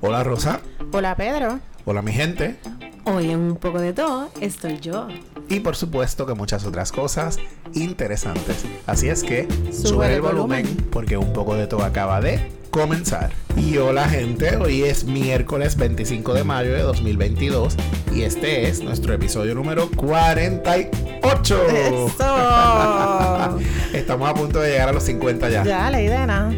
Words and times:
Hola 0.00 0.24
Rosa. 0.24 0.60
Hola 0.92 1.14
Pedro. 1.16 1.60
Hola 1.84 2.02
mi 2.02 2.12
gente. 2.12 2.56
Hoy 3.04 3.30
en 3.30 3.38
un 3.40 3.56
poco 3.56 3.78
de 3.80 3.92
todo 3.92 4.28
estoy 4.40 4.80
yo. 4.80 5.08
Y 5.48 5.60
por 5.60 5.76
supuesto 5.76 6.26
que 6.26 6.34
muchas 6.34 6.64
otras 6.66 6.90
cosas 6.92 7.38
interesantes. 7.74 8.64
Así 8.86 9.08
es 9.08 9.22
que 9.22 9.46
Sube 9.72 10.12
el 10.14 10.20
volumen. 10.20 10.66
porque 10.90 11.16
un 11.16 11.32
poco 11.32 11.54
de 11.54 11.66
todo 11.68 11.84
acaba 11.84 12.20
de 12.20 12.50
comenzar. 12.70 13.30
Y 13.56 13.76
hola 13.78 14.08
gente, 14.08 14.56
hoy 14.56 14.82
es 14.82 15.04
miércoles 15.04 15.76
25 15.76 16.34
de 16.34 16.44
mayo 16.44 16.72
de 16.72 16.82
2022 16.82 17.76
y 18.12 18.22
este 18.22 18.68
es 18.68 18.82
nuestro 18.82 19.14
episodio 19.14 19.54
número 19.54 19.88
48. 19.94 21.66
Eso. 21.68 22.10
Estamos 23.94 24.28
a 24.28 24.34
punto 24.34 24.60
de 24.60 24.72
llegar 24.72 24.88
a 24.88 24.92
los 24.92 25.04
50 25.04 25.48
ya. 25.48 25.64
ya, 25.64 25.90
ley 25.90 26.08
de 26.08 26.26
nada. 26.26 26.52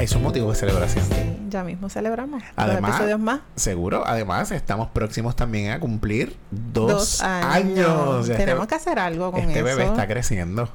Es 0.00 0.14
motivo 0.20 0.50
de 0.50 0.56
celebración. 0.56 1.04
Sí, 1.04 1.35
ya 1.48 1.64
mismo 1.64 1.88
celebramos. 1.88 2.42
Además- 2.56 2.82
Dos 2.82 2.90
episodios 2.90 3.20
más. 3.20 3.40
Seguro, 3.54 4.04
además 4.06 4.50
estamos 4.50 4.88
próximos 4.88 5.36
también 5.36 5.72
a 5.72 5.80
cumplir 5.80 6.36
dos, 6.50 6.90
Dos 6.90 7.22
años. 7.22 8.26
Tenemos 8.26 8.62
este, 8.62 8.68
que 8.68 8.74
hacer 8.74 8.98
algo 8.98 9.32
con 9.32 9.40
este 9.40 9.54
eso. 9.58 9.64
bebé 9.64 9.84
está 9.84 10.06
creciendo. 10.06 10.68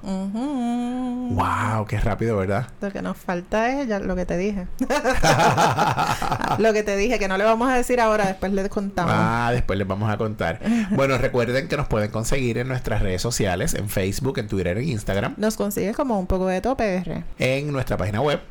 Wow, 1.32 1.86
qué 1.88 2.00
rápido, 2.00 2.38
¿verdad? 2.38 2.68
Lo 2.82 2.92
que 2.92 3.02
nos 3.02 3.18
falta 3.18 3.82
es 3.82 3.88
ya 3.88 4.00
lo 4.00 4.16
que 4.16 4.26
te 4.26 4.38
dije. 4.38 4.68
lo 6.58 6.74
que 6.74 6.84
te 6.84 6.96
dije, 6.98 7.20
que 7.20 7.28
no 7.28 7.38
le 7.38 7.44
vamos 7.44 7.70
a 7.70 7.76
decir 7.76 8.02
ahora, 8.02 8.26
después 8.26 8.52
le 8.52 8.68
contamos. 8.70 9.14
Ah, 9.16 9.50
después 9.54 9.80
les 9.80 9.88
vamos 9.88 10.12
a 10.12 10.18
contar. 10.18 10.60
Bueno, 10.92 11.18
recuerden 11.18 11.68
que 11.68 11.78
nos 11.78 11.88
pueden 11.88 12.12
conseguir 12.12 12.58
en 12.58 12.68
nuestras 12.68 13.02
redes 13.02 13.22
sociales, 13.22 13.74
en 13.74 13.90
Facebook, 13.90 14.40
en 14.40 14.48
Twitter, 14.48 14.78
en 14.78 14.90
Instagram, 14.90 15.36
Nos 15.38 15.56
consigues 15.56 15.96
como 15.96 16.20
un 16.20 16.28
poco 16.28 16.48
de 16.48 16.62
tope 16.62 17.04
en 17.40 17.72
nuestra 17.72 17.98
página 17.98 18.22
web 18.22 18.42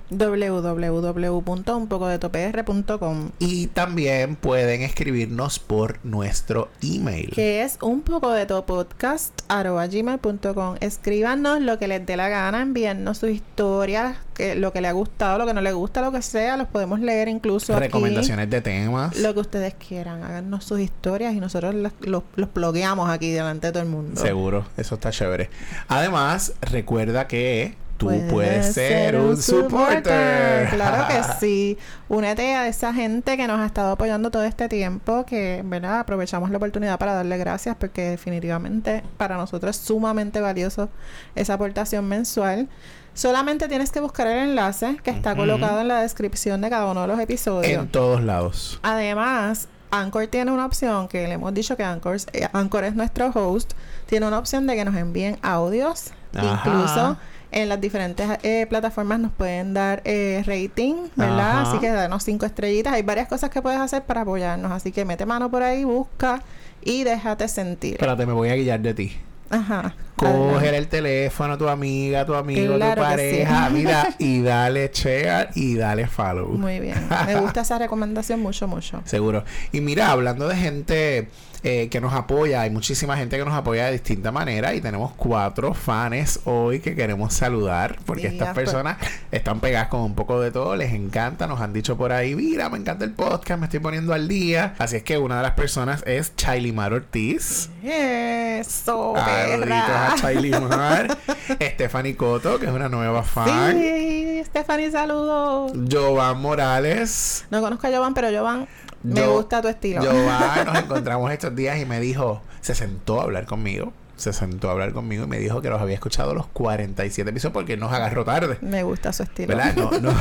www.unpocodetopr.com 2.19 3.31
y 3.39 3.67
también 3.69 4.37
pueden 4.37 4.83
escribirnos 4.83 5.59
por 5.59 5.99
nuestro 6.05 6.69
email. 6.83 7.31
que 7.35 7.63
es 7.63 7.79
un 7.81 8.03
poco 8.03 8.31
de 8.31 8.47
gmail.com 8.47 10.77
escríbanos 10.81 11.61
lo 11.61 11.79
que 11.79 11.89
les 11.89 12.05
dé 12.05 12.17
la 12.17 12.29
gana 12.29 12.63
envíennos 12.63 13.19
sus 13.19 13.31
historias 13.31 14.17
que, 14.35 14.55
lo 14.55 14.73
que 14.73 14.81
le 14.81 14.89
ha 14.89 14.93
gustado 14.93 15.39
lo 15.39 15.47
que 15.47 15.55
no 15.55 15.61
le 15.61 15.73
gusta 15.73 16.01
lo 16.01 16.13
que 16.13 16.23
sea 16.23 16.57
los 16.57 16.69
podemos 16.69 17.01
leer 17.01 17.29
incluso 17.29 17.75
aquí. 17.75 17.85
Recomendaciones 17.85 18.49
de 18.51 18.61
temas. 18.61 19.17
lo 19.19 19.35
que 19.35 19.41
ustedes 19.41 19.75
quieran 19.75 20.23
háganos 20.23 20.65
sus 20.65 20.81
historias 20.81 21.35
y 21.35 21.41
nosotros 21.41 21.75
los, 21.75 21.93
los 22.01 22.23
blogueamos 22.55 23.11
aquí 23.11 23.31
delante 23.31 23.69
de 23.69 23.73
todo 23.73 23.83
el 23.83 23.89
mundo 23.89 24.21
Seguro, 24.21 24.67
eso 24.77 24.95
está 24.95 25.11
chévere. 25.11 25.51
Además, 25.89 26.55
recuerda 26.63 27.27
que 27.27 27.75
tú 28.01 28.07
Puedes 28.07 28.33
puedes 28.33 28.75
ser 28.75 29.17
un 29.17 29.37
supporter. 29.37 30.71
Claro 30.71 31.07
que 31.07 31.23
sí. 31.39 31.79
Únete 32.09 32.55
a 32.55 32.67
esa 32.67 32.95
gente 32.95 33.37
que 33.37 33.47
nos 33.47 33.61
ha 33.61 33.67
estado 33.67 33.93
apoyando 33.93 34.31
todo 34.31 34.43
este 34.45 34.69
tiempo, 34.69 35.27
que, 35.27 35.61
¿verdad? 35.65 36.01
Aprovechamos 36.01 36.51
la 36.51 36.57
oportunidad 36.57 36.99
para 36.99 37.13
darle 37.13 37.37
gracias 37.37 37.77
porque 37.79 38.11
definitivamente 38.11 39.05
para 39.19 39.37
nosotros 39.37 39.77
es 39.77 39.83
sumamente 39.83 40.41
valioso 40.41 40.89
esa 41.35 41.55
aportación 41.55 42.09
mensual. 42.09 42.69
Solamente 43.13 43.69
tienes 43.69 43.93
que 43.93 44.01
buscar 44.01 44.27
el 44.29 44.51
enlace 44.51 44.97
que 45.03 45.11
está 45.11 45.37
colocado 45.37 45.83
en 45.83 45.89
la 45.89 46.01
descripción 46.01 46.63
de 46.63 46.71
cada 46.71 46.87
uno 46.91 47.03
de 47.03 47.09
los 47.09 47.21
episodios. 47.21 47.83
En 47.83 47.89
todos 47.89 48.23
lados. 48.23 48.81
Además, 48.83 49.69
Anchor 49.91 50.27
tiene 50.29 50.53
una 50.53 50.65
opción 50.65 51.07
que 51.07 51.27
le 51.27 51.35
hemos 51.35 51.53
dicho 51.53 51.77
que 51.77 51.85
Anchor, 51.85 52.17
eh, 52.33 52.49
Anchor 52.53 52.85
es 52.85 52.95
nuestro 52.95 53.31
host. 53.35 53.73
Tiene 54.07 54.27
una 54.27 54.39
opción 54.39 54.67
de 54.67 54.75
que 54.75 54.85
nos 54.87 54.95
envíen 54.95 55.39
audios. 55.43 56.13
Ajá. 56.35 56.63
Incluso 56.65 57.17
en 57.53 57.69
las 57.69 57.81
diferentes 57.81 58.29
eh, 58.43 58.67
plataformas 58.69 59.21
nos 59.21 59.33
pueden 59.33 59.75
dar 59.75 60.03
eh, 60.05 60.43
rating, 60.47 60.95
¿verdad? 61.17 61.61
Ajá. 61.61 61.71
Así 61.71 61.79
que 61.79 61.91
danos 61.91 62.23
cinco 62.23 62.47
estrellitas. 62.47 62.93
Hay 62.93 63.03
varias 63.03 63.29
cosas 63.29 63.51
que 63.51 63.61
puedes 63.61 63.81
hacer 63.81 64.03
para 64.03 64.23
apoyarnos. 64.23 64.73
Así 64.73 64.93
que 64.93 65.05
mete 65.05 65.27
mano 65.27 65.51
por 65.51 65.63
ahí, 65.63 65.85
busca 65.85 66.43
y 66.83 67.05
déjate 67.05 67.49
sentir. 67.49 67.95
Espérate, 67.95 68.27
me 68.27 68.33
voy 68.33 68.49
a 68.49 68.57
guiar 68.57 68.81
de 68.81 68.95
ti. 68.95 69.17
Ajá. 69.51 69.95
Coger 70.15 70.75
el 70.75 70.87
teléfono 70.87 71.55
a 71.55 71.59
tu 71.59 71.69
amiga, 71.69 72.25
tu 72.25 72.35
amigo, 72.35 72.77
Claro 72.77 73.03
tu 73.03 73.09
pareja, 73.09 73.67
sí. 73.67 73.75
mira, 73.75 74.15
y 74.19 74.43
dale 74.43 74.91
share 74.93 75.49
y 75.57 75.75
dale 75.75 76.07
follow. 76.07 76.49
Muy 76.51 76.79
bien. 76.79 76.95
Me 77.27 77.35
gusta 77.41 77.63
esa 77.63 77.79
recomendación 77.79 78.41
mucho, 78.41 78.69
mucho. 78.69 79.03
Seguro. 79.07 79.45
Y 79.73 79.81
mira, 79.81 80.13
hablando 80.13 80.47
de 80.47 80.57
gente 80.57 81.29
eh, 81.63 81.89
que 81.91 82.01
nos 82.01 82.13
apoya, 82.13 82.63
hay 82.63 82.71
muchísima 82.71 83.17
gente 83.17 83.39
que 83.39 83.45
nos 83.45 83.55
apoya 83.55 83.87
de 83.87 83.93
distinta 83.93 84.33
manera 84.33 84.75
y 84.75 84.81
tenemos 84.81 85.13
cuatro 85.17 85.75
fans 85.75 86.41
hoy 86.45 86.81
que 86.81 86.95
queremos 86.95 87.35
saludar 87.35 87.99
porque 88.07 88.31
Diga, 88.31 88.33
estas 88.33 88.55
pues. 88.55 88.65
personas 88.65 88.97
están 89.31 89.61
pegadas 89.61 89.89
con 89.89 90.01
un 90.01 90.15
poco 90.15 90.41
de 90.41 90.51
todo, 90.51 90.77
les 90.77 90.93
encanta, 90.93 91.47
nos 91.47 91.61
han 91.61 91.73
dicho 91.73 91.97
por 91.97 92.13
ahí, 92.13 92.35
mira, 92.35 92.69
me 92.69 92.79
encanta 92.79 93.05
el 93.05 93.13
podcast, 93.13 93.61
me 93.61 93.67
estoy 93.67 93.81
poniendo 93.81 94.15
al 94.15 94.29
día. 94.29 94.75
Así 94.79 94.97
es 94.97 95.03
que 95.03 95.19
una 95.19 95.37
de 95.39 95.43
las 95.43 95.53
personas 95.53 96.03
es 96.07 96.35
Chailimar 96.37 96.93
Ortiz. 96.93 97.71
Eso, 97.83 99.15
a 99.17 100.15
Chailimar. 100.17 101.19
Stephanie 101.61 102.17
Coto, 102.17 102.59
que 102.59 102.67
es 102.67 102.73
una 102.73 102.89
nueva 102.89 103.23
fan. 103.23 103.79
Sí, 103.79 104.43
Stephanie, 104.47 104.91
saludos. 104.91 105.73
Jovan 105.91 106.41
Morales. 106.41 107.47
No 107.51 107.61
conozco 107.61 107.87
a 107.87 107.91
Jovan, 107.91 108.15
pero 108.15 108.29
Jovan, 108.31 108.67
me 109.03 109.21
Yo- 109.21 109.33
gusta 109.35 109.63
tu 109.63 109.69
estilo. 109.69 110.03
Jovan 110.03 110.67
nos 110.67 110.79
encontramos 110.79 111.31
estos 111.33 111.55
días 111.55 111.79
y 111.81 111.85
me 111.87 112.01
dijo, 112.01 112.43
se 112.61 112.75
sentó 112.75 113.21
a 113.21 113.25
hablar 113.25 113.47
conmigo. 113.47 113.93
Se 114.21 114.33
sentó 114.33 114.69
a 114.69 114.73
hablar 114.73 114.93
conmigo 114.93 115.25
y 115.25 115.27
me 115.27 115.39
dijo 115.39 115.63
que 115.63 115.71
los 115.71 115.81
había 115.81 115.95
escuchado 115.95 116.35
los 116.35 116.47
47 116.49 117.31
episodios 117.31 117.53
porque 117.53 117.77
nos 117.77 117.93
agarró 117.93 118.25
tarde. 118.25 118.59
Me 118.61 118.83
gusta 118.83 119.13
su 119.13 119.23
estilo. 119.23 119.57
¿Verdad? 119.57 119.75
No, 119.77 119.91
no. 120.01 120.13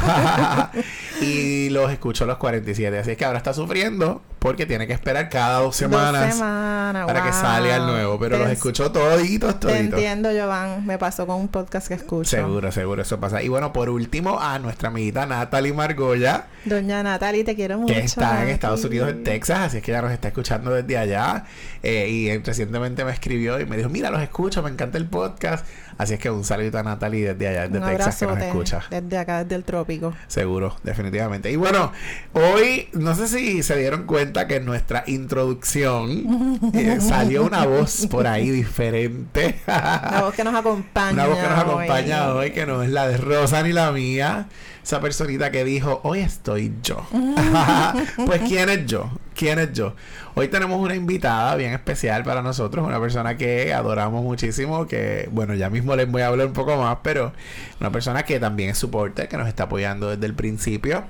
y 1.22 1.70
los 1.70 1.92
escuchó 1.92 2.26
los 2.26 2.38
47. 2.38 2.98
Así 2.98 3.12
es 3.12 3.18
que 3.18 3.26
ahora 3.26 3.38
está 3.38 3.54
sufriendo 3.54 4.22
porque 4.40 4.66
tiene 4.66 4.88
que 4.88 4.94
esperar 4.94 5.28
cada 5.28 5.60
dos 5.60 5.76
semanas 5.76 6.28
Dos 6.28 6.36
semanas, 6.36 7.06
para 7.06 7.24
que 7.24 7.34
salga 7.34 7.76
el 7.76 7.86
nuevo. 7.86 8.18
Pero 8.20 8.38
Te 8.38 8.44
los 8.44 8.52
escuchó 8.54 8.90
toditos, 8.92 9.60
Te 9.60 9.68
toditos. 9.68 9.80
entiendo, 9.94 10.30
Jovan. 10.31 10.86
Me 10.86 10.98
pasó 10.98 11.28
con 11.28 11.36
un 11.36 11.50
podcast 11.50 11.90
que 11.90 11.96
escucho. 11.96 12.30
Seguro, 12.30 12.72
seguro, 12.72 13.02
eso 13.02 13.20
pasa. 13.20 13.44
Y 13.44 13.50
bueno, 13.50 13.74
por 13.74 13.90
último, 13.90 14.40
a 14.40 14.58
nuestra 14.60 14.88
amiguita 14.90 15.26
Natalie 15.26 15.74
Margoya, 15.74 16.48
Doña 16.64 17.04
Natalie, 17.04 17.44
te 17.44 17.56
quiero 17.56 17.80
mucho. 17.80 17.94
que 17.94 18.00
está 18.00 18.44
en. 18.44 18.50
Estados 18.50 18.84
Unidos, 18.86 19.10
en 19.10 19.24
Texas, 19.24 19.60
así 19.60 19.78
es 19.78 19.84
que 19.84 19.92
ella 19.92 20.02
nos 20.02 20.12
está 20.12 20.30
escuchando 20.30 20.72
desde 20.72 20.98
allá. 20.98 21.46
Eh, 21.84 22.08
y 22.10 22.38
recientemente 22.38 23.04
me 23.04 23.12
escribió 23.12 23.60
y 23.60 23.66
me 23.66 23.76
dijo, 23.78 23.88
mira, 23.89 24.09
los 24.11 24.22
escucho, 24.22 24.63
me 24.63 24.69
encanta 24.69 24.97
el 24.97 25.07
podcast. 25.07 25.66
Así 26.00 26.14
es 26.14 26.20
que 26.22 26.30
un 26.30 26.46
saludito 26.46 26.78
a 26.78 26.84
Natalie 26.84 27.34
desde 27.34 27.50
allá, 27.50 27.68
desde 27.68 27.80
Un 27.80 27.92
Texas, 27.92 28.20
que 28.20 28.26
nos 28.26 28.38
escucha. 28.38 28.84
Desde 28.90 29.18
acá, 29.18 29.44
desde 29.44 29.56
el 29.56 29.66
trópico. 29.66 30.14
Seguro, 30.28 30.78
definitivamente. 30.82 31.52
Y 31.52 31.58
bueno, 31.58 31.92
hoy 32.32 32.88
no 32.94 33.14
sé 33.16 33.28
si 33.28 33.64
se 33.64 33.76
dieron 33.76 34.06
cuenta 34.06 34.48
que 34.48 34.56
en 34.56 34.66
nuestra 34.66 35.04
introducción 35.08 36.72
eh, 36.74 37.00
salió 37.02 37.44
una 37.44 37.66
voz 37.66 38.08
por 38.08 38.28
ahí 38.28 38.50
diferente. 38.50 39.60
Una 39.68 40.22
voz 40.22 40.34
que 40.36 40.46
nos 40.46 40.56
acompaña. 40.56 41.12
Una 41.12 41.28
voz 41.28 41.38
que 41.38 41.50
nos 41.50 41.58
hoy. 41.58 41.64
acompaña 41.66 42.34
hoy, 42.34 42.52
que 42.52 42.66
no 42.66 42.81
es 42.81 42.92
la 42.92 43.06
de 43.06 43.18
Rosa 43.18 43.62
ni 43.62 43.74
la 43.74 43.92
mía. 43.92 44.48
Esa 44.81 45.02
personita 45.02 45.52
que 45.52 45.66
dijo, 45.66 46.00
hoy 46.04 46.20
estoy 46.20 46.74
yo. 46.81 47.06
pues, 48.26 48.42
¿quién 48.48 48.70
es 48.70 48.86
yo? 48.86 49.12
¿Quién 49.36 49.60
es 49.60 49.74
yo? 49.74 49.96
Hoy 50.36 50.48
tenemos 50.48 50.80
una 50.80 50.96
invitada 50.96 51.56
bien 51.56 51.74
especial 51.74 52.24
para 52.24 52.42
nosotros, 52.42 52.86
una 52.86 53.00
persona 53.00 53.36
que 53.38 53.74
adoramos 53.74 54.24
muchísimo, 54.24 54.88
que, 54.88 55.28
bueno, 55.31 55.54
ya 55.54 55.70
mismo 55.70 55.88
les 55.95 56.09
voy 56.09 56.22
a 56.22 56.27
hablar 56.27 56.47
un 56.47 56.53
poco 56.53 56.75
más, 56.77 56.97
pero 57.03 57.33
una 57.79 57.91
persona 57.91 58.23
que 58.23 58.39
también 58.39 58.72
es 58.72 58.77
supporter, 58.77 59.27
que 59.27 59.38
nos 59.38 59.47
está 59.47 59.63
apoyando 59.63 60.09
desde 60.09 60.25
el 60.25 60.33
principio. 60.33 61.03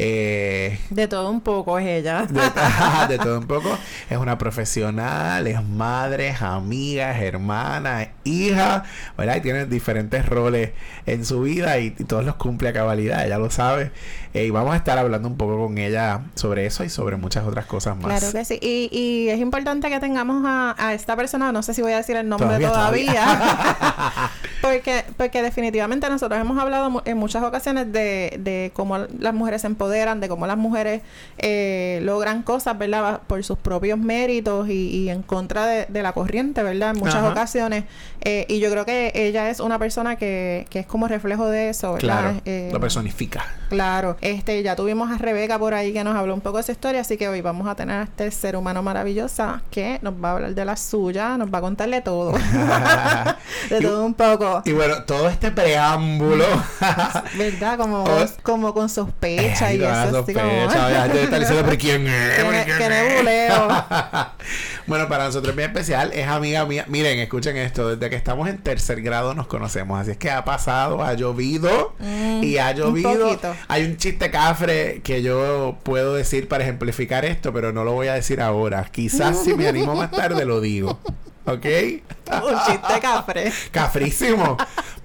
Eh, 0.00 0.78
De 0.90 1.08
todo 1.08 1.30
un 1.30 1.40
poco 1.40 1.78
es 1.78 1.86
ella. 1.86 2.26
de, 2.26 2.40
de 3.08 3.18
todo 3.18 3.38
un 3.40 3.46
poco. 3.46 3.76
Es 4.08 4.16
una 4.16 4.38
profesional, 4.38 5.46
es 5.46 5.62
madre, 5.62 6.28
es 6.28 6.42
amiga, 6.42 7.16
es 7.16 7.22
hermana, 7.22 8.02
es 8.02 8.08
hija, 8.24 8.84
¿verdad? 9.16 9.36
Y 9.36 9.40
tiene 9.40 9.66
diferentes 9.66 10.26
roles 10.26 10.70
en 11.06 11.24
su 11.24 11.42
vida 11.42 11.78
y, 11.78 11.94
y 11.98 12.04
todos 12.04 12.24
los 12.24 12.36
cumple 12.36 12.68
a 12.68 12.72
cabalidad, 12.72 13.26
ella 13.26 13.38
lo 13.38 13.50
sabe. 13.50 13.90
Eh, 14.34 14.44
y 14.44 14.50
vamos 14.50 14.74
a 14.74 14.76
estar 14.76 14.98
hablando 14.98 15.26
un 15.26 15.36
poco 15.36 15.58
con 15.58 15.78
ella 15.78 16.20
sobre 16.34 16.66
eso 16.66 16.84
y 16.84 16.90
sobre 16.90 17.16
muchas 17.16 17.46
otras 17.46 17.66
cosas 17.66 17.96
más. 17.96 18.20
Claro 18.20 18.32
que 18.32 18.44
sí. 18.44 18.58
Y, 18.60 18.88
y 18.92 19.28
es 19.30 19.40
importante 19.40 19.88
que 19.88 19.98
tengamos 20.00 20.44
a, 20.46 20.74
a 20.78 20.92
esta 20.94 21.16
persona, 21.16 21.50
no 21.50 21.62
sé 21.62 21.74
si 21.74 21.82
voy 21.82 21.92
a 21.92 21.96
decir 21.96 22.16
el 22.16 22.28
nombre 22.28 22.46
Todavía, 22.46 22.68
todavía, 22.68 24.30
porque, 24.62 25.04
porque 25.16 25.42
definitivamente 25.42 26.08
nosotros 26.08 26.38
hemos 26.40 26.58
hablado 26.58 27.02
en 27.04 27.16
muchas 27.16 27.42
ocasiones 27.42 27.90
de, 27.92 28.36
de 28.38 28.70
cómo 28.74 28.98
las 28.98 29.34
mujeres 29.34 29.62
se 29.62 29.66
empoderan, 29.66 29.87
de 29.90 30.28
cómo 30.28 30.46
las 30.46 30.56
mujeres 30.56 31.02
eh, 31.38 32.00
logran 32.02 32.42
cosas, 32.42 32.76
¿verdad? 32.78 33.20
Por 33.26 33.42
sus 33.44 33.58
propios 33.58 33.98
méritos 33.98 34.68
y, 34.68 34.88
y 34.88 35.10
en 35.10 35.22
contra 35.22 35.66
de, 35.66 35.86
de 35.88 36.02
la 36.02 36.12
corriente, 36.12 36.62
¿verdad? 36.62 36.90
En 36.90 36.98
muchas 36.98 37.16
Ajá. 37.16 37.30
ocasiones. 37.30 37.84
Eh, 38.20 38.46
y 38.48 38.58
yo 38.60 38.70
creo 38.70 38.84
que 38.84 39.12
ella 39.14 39.48
es 39.50 39.60
una 39.60 39.78
persona 39.78 40.16
que, 40.16 40.66
que 40.70 40.80
es 40.80 40.86
como 40.86 41.08
reflejo 41.08 41.48
de 41.48 41.70
eso, 41.70 41.92
¿verdad? 41.94 42.20
Claro, 42.20 42.40
Eh, 42.44 42.70
lo 42.72 42.80
personifica. 42.80 43.44
Claro, 43.68 44.16
este, 44.20 44.62
ya 44.62 44.74
tuvimos 44.76 45.10
a 45.10 45.18
Rebeca 45.18 45.58
por 45.58 45.74
ahí 45.74 45.92
que 45.92 46.02
nos 46.04 46.16
habló 46.16 46.34
un 46.34 46.40
poco 46.40 46.56
de 46.58 46.62
esa 46.62 46.72
historia, 46.72 47.00
así 47.02 47.16
que 47.16 47.28
hoy 47.28 47.40
vamos 47.40 47.68
a 47.68 47.74
tener 47.74 47.96
a 47.96 48.02
este 48.04 48.30
ser 48.30 48.56
humano 48.56 48.82
maravillosa 48.82 49.62
que 49.70 49.98
nos 50.02 50.14
va 50.14 50.30
a 50.30 50.32
hablar 50.32 50.54
de 50.54 50.64
la 50.64 50.76
suya, 50.76 51.36
nos 51.36 51.52
va 51.52 51.58
a 51.58 51.60
contarle 51.60 52.00
todo. 52.00 52.32
de 53.70 53.78
Y- 53.78 53.82
todo 53.82 54.04
un 54.04 54.14
poco. 54.14 54.62
Y 54.64 54.72
bueno, 54.72 55.02
todo 55.04 55.28
este 55.28 55.50
preámbulo. 55.50 56.44
¿Verdad? 57.36 57.76
Como, 57.78 57.98
Oh. 58.08 58.24
como 58.42 58.72
con 58.74 58.88
sospecha 58.88 59.66
Ay, 59.66 59.77
y 59.78 59.84
así 59.84 60.34
como... 60.34 60.50
está 60.50 61.38
diciendo, 61.38 61.62
pero 61.64 61.78
¿quién 61.78 62.06
es? 62.08 62.30
Qué 62.30 62.36
¿Pero 62.36 62.50
ne- 62.52 62.64
quién 62.64 62.78
qué 62.78 62.84
es?" 62.84 62.90
nebuleo. 62.90 63.68
bueno, 64.86 65.08
para 65.08 65.24
nosotros 65.24 65.50
es 65.50 65.56
bien 65.56 65.70
especial, 65.70 66.12
es 66.12 66.26
amiga 66.28 66.64
mía. 66.66 66.84
Miren, 66.88 67.18
escuchen 67.18 67.56
esto, 67.56 67.96
desde 67.96 68.10
que 68.10 68.16
estamos 68.16 68.48
en 68.48 68.58
tercer 68.58 69.00
grado 69.02 69.34
nos 69.34 69.46
conocemos, 69.46 70.00
así 70.00 70.12
es 70.12 70.16
que 70.16 70.30
ha 70.30 70.44
pasado, 70.44 71.02
ha 71.02 71.14
llovido 71.14 71.94
Mm, 71.98 72.42
y 72.44 72.58
ha 72.58 72.72
llovido. 72.72 73.38
Hay 73.68 73.84
un 73.84 73.96
chiste 73.96 74.30
cafre 74.30 75.00
que 75.02 75.22
yo 75.22 75.76
puedo 75.82 76.14
decir 76.14 76.48
para 76.48 76.64
ejemplificar 76.64 77.24
esto, 77.24 77.52
pero 77.52 77.72
no 77.72 77.84
lo 77.84 77.92
voy 77.92 78.08
a 78.08 78.14
decir 78.14 78.40
ahora. 78.40 78.84
Quizás 78.90 79.42
si 79.44 79.54
me 79.54 79.68
animo 79.68 79.94
más 79.94 80.10
tarde 80.10 80.44
lo 80.44 80.60
digo. 80.60 80.98
¿Ok? 81.46 81.64
un 82.44 82.58
chiste 82.66 83.00
cafre. 83.00 83.52
Cafrísimo. 83.70 84.56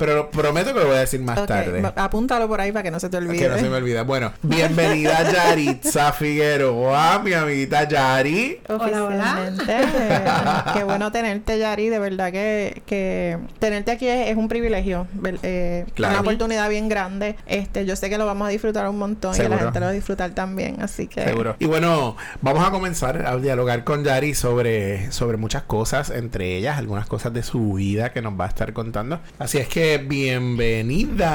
Pero 0.06 0.30
prometo 0.32 0.74
que 0.74 0.80
lo 0.82 0.88
voy 0.88 0.98
a 0.98 1.00
decir 1.00 1.22
más 1.22 1.46
tarde. 1.46 1.82
apúntalo 1.96 2.46
por 2.50 2.60
ahí 2.60 2.74
para 2.74 2.84
que 2.84 2.92
no 2.92 3.00
se 3.00 3.08
te 3.08 3.16
olvide. 3.16 3.38
Que 3.40 3.48
no 3.48 3.58
se 3.58 3.70
me 3.70 3.78
olvida. 3.78 4.04
Bueno, 4.04 4.34
bienvenida 4.42 5.32
Yaritza 5.32 6.12
Figueroa, 6.12 7.20
mi 7.20 7.32
amiguita 7.32 7.88
Yari. 7.88 8.60
Hola, 8.68 9.04
hola. 9.06 10.72
Qué 10.74 10.84
bueno 10.84 11.10
tenerte, 11.14 11.58
Yari. 11.58 11.88
De 11.88 12.00
verdad 12.00 12.34
que, 12.34 12.82
que 12.86 13.38
tenerte 13.60 13.92
aquí 13.92 14.08
es, 14.08 14.30
es 14.30 14.36
un 14.36 14.50
privilegio. 14.50 15.08
eh, 15.42 15.86
Claro. 15.94 16.16
Una 16.16 16.22
oportunidad 16.22 16.70
bien 16.70 16.90
grande. 16.90 17.38
Este, 17.46 17.86
yo 17.86 17.96
sé 17.96 18.10
que 18.10 18.18
lo 18.18 18.26
vamos 18.26 18.48
a 18.48 18.52
disfrutar 18.52 18.90
un 18.90 18.98
montón 18.98 19.34
y 19.36 19.48
la 19.48 19.58
gente 19.58 19.80
lo 19.80 19.86
va 19.86 19.92
a 19.92 19.94
disfrutar 19.94 20.32
también. 20.32 20.82
Así 20.82 21.08
que. 21.08 21.24
Seguro. 21.24 21.56
Y 21.60 21.66
bueno, 21.66 22.18
vamos 22.42 22.68
a 22.68 22.72
comenzar 22.72 23.26
a 23.26 23.38
dialogar 23.38 23.86
con 23.86 24.04
Yari 24.04 24.34
sobre, 24.34 25.12
sobre 25.14 25.38
muchas 25.38 25.64
cosas, 25.64 26.10
entre 26.10 26.58
ellas 26.58 26.78
algunas 26.78 27.06
cosas 27.06 27.32
de 27.34 27.42
su 27.44 27.74
vida 27.76 28.12
que 28.12 28.22
nos 28.22 28.38
va 28.38 28.46
a 28.46 28.50
estar 28.50 28.74
contando. 28.74 29.22
Así 29.40 29.60
es 29.60 29.68
que 29.70 29.93
bienvenida. 29.98 31.26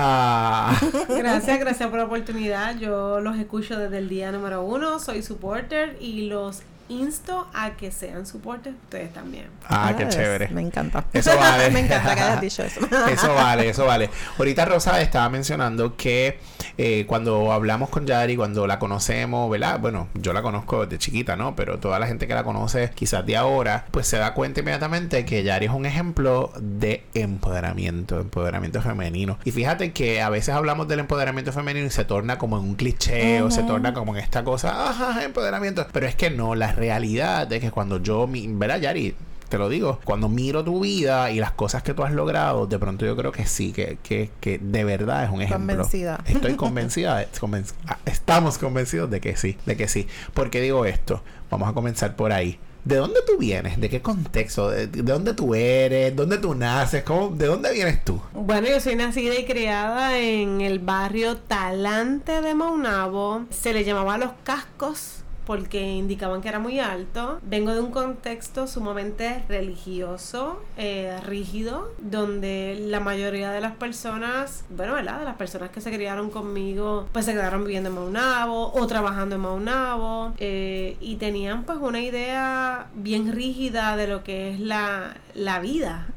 Gracias, 1.08 1.58
gracias 1.58 1.88
por 1.88 1.98
la 1.98 2.04
oportunidad. 2.06 2.78
Yo 2.78 3.20
los 3.20 3.36
escucho 3.36 3.78
desde 3.78 3.98
el 3.98 4.08
día 4.08 4.32
número 4.32 4.64
uno, 4.64 4.98
soy 4.98 5.22
supporter 5.22 5.96
y 6.00 6.28
los 6.28 6.62
insto 6.88 7.46
a 7.54 7.70
que 7.76 7.90
sean 7.90 8.26
supporters 8.26 8.76
ustedes 8.84 9.12
también. 9.12 9.46
Ah, 9.68 9.94
qué 9.96 10.08
chévere. 10.08 10.48
Me 10.48 10.62
encanta. 10.62 11.04
Eso 11.12 11.36
vale. 11.38 11.70
me 11.70 11.80
encanta 11.80 12.14
que 12.14 12.20
hayas 12.20 12.40
dicho 12.40 12.62
eso. 12.62 12.80
Eso 13.08 13.34
vale, 13.34 13.68
eso 13.68 13.84
vale. 13.86 14.10
Ahorita 14.38 14.64
Rosa 14.64 15.00
estaba 15.00 15.28
mencionando 15.28 15.96
que 15.96 16.38
eh, 16.76 17.04
cuando 17.06 17.52
hablamos 17.52 17.88
con 17.88 18.06
Yari, 18.06 18.36
cuando 18.36 18.66
la 18.66 18.78
conocemos, 18.78 19.50
¿verdad? 19.50 19.80
Bueno, 19.80 20.08
yo 20.14 20.32
la 20.32 20.42
conozco 20.42 20.84
desde 20.84 20.98
chiquita, 20.98 21.36
¿no? 21.36 21.56
Pero 21.56 21.78
toda 21.78 21.98
la 21.98 22.06
gente 22.06 22.26
que 22.26 22.34
la 22.34 22.44
conoce 22.44 22.90
quizás 22.94 23.24
de 23.26 23.36
ahora, 23.36 23.86
pues 23.90 24.06
se 24.06 24.18
da 24.18 24.34
cuenta 24.34 24.60
inmediatamente 24.60 25.24
que 25.24 25.42
Yari 25.42 25.66
es 25.66 25.72
un 25.72 25.86
ejemplo 25.86 26.52
de 26.60 27.04
empoderamiento, 27.14 28.20
empoderamiento 28.20 28.80
femenino. 28.82 29.38
Y 29.44 29.50
fíjate 29.50 29.92
que 29.92 30.22
a 30.22 30.28
veces 30.28 30.54
hablamos 30.54 30.88
del 30.88 31.00
empoderamiento 31.00 31.52
femenino 31.52 31.86
y 31.86 31.90
se 31.90 32.04
torna 32.04 32.38
como 32.38 32.58
en 32.58 32.64
un 32.64 32.74
cliché 32.74 33.42
o 33.42 33.50
se 33.50 33.62
torna 33.62 33.92
como 33.92 34.16
en 34.16 34.22
esta 34.22 34.44
cosa, 34.44 34.88
ajá, 34.88 35.24
empoderamiento. 35.24 35.86
Pero 35.92 36.06
es 36.06 36.14
que 36.14 36.30
no, 36.30 36.54
la 36.54 36.72
realidad 36.78 37.52
es 37.52 37.60
que 37.60 37.70
cuando 37.70 38.02
yo, 38.02 38.26
mi- 38.26 38.46
¿verdad, 38.48 38.80
Yari? 38.80 39.14
te 39.48 39.56
lo 39.56 39.70
digo, 39.70 39.98
cuando 40.04 40.28
miro 40.28 40.62
tu 40.62 40.80
vida 40.80 41.30
y 41.30 41.38
las 41.40 41.52
cosas 41.52 41.82
que 41.82 41.94
tú 41.94 42.02
has 42.04 42.12
logrado, 42.12 42.66
de 42.66 42.78
pronto 42.78 43.06
yo 43.06 43.16
creo 43.16 43.32
que 43.32 43.46
sí, 43.46 43.72
que, 43.72 43.96
que, 44.02 44.28
que 44.40 44.58
de 44.58 44.84
verdad 44.84 45.24
es 45.24 45.30
un 45.30 45.40
ejemplo. 45.40 45.74
Convencida. 45.74 46.22
Estoy 46.26 46.52
convencida, 46.56 47.16
de- 47.16 47.28
convenc- 47.40 47.72
ah, 47.86 47.96
estamos 48.04 48.58
convencidos 48.58 49.10
de 49.10 49.20
que 49.22 49.36
sí, 49.36 49.56
de 49.64 49.74
que 49.76 49.88
sí. 49.88 50.06
¿Por 50.34 50.50
qué 50.50 50.60
digo 50.60 50.84
esto? 50.84 51.22
Vamos 51.50 51.66
a 51.66 51.72
comenzar 51.72 52.14
por 52.14 52.30
ahí. 52.30 52.58
¿De 52.84 52.96
dónde 52.96 53.20
tú 53.26 53.38
vienes? 53.38 53.80
¿De 53.80 53.88
qué 53.88 54.02
contexto? 54.02 54.68
¿De, 54.70 54.86
de 54.86 55.02
dónde 55.02 55.32
tú 55.34 55.54
eres? 55.54 56.14
¿Dónde 56.14 56.36
tú 56.38 56.54
naces? 56.54 57.02
¿Cómo, 57.02 57.30
¿De 57.34 57.46
dónde 57.46 57.72
vienes 57.72 58.04
tú? 58.04 58.20
Bueno, 58.34 58.68
yo 58.68 58.80
soy 58.80 58.96
nacida 58.96 59.34
y 59.38 59.46
criada 59.46 60.18
en 60.18 60.60
el 60.60 60.78
barrio 60.78 61.36
Talante 61.38 62.40
de 62.42 62.54
Maunabo. 62.54 63.44
Se 63.50 63.72
le 63.72 63.84
llamaba 63.84 64.16
Los 64.18 64.30
Cascos 64.44 65.17
porque 65.48 65.80
indicaban 65.80 66.42
que 66.42 66.48
era 66.50 66.58
muy 66.58 66.78
alto. 66.78 67.40
Vengo 67.42 67.72
de 67.72 67.80
un 67.80 67.90
contexto 67.90 68.66
sumamente 68.66 69.42
religioso, 69.48 70.60
eh, 70.76 71.18
rígido, 71.24 71.90
donde 72.02 72.78
la 72.78 73.00
mayoría 73.00 73.50
de 73.50 73.62
las 73.62 73.72
personas, 73.72 74.66
bueno, 74.68 74.92
¿verdad? 74.92 75.20
De 75.20 75.24
las 75.24 75.36
personas 75.36 75.70
que 75.70 75.80
se 75.80 75.90
criaron 75.90 76.28
conmigo, 76.28 77.08
pues 77.12 77.24
se 77.24 77.32
quedaron 77.32 77.64
viviendo 77.64 77.88
en 77.88 77.94
Maunabo 77.94 78.74
o 78.74 78.86
trabajando 78.86 79.36
en 79.36 79.40
Maunabo 79.40 80.34
eh, 80.36 80.98
y 81.00 81.16
tenían 81.16 81.64
pues 81.64 81.78
una 81.80 82.02
idea 82.02 82.88
bien 82.94 83.32
rígida 83.32 83.96
de 83.96 84.06
lo 84.06 84.22
que 84.24 84.50
es 84.50 84.60
la, 84.60 85.16
la 85.34 85.60
vida. 85.60 86.08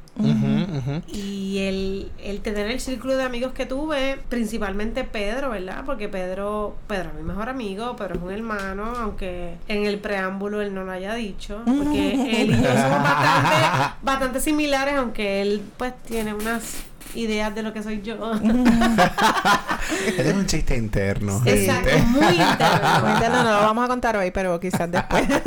Y 1.08 1.60
el, 1.60 2.12
el 2.24 2.42
tener 2.42 2.70
el 2.70 2.80
círculo 2.80 3.18
de 3.18 3.24
amigos 3.24 3.54
que 3.54 3.66
tuve, 3.66 4.20
principalmente 4.30 5.04
Pedro, 5.04 5.52
¿verdad? 5.52 5.84
Porque 5.86 6.08
Pedro, 6.08 6.76
Pedro 6.88 7.10
es 7.10 7.16
mi 7.16 7.24
mejor 7.24 7.50
amigo, 7.50 7.96
Pedro 7.96 8.16
es 8.16 8.22
un 8.22 8.32
hermano, 8.32 8.94
aunque 8.98 9.56
en 9.68 9.86
el 9.86 10.00
preámbulo 10.00 10.62
él 10.62 10.74
no 10.74 10.84
lo 10.84 10.92
haya 10.92 11.14
dicho, 11.14 11.62
porque 11.66 12.14
él 12.42 12.52
y 12.52 12.62
yo 12.62 12.70
somos 12.70 13.04
bastante, 13.04 13.96
bastante 14.02 14.40
similares, 14.40 14.96
aunque 14.96 15.42
él 15.42 15.62
pues 15.78 15.94
tiene 16.04 16.34
unas 16.34 16.91
ideas 17.16 17.54
de 17.54 17.64
lo 17.64 17.74
que 17.74 17.84
soy 17.84 18.02
yo. 18.02 18.34
Ese 20.08 20.30
es 20.30 20.36
un 20.36 20.46
chiste 20.46 20.78
interno. 20.78 21.42
Sí. 21.44 21.50
Exacto, 21.50 21.98
muy 22.08 22.36
interno. 22.36 23.02
Bueno, 23.02 23.30
no, 23.30 23.44
no 23.44 23.52
lo 23.52 23.62
vamos 23.62 23.86
a 23.86 23.88
contar 23.88 24.18
hoy, 24.18 24.32
pero 24.32 24.60
quizás 24.60 24.92
después. 24.92 25.28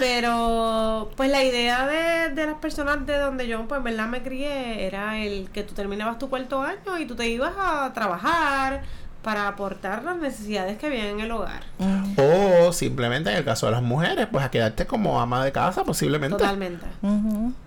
Pero, 0.00 1.10
pues 1.16 1.30
la 1.30 1.44
idea 1.44 1.86
de, 1.86 2.34
de 2.34 2.46
las 2.46 2.56
personas 2.56 3.06
de 3.06 3.18
donde 3.18 3.46
yo, 3.46 3.68
pues, 3.68 3.82
verdad, 3.82 4.06
me 4.06 4.22
crié 4.22 4.86
era 4.86 5.18
el 5.18 5.50
que 5.52 5.62
tú 5.64 5.74
terminabas 5.74 6.18
tu 6.18 6.30
cuarto 6.30 6.62
año 6.62 6.98
y 6.98 7.04
tú 7.06 7.14
te 7.14 7.28
ibas 7.28 7.52
a 7.58 7.92
trabajar 7.92 8.82
para 9.22 9.48
aportar 9.48 10.04
las 10.04 10.16
necesidades 10.16 10.78
que 10.78 10.86
había 10.86 11.10
en 11.10 11.18
el 11.18 11.30
hogar. 11.32 11.64
O 12.16 12.72
simplemente 12.72 13.30
en 13.30 13.38
el 13.38 13.44
caso 13.44 13.66
de 13.66 13.72
las 13.72 13.82
mujeres, 13.82 14.28
pues 14.30 14.44
a 14.44 14.50
quedarte 14.52 14.86
como 14.86 15.20
ama 15.20 15.44
de 15.44 15.50
casa 15.50 15.84
posiblemente. 15.84 16.36
Totalmente. 16.38 16.86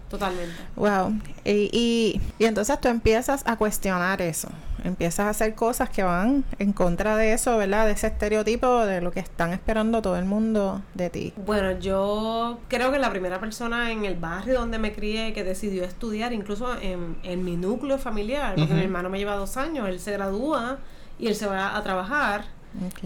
Totalmente. 0.09 0.55
Wow. 0.75 1.13
Y, 1.45 1.69
y, 1.71 2.21
y 2.37 2.45
entonces 2.45 2.79
tú 2.81 2.87
empiezas 2.87 3.43
a 3.45 3.55
cuestionar 3.55 4.21
eso. 4.21 4.49
Empiezas 4.83 5.25
a 5.25 5.29
hacer 5.29 5.55
cosas 5.55 5.89
que 5.89 6.03
van 6.03 6.45
en 6.57 6.71
contra 6.71 7.17
de 7.17 7.33
eso, 7.33 7.57
¿verdad? 7.57 7.85
De 7.85 7.91
ese 7.91 8.07
estereotipo 8.07 8.85
de 8.85 9.01
lo 9.01 9.11
que 9.11 9.19
están 9.19 9.51
esperando 9.51 10.01
todo 10.01 10.17
el 10.17 10.25
mundo 10.25 10.81
de 10.93 11.09
ti. 11.09 11.33
Bueno, 11.45 11.77
yo 11.79 12.59
creo 12.69 12.91
que 12.91 12.99
la 12.99 13.09
primera 13.09 13.39
persona 13.39 13.91
en 13.91 14.05
el 14.05 14.15
barrio 14.15 14.59
donde 14.59 14.79
me 14.79 14.93
crié 14.93 15.33
que 15.33 15.43
decidió 15.43 15.83
estudiar, 15.83 16.31
incluso 16.31 16.79
en, 16.81 17.17
en 17.23 17.43
mi 17.43 17.57
núcleo 17.57 17.97
familiar, 17.97 18.55
porque 18.55 18.73
mi 18.73 18.83
hermano 18.83 19.09
me 19.09 19.17
lleva 19.17 19.35
dos 19.35 19.57
años, 19.57 19.87
él 19.89 19.99
se 19.99 20.13
gradúa 20.13 20.77
y 21.17 21.27
él 21.27 21.35
se 21.35 21.45
va 21.45 21.75
a 21.75 21.83
trabajar. 21.83 22.45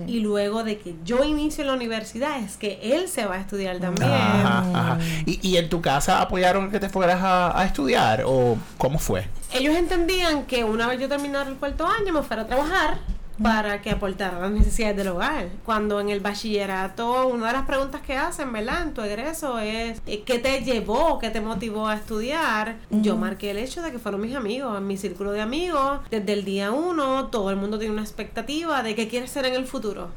Y 0.08 0.20
luego 0.20 0.64
de 0.64 0.78
que 0.78 0.96
yo 1.06 1.24
inicie 1.24 1.64
la 1.64 1.74
universidad 1.74 2.40
es 2.40 2.58
que 2.58 2.80
él 2.84 3.08
se 3.08 3.26
va 3.26 3.36
a 3.36 3.40
estudiar 3.40 3.80
también. 3.80 4.10
Ajá, 4.12 4.60
ajá. 4.74 5.00
¿Y, 5.26 5.40
¿Y 5.48 5.58
en 5.58 5.70
tu 5.70 5.82
casa 5.82 6.22
apoyaron 6.22 6.70
que 6.70 6.80
te 6.80 6.90
fueras 6.90 7.22
a, 7.22 7.58
a 7.58 7.66
estudiar? 7.66 8.24
¿O 8.26 8.58
cómo 8.78 9.00
fue? 9.00 9.26
Ellos 9.54 9.76
entendían 9.76 10.46
que 10.46 10.64
una 10.64 10.88
vez 10.88 11.00
yo 11.00 11.08
terminara 11.08 11.50
el 11.50 11.56
cuarto 11.56 11.88
año 11.88 12.12
me 12.14 12.22
fuera 12.24 12.44
a 12.44 12.48
trabajar 12.48 12.98
para 13.42 13.82
que 13.82 13.92
aportara 13.92 14.40
las 14.40 14.52
necesidades 14.52 14.98
del 14.98 15.08
hogar. 15.10 15.48
Cuando 15.66 16.00
en 16.00 16.10
el 16.10 16.20
bachillerato, 16.20 17.28
una 17.28 17.48
de 17.48 17.54
las 17.54 17.66
preguntas 17.66 18.02
que 18.02 18.18
hacen, 18.18 18.52
¿verdad? 18.54 18.84
En 18.84 18.94
tu 18.94 19.02
egreso 19.02 19.60
es 19.60 20.02
eh, 20.06 20.24
¿qué 20.26 20.40
te 20.40 20.62
llevó, 20.64 21.20
qué 21.20 21.30
te 21.30 21.42
motivó 21.42 21.88
a 21.88 21.96
estudiar? 21.96 22.76
Yo 22.90 23.16
marqué 23.18 23.52
el 23.52 23.58
hecho 23.58 23.82
de 23.82 23.92
que 23.92 24.00
fueron 24.00 24.22
mis 24.22 24.36
amigos, 24.36 24.78
en 24.78 24.88
mi 24.88 24.98
círculo 24.98 25.32
de 25.32 25.42
amigos, 25.42 26.00
desde 26.12 26.34
el 26.34 26.46
día 26.46 26.72
uno, 26.72 27.28
todo 27.28 27.50
el 27.50 27.56
mundo 27.56 27.80
tiene 27.80 27.94
una 27.94 28.04
expectativa 28.04 28.84
de 28.84 28.96
qué 28.96 29.08
quieres 29.08 29.32
ser 29.32 29.46
en 29.46 29.56
el 29.56 29.66
futuro. 29.66 30.10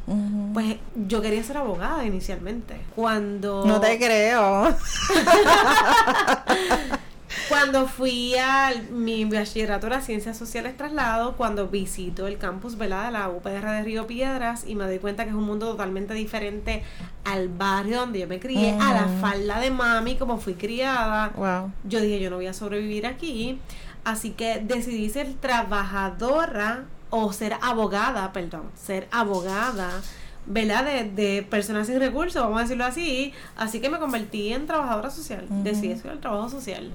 Pues 0.52 0.76
yo 0.94 1.22
quería 1.22 1.42
ser 1.42 1.58
abogada 1.58 2.04
inicialmente. 2.04 2.76
Cuando 2.94 3.64
No 3.66 3.80
te 3.80 3.98
creo. 3.98 4.74
Cuando 7.48 7.86
fui 7.86 8.34
a 8.36 8.72
mi 8.90 9.24
bachillerato 9.24 9.88
de 9.88 10.00
Ciencias 10.00 10.36
Sociales 10.36 10.76
Traslado, 10.76 11.36
cuando 11.36 11.68
visito 11.68 12.26
el 12.26 12.38
campus 12.38 12.76
¿verdad? 12.76 13.06
de 13.06 13.12
la 13.12 13.28
UPR 13.28 13.70
de 13.70 13.82
Río 13.82 14.06
Piedras 14.06 14.64
y 14.66 14.74
me 14.74 14.84
doy 14.84 14.98
cuenta 14.98 15.24
que 15.24 15.30
es 15.30 15.36
un 15.36 15.44
mundo 15.44 15.66
totalmente 15.70 16.14
diferente 16.14 16.82
al 17.24 17.48
barrio 17.48 18.00
donde 18.00 18.20
yo 18.20 18.26
me 18.28 18.40
crié, 18.40 18.72
a 18.80 18.92
la 18.94 19.06
Mm. 19.06 19.20
falda 19.20 19.60
de 19.60 19.70
mami 19.70 20.16
como 20.16 20.38
fui 20.38 20.54
criada. 20.54 21.30
Wow. 21.36 21.72
Yo 21.84 22.00
dije, 22.00 22.20
yo 22.20 22.30
no 22.30 22.36
voy 22.36 22.46
a 22.46 22.52
sobrevivir 22.52 23.06
aquí. 23.06 23.58
Así 24.04 24.30
que 24.30 24.60
decidí 24.60 25.08
ser 25.10 25.34
trabajadora 25.34 26.84
o 27.10 27.32
ser 27.32 27.56
abogada, 27.62 28.32
perdón, 28.32 28.70
ser 28.76 29.08
abogada, 29.10 29.90
¿verdad? 30.46 30.84
De, 30.84 31.04
de 31.04 31.42
personas 31.42 31.86
sin 31.86 31.98
recursos, 31.98 32.40
vamos 32.42 32.58
a 32.58 32.62
decirlo 32.62 32.84
así. 32.84 33.32
Así 33.56 33.80
que 33.80 33.88
me 33.90 33.98
convertí 33.98 34.52
en 34.52 34.66
trabajadora 34.66 35.10
social. 35.10 35.46
Decidí 35.48 35.90
estudiar 35.92 36.14
el 36.16 36.20
trabajo 36.20 36.48
social. 36.48 36.90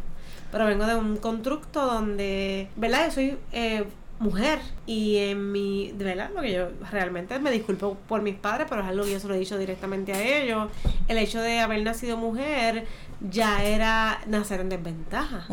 Pero 0.51 0.65
vengo 0.65 0.85
de 0.85 0.95
un 0.95 1.17
constructo 1.17 1.85
donde, 1.85 2.67
¿verdad? 2.75 3.05
Yo 3.07 3.11
soy 3.11 3.37
eh, 3.51 3.85
mujer. 4.19 4.59
Y 4.85 5.17
en 5.17 5.51
mi, 5.51 5.91
de 5.93 6.03
verdad, 6.05 6.29
lo 6.35 6.41
que 6.41 6.51
yo 6.53 6.67
realmente 6.91 7.39
me 7.39 7.51
disculpo 7.51 7.97
por 8.07 8.21
mis 8.21 8.35
padres, 8.35 8.67
pero 8.69 8.81
es 8.81 8.87
algo 8.87 9.03
que 9.03 9.11
yo 9.13 9.19
se 9.19 9.27
lo 9.27 9.33
he 9.33 9.39
dicho 9.39 9.57
directamente 9.57 10.13
a 10.13 10.21
ellos. 10.21 10.69
El 11.07 11.17
hecho 11.17 11.41
de 11.41 11.59
haber 11.59 11.81
nacido 11.83 12.17
mujer 12.17 12.85
ya 13.29 13.63
era 13.63 14.19
nacer 14.27 14.61
en 14.61 14.69
desventaja. 14.69 15.45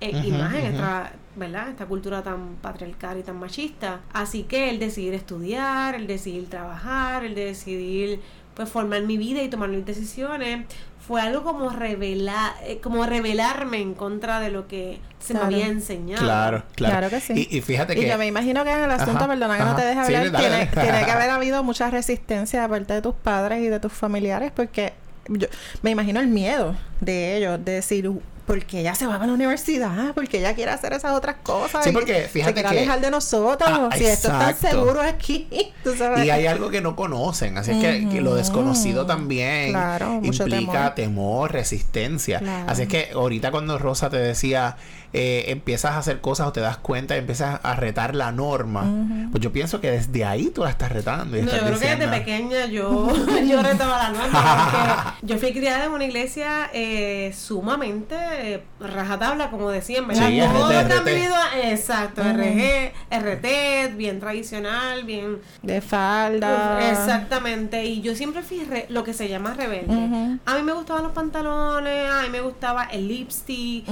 Eh, 0.00 0.12
y 0.24 0.30
Ujú, 0.30 0.38
más 0.38 0.54
en 0.54 0.62
ujú. 0.62 0.74
esta, 0.74 1.12
¿verdad? 1.34 1.68
esta 1.70 1.86
cultura 1.86 2.22
tan 2.22 2.54
patriarcal 2.62 3.18
y 3.18 3.22
tan 3.22 3.38
machista. 3.38 4.00
Así 4.12 4.44
que 4.44 4.70
el 4.70 4.78
decidir 4.78 5.14
estudiar, 5.14 5.94
el 5.94 6.06
decidir 6.06 6.48
trabajar, 6.48 7.24
el 7.24 7.34
decidir 7.34 8.20
pues 8.54 8.68
formar 8.68 9.02
mi 9.02 9.16
vida 9.16 9.42
y 9.42 9.48
tomar 9.48 9.68
mis 9.68 9.84
decisiones 9.84 10.66
fue 11.08 11.20
algo 11.22 11.42
como 11.42 11.70
revelar 11.70 12.52
eh, 12.62 12.78
como 12.80 13.04
revelarme 13.06 13.80
en 13.80 13.94
contra 13.94 14.38
de 14.40 14.50
lo 14.50 14.68
que 14.68 15.00
se 15.18 15.32
Claro. 15.32 15.48
me 15.48 15.54
había 15.54 15.66
enseñado. 15.66 16.22
Claro, 16.22 16.62
claro. 16.76 16.92
Claro 16.98 17.10
que 17.10 17.20
sí. 17.20 17.48
Y, 17.50 17.56
y 17.56 17.60
fíjate 17.62 17.94
Y 17.94 18.02
que. 18.02 18.08
yo 18.08 18.18
me 18.18 18.26
imagino 18.26 18.62
que 18.62 18.70
en 18.70 18.84
el 18.84 18.90
asunto, 18.90 19.16
Ajá, 19.24 19.26
perdona 19.28 19.56
que 19.58 19.64
no 19.64 19.74
te 19.74 19.82
deje 19.82 20.04
Sí, 20.04 20.14
hablar, 20.14 20.30
dale, 20.32 20.48
tiene, 20.48 20.70
dale. 20.74 20.88
tiene 20.90 21.04
que 21.06 21.10
haber 21.10 21.30
habido 21.38 21.64
mucha 21.64 21.90
resistencia 21.90 22.62
de 22.62 22.68
parte 22.68 22.92
de 22.94 23.02
tus 23.02 23.14
padres 23.14 23.60
y 23.60 23.68
de 23.68 23.80
tus 23.80 23.92
familiares, 23.92 24.52
porque 24.54 24.92
yo 25.28 25.48
me 25.82 25.90
imagino 25.90 26.20
el 26.20 26.28
miedo 26.28 26.76
de 27.00 27.36
ellos, 27.38 27.64
de 27.64 27.72
decir, 27.72 28.10
porque 28.48 28.80
ella 28.80 28.94
se 28.96 29.06
va 29.06 29.14
a 29.16 29.26
la 29.26 29.32
universidad, 29.32 30.12
porque 30.14 30.38
ella 30.38 30.54
quiere 30.54 30.72
hacer 30.72 30.92
esas 30.94 31.12
otras 31.12 31.36
cosas. 31.44 31.84
Sí, 31.84 31.92
porque 31.92 32.22
se 32.22 32.28
fíjate 32.28 32.54
quiere 32.54 32.68
que- 32.70 32.78
alejar 32.78 33.00
de 33.00 33.10
nosotros, 33.12 33.70
Ah, 33.72 33.88
si 33.96 34.06
esto 34.06 34.28
es 34.28 34.38
tan 34.38 34.56
seguro 34.56 35.00
aquí, 35.02 35.46
tú 35.84 35.94
sabes. 35.94 36.24
Y 36.26 36.30
hay 36.30 36.46
algo 36.46 36.70
que 36.70 36.80
no 36.80 36.96
conocen, 36.96 37.56
así 37.58 37.70
es 37.70 37.76
que, 37.78 38.08
que 38.08 38.20
lo 38.20 38.34
desconocido 38.34 39.06
también 39.06 39.70
Claro, 39.70 40.14
implica 40.22 40.94
temor. 40.94 40.94
temor, 40.96 41.52
resistencia. 41.52 42.40
Claro. 42.40 42.70
Así 42.70 42.82
es 42.82 42.88
que 42.88 43.10
ahorita 43.14 43.50
cuando 43.52 43.78
Rosa 43.78 44.10
te 44.10 44.16
decía, 44.18 44.76
eh, 45.12 45.44
empiezas 45.48 45.92
a 45.92 45.98
hacer 45.98 46.20
cosas 46.20 46.46
o 46.48 46.52
te 46.52 46.60
das 46.60 46.76
cuenta 46.78 47.14
y 47.16 47.18
empiezas 47.20 47.60
a 47.62 47.74
retar 47.74 48.14
la 48.14 48.30
norma, 48.32 48.84
pues 49.30 49.42
yo 49.42 49.52
pienso 49.52 49.80
que 49.80 49.90
desde 49.90 50.24
ahí 50.24 50.50
tú 50.54 50.62
la 50.64 50.70
estás 50.70 50.92
retando. 50.92 51.36
Y 51.38 51.42
No, 51.42 51.50
yo 51.52 51.58
creo 51.58 51.78
que 51.78 51.86
desde 51.96 52.08
pequeña 52.08 52.66
yo, 52.66 53.08
yo 53.48 53.62
retaba 53.62 53.98
la 53.98 54.10
norma. 54.10 55.14
Porque 55.20 55.26
yo 55.32 55.38
fui 55.38 55.52
criada 55.52 55.84
en 55.86 55.92
una 55.92 56.04
iglesia 56.04 56.70
eh, 56.72 57.32
sumamente 57.36 58.16
eh, 58.40 58.62
rajatabla, 58.80 59.50
como 59.50 59.70
decían, 59.70 60.06
¿verdad? 60.06 60.28
Sí, 60.28 60.40
Todo 60.40 60.70
RT, 60.70 60.92
RT. 61.00 61.04
vivido, 61.04 61.34
exacto, 61.64 62.20
Ujú. 62.20 62.30
RG, 62.30 62.92
RT, 63.10 63.96
bien 63.96 64.20
tradicional, 64.20 65.04
bien. 65.04 65.38
De 65.62 65.80
falda. 65.80 66.90
Exactamente. 66.90 67.84
Y 67.84 68.00
yo 68.02 68.14
siempre 68.14 68.42
fui 68.42 68.64
re- 68.64 68.86
lo 68.88 69.04
que 69.04 69.12
se 69.14 69.28
llama 69.28 69.54
rebelde. 69.54 70.38
A 70.44 70.54
mí 70.56 70.62
me 70.62 70.72
gustaban 70.72 71.02
los 71.04 71.12
pantalones, 71.12 72.10
a 72.10 72.22
mí 72.22 72.28
me 72.30 72.40
gustaba 72.40 72.84
el 72.84 73.08
lipstick, 73.08 73.84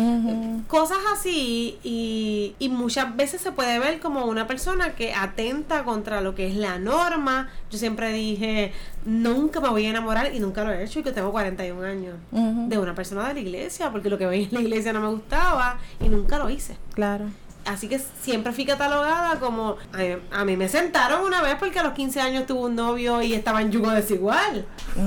cosas 0.67 0.99
así 1.13 1.79
y, 1.83 2.55
y 2.59 2.69
muchas 2.69 3.17
veces 3.17 3.41
se 3.41 3.53
puede 3.53 3.79
ver 3.79 4.01
como 4.01 4.25
una 4.27 4.47
persona 4.47 4.95
que 4.95 5.13
atenta 5.15 5.85
contra 5.85 6.21
lo 6.21 6.35
que 6.35 6.47
es 6.49 6.55
la 6.57 6.79
norma. 6.79 7.49
Yo 7.71 7.79
siempre 7.79 8.13
dije, 8.13 8.73
nunca 9.05 9.61
me 9.61 9.69
voy 9.69 9.87
a 9.87 9.91
enamorar 9.91 10.35
y 10.35 10.41
nunca 10.41 10.65
lo 10.65 10.73
he 10.73 10.85
hecho 10.85 11.01
y 11.01 11.03
que 11.03 11.13
tengo 11.13 11.33
41 11.33 11.83
años 11.87 12.15
Ujú. 12.33 12.69
de 12.69 12.79
una 12.79 12.95
persona 12.95 13.29
de 13.29 13.35
la 13.35 13.41
iglesia 13.41 13.91
porque 13.91 14.11
lo 14.11 14.19
que 14.19 14.27
veía 14.27 14.47
en 14.47 14.55
la 14.55 14.61
iglesia 14.61 14.93
no 14.93 15.01
me 15.01 15.09
gustaba 15.09 15.79
y 16.01 16.09
nunca 16.09 16.39
lo 16.39 16.51
hice. 16.51 16.77
Claro. 16.95 17.27
Así 17.67 17.89
que 17.89 18.01
siempre 18.23 18.53
fui 18.53 18.65
catalogada 18.65 19.41
como... 19.41 19.77
A 19.93 19.97
mí, 19.97 20.17
a 20.33 20.45
mí 20.45 20.57
me 20.57 20.69
sentaron 20.69 21.23
una 21.25 21.43
vez 21.43 21.57
porque 21.59 21.79
a 21.81 21.83
los 21.83 21.95
15 21.95 22.21
años 22.21 22.47
tuve 22.47 22.61
un 22.67 22.77
novio 22.77 23.21
y 23.23 23.35
estaba 23.35 23.61
en 23.61 23.73
yugo 23.73 23.91
desigual. 23.91 24.65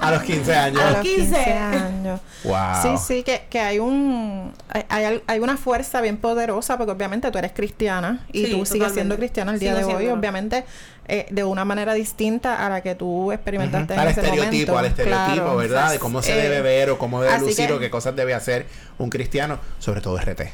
A 0.00 0.10
los 0.12 0.22
15 0.22 0.54
años. 0.54 0.80
A 0.80 0.86
A 0.88 0.90
los 0.90 0.96
los 0.98 1.06
15. 1.06 1.24
15 1.24 1.52
años. 1.52 2.20
Wow. 2.44 2.54
Sí, 2.82 2.88
sí, 3.06 3.22
que, 3.22 3.46
que 3.50 3.60
hay 3.60 3.78
un 3.78 4.52
hay, 4.68 4.84
hay, 4.88 5.22
al- 5.26 5.40
una 5.40 5.56
fuerza 5.56 6.00
bien 6.00 6.16
poderosa 6.18 6.76
porque 6.76 6.92
obviamente 6.92 7.30
tú 7.30 7.38
eres 7.38 7.52
cristiana 7.52 8.24
y 8.32 8.46
Sí, 8.46 8.52
tú 8.52 8.66
sigues 8.66 8.92
siendo 8.92 9.16
cristiana 9.16 9.52
el 9.52 9.58
día 9.58 9.74
Sigo 9.76 9.78
de 9.80 9.84
hoy, 9.94 10.00
siéndolo. 10.02 10.18
obviamente 10.20 10.64
eh, 11.06 11.26
de 11.30 11.44
una 11.44 11.64
manera 11.64 11.94
distinta 11.94 12.64
a 12.66 12.68
la 12.68 12.80
que 12.82 12.94
tú 12.94 13.32
experimentaste 13.32 13.92
Ujú. 13.92 13.94
en 13.94 14.00
Al 14.00 14.08
ese 14.12 14.20
estereotipo, 14.20 14.72
momento. 14.72 14.78
al 14.78 14.86
estereotipo, 14.86 15.34
Claro. 15.44 15.56
¿verdad? 15.56 15.90
De 15.92 15.98
cómo 15.98 16.22
se 16.22 16.38
Eh, 16.38 16.42
debe 16.42 16.60
ver 16.62 16.90
o 16.90 16.98
cómo 16.98 17.22
debe 17.22 17.38
lucir 17.40 17.66
que- 17.68 17.72
o 17.72 17.78
qué 17.78 17.90
cosas 17.90 18.14
debe 18.14 18.34
hacer 18.34 18.66
un 18.98 19.08
cristiano, 19.10 19.58
sobre 19.78 20.00
todo 20.00 20.18
RT. 20.18 20.52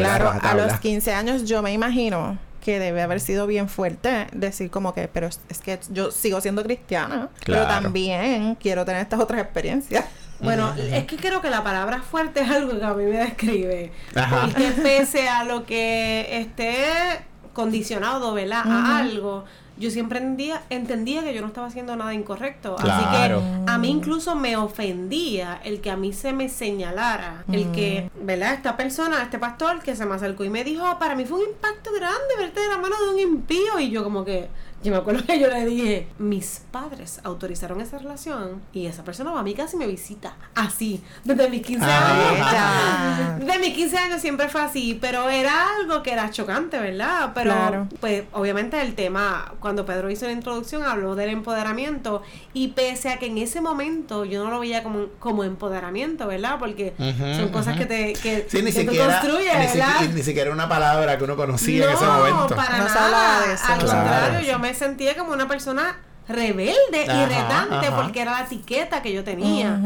Claro, 0.00 0.32
a 0.40 0.54
los 0.54 0.80
15 0.80 1.12
años 1.12 1.44
yo 1.44 1.62
me 1.62 1.72
imagino 1.72 2.38
que 2.66 2.80
debe 2.80 3.00
haber 3.00 3.20
sido 3.20 3.46
bien 3.46 3.68
fuerte 3.68 4.26
decir 4.32 4.70
como 4.70 4.92
que, 4.92 5.06
pero 5.06 5.28
es, 5.28 5.38
que 5.62 5.78
yo 5.90 6.10
sigo 6.10 6.40
siendo 6.40 6.64
cristiana, 6.64 7.28
pero 7.44 7.64
también 7.66 8.56
quiero 8.56 8.84
tener 8.84 9.02
estas 9.02 9.20
otras 9.20 9.40
experiencias. 9.40 10.04
Bueno, 10.38 10.74
es 10.76 11.04
que 11.06 11.16
creo 11.16 11.40
que 11.40 11.48
la 11.48 11.64
palabra 11.64 12.02
fuerte 12.02 12.42
es 12.42 12.50
algo 12.50 12.78
que 12.78 12.84
a 12.84 12.92
mí 12.92 13.04
me 13.04 13.16
describe. 13.16 13.90
Ajá. 14.14 14.42
Porque 14.42 14.70
pese 14.82 15.30
a 15.30 15.44
lo 15.44 15.64
que 15.64 16.28
esté 16.30 17.24
condicionado, 17.54 18.34
¿verdad? 18.34 18.62
A 18.66 18.98
algo, 18.98 19.46
yo 19.78 19.90
siempre 19.90 20.18
entendía, 20.18 20.62
entendía 20.70 21.22
que 21.22 21.34
yo 21.34 21.40
no 21.42 21.48
estaba 21.48 21.66
haciendo 21.66 21.96
nada 21.96 22.14
incorrecto. 22.14 22.76
Claro. 22.76 23.38
Así 23.38 23.64
que 23.64 23.70
a 23.70 23.78
mí 23.78 23.90
incluso 23.90 24.34
me 24.34 24.56
ofendía 24.56 25.60
el 25.64 25.80
que 25.80 25.90
a 25.90 25.96
mí 25.96 26.12
se 26.12 26.32
me 26.32 26.48
señalara, 26.48 27.44
el 27.52 27.70
que, 27.72 28.10
¿verdad? 28.22 28.54
Esta 28.54 28.76
persona, 28.76 29.22
este 29.22 29.38
pastor 29.38 29.80
que 29.80 29.96
se 29.96 30.06
me 30.06 30.14
acercó 30.14 30.44
y 30.44 30.50
me 30.50 30.64
dijo, 30.64 30.84
"Oh, 30.88 30.98
para 30.98 31.14
mí 31.14 31.24
fue 31.24 31.38
un 31.38 31.48
impacto 31.48 31.90
grande 31.92 32.36
verte 32.38 32.60
de 32.60 32.68
la 32.68 32.78
mano 32.78 32.94
de 33.04 33.14
un 33.14 33.18
impío. 33.18 33.78
Y 33.78 33.90
yo 33.90 34.02
como 34.02 34.24
que, 34.24 34.48
yo 34.82 34.92
me 34.92 34.98
acuerdo 34.98 35.24
que 35.26 35.38
yo 35.40 35.48
le 35.48 35.64
dije, 35.66 36.08
mis 36.18 36.62
padres 36.70 37.20
autorizaron 37.24 37.80
esa 37.80 37.98
relación 37.98 38.62
y 38.72 38.86
esa 38.86 39.02
persona 39.04 39.30
va 39.32 39.40
a 39.40 39.42
mí 39.42 39.54
casi 39.54 39.76
me 39.76 39.86
visita. 39.86 40.34
Así, 40.54 41.02
desde 41.24 41.48
mis 41.50 41.62
15 41.62 41.84
Ah. 41.88 43.34
años. 43.36 43.46
De 43.46 43.58
mis 43.58 43.74
15 43.74 43.96
años 43.98 44.20
siempre 44.20 44.48
fue 44.48 44.60
así, 44.60 44.98
pero 45.00 45.28
era 45.28 45.76
algo 45.80 46.02
que 46.02 46.12
era 46.12 46.30
chocante, 46.30 46.78
¿verdad? 46.78 47.32
Pero, 47.34 47.50
Claro. 47.52 47.88
pues, 48.00 48.24
obviamente 48.32 48.80
el 48.80 48.94
tema, 48.94 49.52
cuando 49.60 49.84
Pedro 49.86 50.10
hizo 50.10 50.26
la 50.26 50.32
introducción, 50.32 50.84
habló 50.84 51.14
del 51.14 51.30
empoderamiento 51.30 52.22
y 52.52 52.68
pese 52.68 53.10
a 53.10 53.18
que 53.18 53.26
en 53.26 53.38
ese 53.38 53.60
momento 53.60 54.24
yo 54.24 54.44
no 54.44 54.50
lo 54.50 54.60
veía 54.60 54.82
como, 54.82 55.06
como 55.18 55.44
empoderamiento, 55.44 56.26
¿verdad? 56.26 56.56
Porque 56.58 56.94
son 57.36 57.48
cosas 57.50 57.76
que 57.76 57.86
te 57.86 58.12
que, 58.14 58.46
Sí, 58.48 58.62
ni 58.62 58.72
que 58.72 58.84
tú 58.84 58.90
siquiera, 58.92 59.20
construyes, 59.20 59.52
ni, 59.58 59.66
¿verdad? 59.80 60.00
ni 60.14 60.22
siquiera 60.22 60.50
una 60.52 60.68
palabra 60.68 61.16
que 61.18 61.24
uno 61.24 61.36
conocía 61.36 61.84
no, 61.84 61.90
en 61.90 61.96
ese 61.96 62.06
momento. 62.06 62.56
para 62.56 62.78
No 62.78 62.84
nada. 62.84 63.04
hablaba 63.06 63.46
de 63.46 63.54
eso, 63.54 63.64
Al 63.68 63.78
contrario, 63.78 64.40
yo 64.52 64.58
me 64.58 64.65
sentía 64.74 65.16
como 65.16 65.32
una 65.32 65.48
persona 65.48 65.98
rebelde 66.28 67.04
y 67.04 67.24
retante 67.24 67.86
ajá. 67.86 67.96
porque 67.96 68.20
era 68.20 68.32
la 68.32 68.40
etiqueta 68.42 69.02
que 69.02 69.12
yo 69.12 69.24
tenía. 69.24 69.80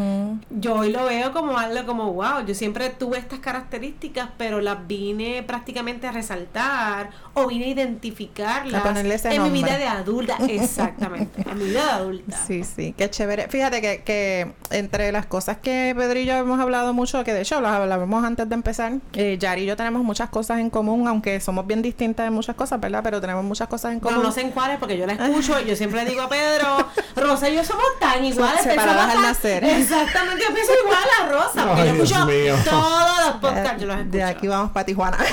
Yo 0.50 0.74
hoy 0.74 0.90
lo 0.90 1.04
veo 1.04 1.32
como 1.32 1.58
algo 1.58 1.86
como, 1.86 2.12
wow, 2.12 2.44
yo 2.46 2.54
siempre 2.54 2.90
tuve 2.90 3.18
estas 3.18 3.40
características, 3.40 4.28
pero 4.36 4.60
las 4.60 4.86
vine 4.86 5.42
prácticamente 5.42 6.06
a 6.06 6.12
resaltar 6.12 7.10
o 7.34 7.46
vine 7.46 7.66
a 7.66 7.68
identificarlas 7.68 8.80
A 8.80 8.84
ponerle 8.84 9.14
ese 9.14 9.34
en 9.34 9.42
mi 9.42 9.50
vida 9.50 9.78
de 9.78 9.86
adulta. 9.86 10.36
Exactamente, 10.48 11.42
en 11.48 11.58
mi 11.58 11.64
vida 11.64 11.84
de 11.84 11.90
adulta. 11.90 12.36
Sí, 12.46 12.64
sí, 12.64 12.94
qué 12.96 13.10
chévere. 13.10 13.48
Fíjate 13.48 13.80
que, 13.80 14.02
que 14.02 14.52
entre 14.70 15.12
las 15.12 15.26
cosas 15.26 15.58
que 15.58 15.94
Pedro 15.96 16.18
y 16.18 16.24
yo 16.24 16.34
hemos 16.34 16.58
hablado 16.58 16.92
mucho, 16.92 17.22
que 17.24 17.32
de 17.32 17.42
hecho 17.42 17.60
las 17.60 17.72
hablábamos 17.72 18.24
antes 18.24 18.48
de 18.48 18.54
empezar, 18.54 18.92
eh, 19.12 19.36
Yari 19.38 19.60
y 19.60 19.66
yo 19.66 19.76
tenemos 19.76 20.02
muchas 20.02 20.30
cosas 20.30 20.58
en 20.58 20.70
común, 20.70 21.06
aunque 21.06 21.38
somos 21.40 21.66
bien 21.66 21.82
distintas 21.82 22.26
en 22.26 22.32
muchas 22.32 22.56
cosas, 22.56 22.80
¿verdad? 22.80 23.02
Pero 23.02 23.20
tenemos 23.20 23.44
muchas 23.44 23.68
cosas 23.68 23.92
en 23.92 24.00
común. 24.00 24.22
no 24.22 24.32
sé 24.32 24.40
en 24.40 24.50
cuáles 24.50 24.78
porque 24.78 24.96
yo 24.96 25.06
la 25.06 25.12
escucho 25.12 25.60
y 25.60 25.66
yo 25.66 25.76
siempre 25.76 26.04
digo 26.06 26.22
a 26.22 26.29
Pedro, 26.30 26.86
Rosa 27.16 27.50
y 27.50 27.56
yo 27.56 27.64
somos 27.64 27.84
tan 28.00 28.24
iguales. 28.24 28.62
separadas 28.62 29.14
al 29.16 29.22
nacer. 29.22 29.62
Exactamente, 29.64 30.42
yo 30.48 30.54
pienso 30.54 30.72
igual 30.82 30.98
a 31.20 31.26
Rosa. 31.28 31.66
Porque 31.66 31.82
Ay, 31.82 31.88
yo 31.88 31.94
Dios 31.94 32.10
escucho 32.10 32.26
mío. 32.26 32.54
todos 32.64 33.26
los 33.26 33.34
podcasts, 33.36 33.80
yo 33.82 33.86
los 33.88 33.96
escucho. 33.98 34.16
de 34.16 34.24
aquí 34.24 34.48
vamos 34.48 34.70
para 34.70 34.86
Tijuana. 34.86 35.18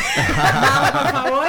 Vamos, 0.61 0.91
por 0.91 1.11
favor. 1.11 1.45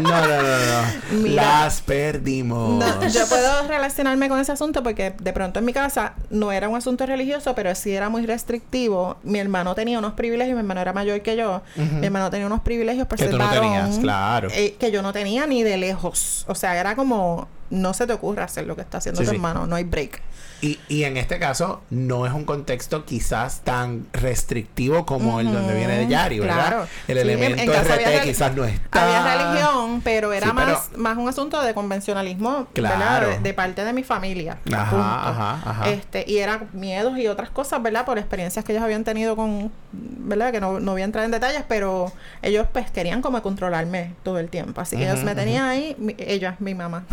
No, 0.00 0.10
no, 0.10 0.26
no, 0.26 0.42
no. 0.42 1.22
Mira. 1.22 1.42
Las 1.64 1.80
perdimos. 1.82 2.84
No, 2.84 3.06
yo 3.08 3.26
puedo 3.28 3.66
relacionarme 3.68 4.28
con 4.28 4.38
ese 4.40 4.52
asunto 4.52 4.82
porque 4.82 5.14
de 5.18 5.32
pronto 5.32 5.58
en 5.60 5.64
mi 5.64 5.72
casa 5.72 6.14
no 6.30 6.52
era 6.52 6.68
un 6.68 6.76
asunto 6.76 7.06
religioso, 7.06 7.54
pero 7.54 7.74
sí 7.74 7.92
era 7.94 8.08
muy 8.08 8.26
restrictivo. 8.26 9.16
Mi 9.22 9.38
hermano 9.38 9.74
tenía 9.74 9.98
unos 9.98 10.12
privilegios, 10.14 10.54
mi 10.54 10.60
hermano 10.60 10.80
era 10.80 10.92
mayor 10.92 11.20
que 11.22 11.36
yo. 11.36 11.62
Mi 11.76 12.06
hermano 12.06 12.30
tenía 12.30 12.46
unos 12.46 12.60
privilegios 12.60 13.06
por 13.06 13.18
Que 13.18 13.24
ser 13.24 13.32
tú 13.32 13.38
no 13.38 13.46
varón, 13.46 13.62
tenías, 13.62 13.98
claro. 13.98 14.48
eh, 14.52 14.76
que 14.78 14.90
yo 14.90 15.02
no 15.02 15.12
tenía 15.12 15.46
ni 15.46 15.62
de 15.62 15.76
lejos. 15.76 16.44
O 16.48 16.54
sea, 16.54 16.76
era 16.78 16.96
como 16.96 17.48
no 17.74 17.92
se 17.94 18.06
te 18.06 18.12
ocurra 18.14 18.44
hacer 18.44 18.66
lo 18.66 18.74
que 18.76 18.82
está 18.82 18.98
haciendo 18.98 19.20
Sí, 19.20 19.24
tu 19.26 19.30
sí. 19.30 19.36
hermano, 19.36 19.66
no 19.66 19.76
hay 19.76 19.84
break. 19.84 20.22
Y, 20.60 20.78
y 20.88 21.04
en 21.04 21.18
este 21.18 21.38
caso, 21.38 21.82
no 21.90 22.26
es 22.26 22.32
un 22.32 22.44
contexto 22.46 23.04
quizás 23.04 23.60
tan 23.64 24.06
restrictivo 24.14 25.04
como 25.04 25.38
el 25.40 25.52
donde 25.52 25.74
viene 25.74 25.98
de 25.98 26.06
Yari, 26.08 26.38
¿verdad? 26.40 26.54
Claro. 26.68 26.86
El 27.08 27.16
Sí, 27.16 27.20
elemento 27.22 27.62
en 27.62 27.70
RT 27.70 28.22
quizás 28.24 28.54
no 28.54 28.64
está. 28.64 29.02
Había 29.04 29.36
religión, 29.52 30.00
pero 30.02 30.32
era 30.32 30.54
pero- 30.54 30.72
más, 30.72 30.90
más 30.96 31.18
un 31.18 31.28
asunto 31.28 31.60
de 31.60 31.74
convencionalismo, 31.74 32.66
Claro. 32.72 33.28
De, 33.30 33.38
de 33.40 33.52
parte 33.54 33.84
de 33.84 33.92
mi 33.92 34.04
familia. 34.04 34.56
Ajá, 34.72 34.90
punto. 34.90 35.04
ajá, 35.04 35.70
ajá. 35.70 35.90
Este, 35.90 36.24
y 36.26 36.38
eran 36.38 36.68
miedos 36.72 37.18
y 37.18 37.26
otras 37.26 37.50
cosas, 37.50 37.82
¿verdad? 37.82 38.06
Por 38.06 38.18
experiencias 38.18 38.64
que 38.64 38.72
ellos 38.72 38.84
habían 38.84 39.04
tenido 39.04 39.36
con, 39.36 39.70
¿verdad? 39.92 40.50
Que 40.50 40.60
no, 40.60 40.80
no 40.80 40.92
voy 40.92 41.02
a 41.02 41.04
entrar 41.04 41.24
en 41.26 41.30
detalles, 41.30 41.64
pero 41.68 42.10
ellos 42.40 42.66
pues 42.72 42.90
querían 42.90 43.20
como 43.20 43.42
controlarme 43.42 44.14
todo 44.22 44.38
el 44.38 44.48
tiempo. 44.48 44.80
Así 44.80 44.96
que 44.96 45.04
ellos 45.04 45.22
me 45.24 45.34
tenían 45.34 45.64
ahí, 45.66 45.94
mi- 45.98 46.14
ella, 46.18 46.56
mi 46.58 46.74
mamá. 46.74 47.04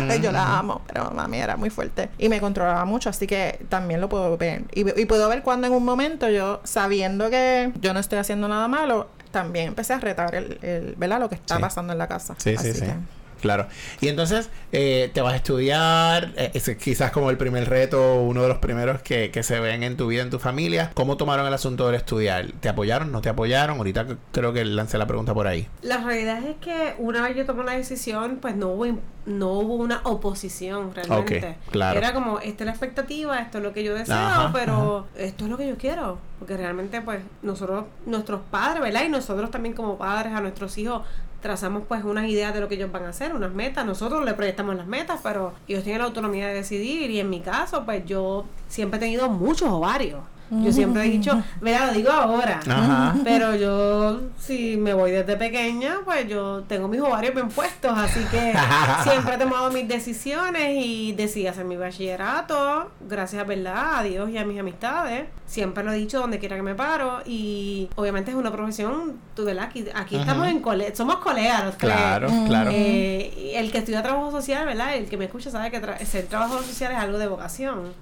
Yo 0.22 0.32
la 0.32 0.58
amo, 0.58 0.82
pero 0.86 1.10
mami 1.10 1.38
era 1.38 1.56
muy 1.56 1.70
fuerte. 1.70 2.10
Y 2.18 2.28
me 2.28 2.40
controlaba 2.40 2.84
mucho, 2.84 3.08
así 3.10 3.26
que 3.26 3.64
también 3.68 4.00
lo 4.00 4.08
puedo 4.08 4.36
ver. 4.36 4.62
Y, 4.74 5.00
y 5.00 5.04
puedo 5.06 5.28
ver 5.28 5.42
cuando 5.42 5.66
en 5.66 5.72
un 5.72 5.84
momento 5.84 6.28
yo, 6.28 6.60
sabiendo 6.64 7.30
que 7.30 7.72
yo 7.80 7.92
no 7.94 8.00
estoy 8.00 8.18
haciendo 8.18 8.48
nada 8.48 8.68
malo, 8.68 9.08
también 9.30 9.68
empecé 9.68 9.92
a 9.92 9.98
retar 10.00 10.34
el, 10.34 10.58
el 10.62 10.94
¿verdad? 10.96 11.20
lo 11.20 11.28
que 11.28 11.34
está 11.34 11.56
Sí. 11.56 11.60
pasando 11.60 11.92
en 11.92 11.98
la 11.98 12.06
casa. 12.08 12.34
Sí, 12.38 12.50
sí, 12.56 12.70
Así 12.70 12.72
sí. 12.74 12.80
que- 12.86 12.94
Claro. 13.40 13.66
Y 14.00 14.08
entonces, 14.08 14.50
eh, 14.72 15.10
te 15.12 15.20
vas 15.20 15.34
a 15.34 15.36
estudiar, 15.36 16.32
eh, 16.36 16.50
ese 16.54 16.76
quizás 16.76 17.10
como 17.10 17.30
el 17.30 17.36
primer 17.36 17.68
reto, 17.68 18.20
uno 18.20 18.42
de 18.42 18.48
los 18.48 18.58
primeros 18.58 19.02
que, 19.02 19.30
que 19.30 19.42
se 19.42 19.60
ven 19.60 19.82
en 19.82 19.96
tu 19.96 20.08
vida, 20.08 20.22
en 20.22 20.30
tu 20.30 20.38
familia. 20.38 20.90
¿Cómo 20.94 21.16
tomaron 21.16 21.46
el 21.46 21.54
asunto 21.54 21.86
del 21.86 21.96
estudiar? 21.96 22.52
¿Te 22.60 22.68
apoyaron? 22.68 23.12
¿No 23.12 23.20
te 23.20 23.28
apoyaron? 23.28 23.78
Ahorita 23.78 24.06
creo 24.32 24.52
que 24.52 24.64
lancé 24.64 24.98
la 24.98 25.06
pregunta 25.06 25.34
por 25.34 25.46
ahí. 25.46 25.68
La 25.82 25.98
realidad 25.98 26.42
es 26.44 26.56
que 26.56 26.94
una 26.98 27.22
vez 27.22 27.36
yo 27.36 27.46
tomé 27.46 27.64
la 27.64 27.72
decisión, 27.72 28.38
pues 28.40 28.56
no 28.56 28.68
hubo, 28.68 28.86
no 29.26 29.52
hubo 29.52 29.74
una 29.74 30.00
oposición 30.04 30.94
realmente. 30.94 31.56
Claro. 31.70 31.98
Era 31.98 32.12
como, 32.12 32.38
esta 32.40 32.64
es 32.64 32.66
la 32.66 32.72
expectativa, 32.72 33.38
esto 33.38 33.58
es 33.58 33.64
lo 33.64 33.72
que 33.72 33.84
yo 33.84 33.94
deseo, 33.94 34.16
Ajá, 34.16 34.50
pero 34.52 35.06
esto 35.16 35.44
es 35.44 35.50
lo 35.50 35.56
que 35.56 35.68
yo 35.68 35.76
quiero. 35.76 36.18
Porque 36.38 36.56
realmente, 36.56 37.00
pues, 37.00 37.20
nosotros, 37.42 37.86
nuestros 38.04 38.42
padres, 38.50 38.82
¿verdad? 38.82 39.04
Y 39.04 39.08
nosotros 39.08 39.50
también 39.50 39.74
como 39.74 39.96
padres 39.96 40.32
a 40.34 40.40
nuestros 40.40 40.76
hijos 40.78 41.02
trazamos 41.40 41.84
pues 41.86 42.04
unas 42.04 42.28
ideas 42.28 42.54
de 42.54 42.60
lo 42.60 42.68
que 42.68 42.76
ellos 42.76 42.90
van 42.90 43.04
a 43.04 43.08
hacer, 43.10 43.34
unas 43.34 43.52
metas. 43.52 43.86
Nosotros 43.86 44.24
le 44.24 44.34
proyectamos 44.34 44.76
las 44.76 44.86
metas, 44.86 45.20
pero 45.22 45.54
ellos 45.68 45.84
tienen 45.84 46.00
la 46.00 46.08
autonomía 46.08 46.48
de 46.48 46.54
decidir. 46.54 47.10
Y 47.10 47.20
en 47.20 47.30
mi 47.30 47.40
caso, 47.40 47.84
pues 47.84 48.04
yo 48.04 48.44
siempre 48.68 48.98
he 48.98 49.00
tenido 49.00 49.28
muchos 49.28 49.68
ovarios. 49.70 50.20
Yo 50.50 50.72
siempre 50.72 51.04
he 51.04 51.10
dicho, 51.10 51.42
mira, 51.60 51.86
lo 51.86 51.92
digo 51.92 52.10
ahora. 52.10 52.60
Ajá. 52.68 53.16
Pero 53.24 53.54
yo, 53.56 54.20
si 54.38 54.76
me 54.76 54.94
voy 54.94 55.10
desde 55.10 55.36
pequeña, 55.36 55.96
pues 56.04 56.28
yo 56.28 56.62
tengo 56.68 56.86
mis 56.86 57.00
ovarios 57.00 57.34
bien 57.34 57.48
puestos, 57.48 57.92
así 57.98 58.20
que 58.30 58.54
siempre 59.02 59.34
he 59.34 59.38
tomado 59.38 59.70
mis 59.72 59.88
decisiones 59.88 60.76
y 60.84 61.12
decidí 61.12 61.48
hacer 61.48 61.64
mi 61.64 61.76
bachillerato, 61.76 62.90
gracias, 63.08 63.46
¿verdad? 63.46 63.98
A 63.98 64.02
Dios 64.02 64.30
y 64.30 64.38
a 64.38 64.44
mis 64.44 64.58
amistades. 64.60 65.24
Siempre 65.46 65.84
lo 65.84 65.92
he 65.92 65.96
dicho 65.96 66.18
donde 66.18 66.38
quiera 66.40 66.56
que 66.56 66.62
me 66.62 66.74
paro 66.74 67.20
y 67.24 67.88
obviamente 67.94 68.30
es 68.32 68.36
una 68.36 68.50
profesión, 68.50 69.14
tú, 69.34 69.44
¿verdad? 69.44 69.64
Aquí, 69.64 69.84
aquí 69.94 70.16
estamos 70.16 70.48
en 70.48 70.60
cole, 70.60 70.94
somos 70.94 71.16
colegas. 71.16 71.64
los 71.64 71.76
tres. 71.78 71.92
Claro, 71.92 72.28
claro. 72.46 72.70
Eh, 72.72 73.52
y 73.52 73.56
el 73.56 73.70
que 73.70 73.78
estudia 73.78 74.02
trabajo 74.02 74.30
social, 74.32 74.66
¿verdad? 74.66 74.96
El 74.96 75.06
que 75.08 75.16
me 75.16 75.26
escucha 75.26 75.50
sabe 75.50 75.70
que 75.70 75.80
tra- 75.80 76.04
ser 76.04 76.26
trabajo 76.26 76.60
social 76.62 76.92
es 76.92 76.98
algo 76.98 77.18
de 77.18 77.26
vocación. 77.28 77.92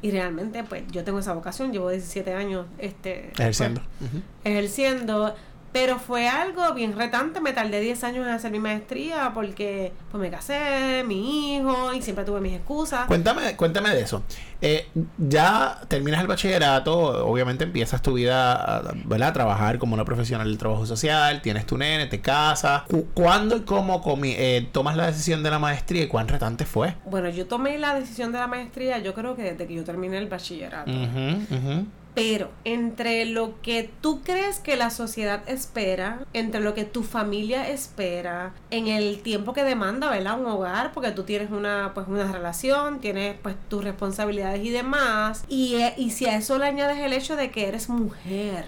Y 0.00 0.10
realmente, 0.12 0.62
pues 0.64 0.84
yo 0.92 1.02
tengo 1.04 1.18
esa 1.18 1.32
vocación, 1.34 1.72
llevo 1.72 1.90
17 1.90 2.32
años 2.32 2.66
este, 2.78 3.32
Ejerciendo. 3.38 3.82
pues, 3.98 4.10
Ujú. 4.12 4.22
ejerciendo. 4.44 5.34
Pero 5.80 6.00
fue 6.00 6.26
algo 6.28 6.74
bien 6.74 6.96
retante, 6.96 7.40
me 7.40 7.52
tardé 7.52 7.78
10 7.80 8.02
años 8.02 8.26
en 8.26 8.32
hacer 8.32 8.50
mi 8.50 8.58
maestría 8.58 9.30
porque 9.32 9.92
pues 10.10 10.20
me 10.20 10.28
casé, 10.28 11.04
mi 11.06 11.54
hijo, 11.56 11.94
y 11.94 12.02
siempre 12.02 12.24
tuve 12.24 12.40
mis 12.40 12.54
excusas. 12.54 13.06
Cuéntame, 13.06 13.54
cuéntame 13.54 13.90
de 13.90 14.00
eso. 14.00 14.24
Eh, 14.60 14.88
ya 15.18 15.80
terminas 15.86 16.20
el 16.20 16.26
bachillerato, 16.26 17.24
obviamente 17.24 17.62
empiezas 17.62 18.02
tu 18.02 18.14
vida, 18.14 18.82
¿verdad? 19.04 19.28
A 19.28 19.32
trabajar 19.32 19.78
como 19.78 19.94
una 19.94 20.04
profesional 20.04 20.48
del 20.48 20.58
trabajo 20.58 20.84
social, 20.84 21.42
tienes 21.42 21.64
tu 21.64 21.78
nene, 21.78 22.06
te 22.06 22.20
casas. 22.20 22.82
Cu- 22.88 23.06
¿Cuándo 23.14 23.56
y 23.56 23.60
cómo 23.60 24.02
comi- 24.02 24.34
eh, 24.36 24.68
tomas 24.72 24.96
la 24.96 25.06
decisión 25.06 25.44
de 25.44 25.50
la 25.52 25.60
maestría 25.60 26.02
y 26.02 26.08
cuán 26.08 26.26
retante 26.26 26.64
fue? 26.64 26.96
Bueno, 27.04 27.28
yo 27.28 27.46
tomé 27.46 27.78
la 27.78 27.94
decisión 27.94 28.32
de 28.32 28.40
la 28.40 28.48
maestría, 28.48 28.98
yo 28.98 29.14
creo 29.14 29.36
que 29.36 29.42
desde 29.44 29.68
que 29.68 29.74
yo 29.74 29.84
terminé 29.84 30.18
el 30.18 30.26
bachillerato. 30.26 30.90
Ujú, 30.90 31.54
ujú. 31.54 31.86
Pero 32.18 32.50
entre 32.64 33.24
lo 33.24 33.60
que 33.62 33.90
tú 34.00 34.22
crees 34.22 34.58
que 34.60 34.76
la 34.76 34.90
sociedad 34.90 35.42
espera, 35.48 36.20
entre 36.32 36.60
lo 36.60 36.74
que 36.74 36.84
tu 36.84 37.02
familia 37.02 37.68
espera, 37.68 38.52
en 38.70 38.86
el 38.88 39.20
tiempo 39.22 39.52
que 39.52 39.64
demanda, 39.64 40.10
¿verdad? 40.10 40.38
Un 40.40 40.46
hogar, 40.46 40.92
porque 40.92 41.10
tú 41.12 41.22
tienes 41.22 41.50
una, 41.50 41.92
pues, 41.94 42.06
una 42.08 42.30
relación, 42.30 42.98
tienes 43.00 43.36
pues 43.42 43.54
tus 43.68 43.84
responsabilidades 43.84 44.64
y 44.64 44.70
demás. 44.70 45.44
Y, 45.48 45.76
eh, 45.76 45.94
y 45.96 46.10
si 46.10 46.26
a 46.26 46.36
eso 46.36 46.58
le 46.58 46.66
añades 46.66 46.98
el 46.98 47.12
hecho 47.12 47.36
de 47.36 47.50
que 47.50 47.68
eres 47.68 47.88
mujer, 47.88 48.64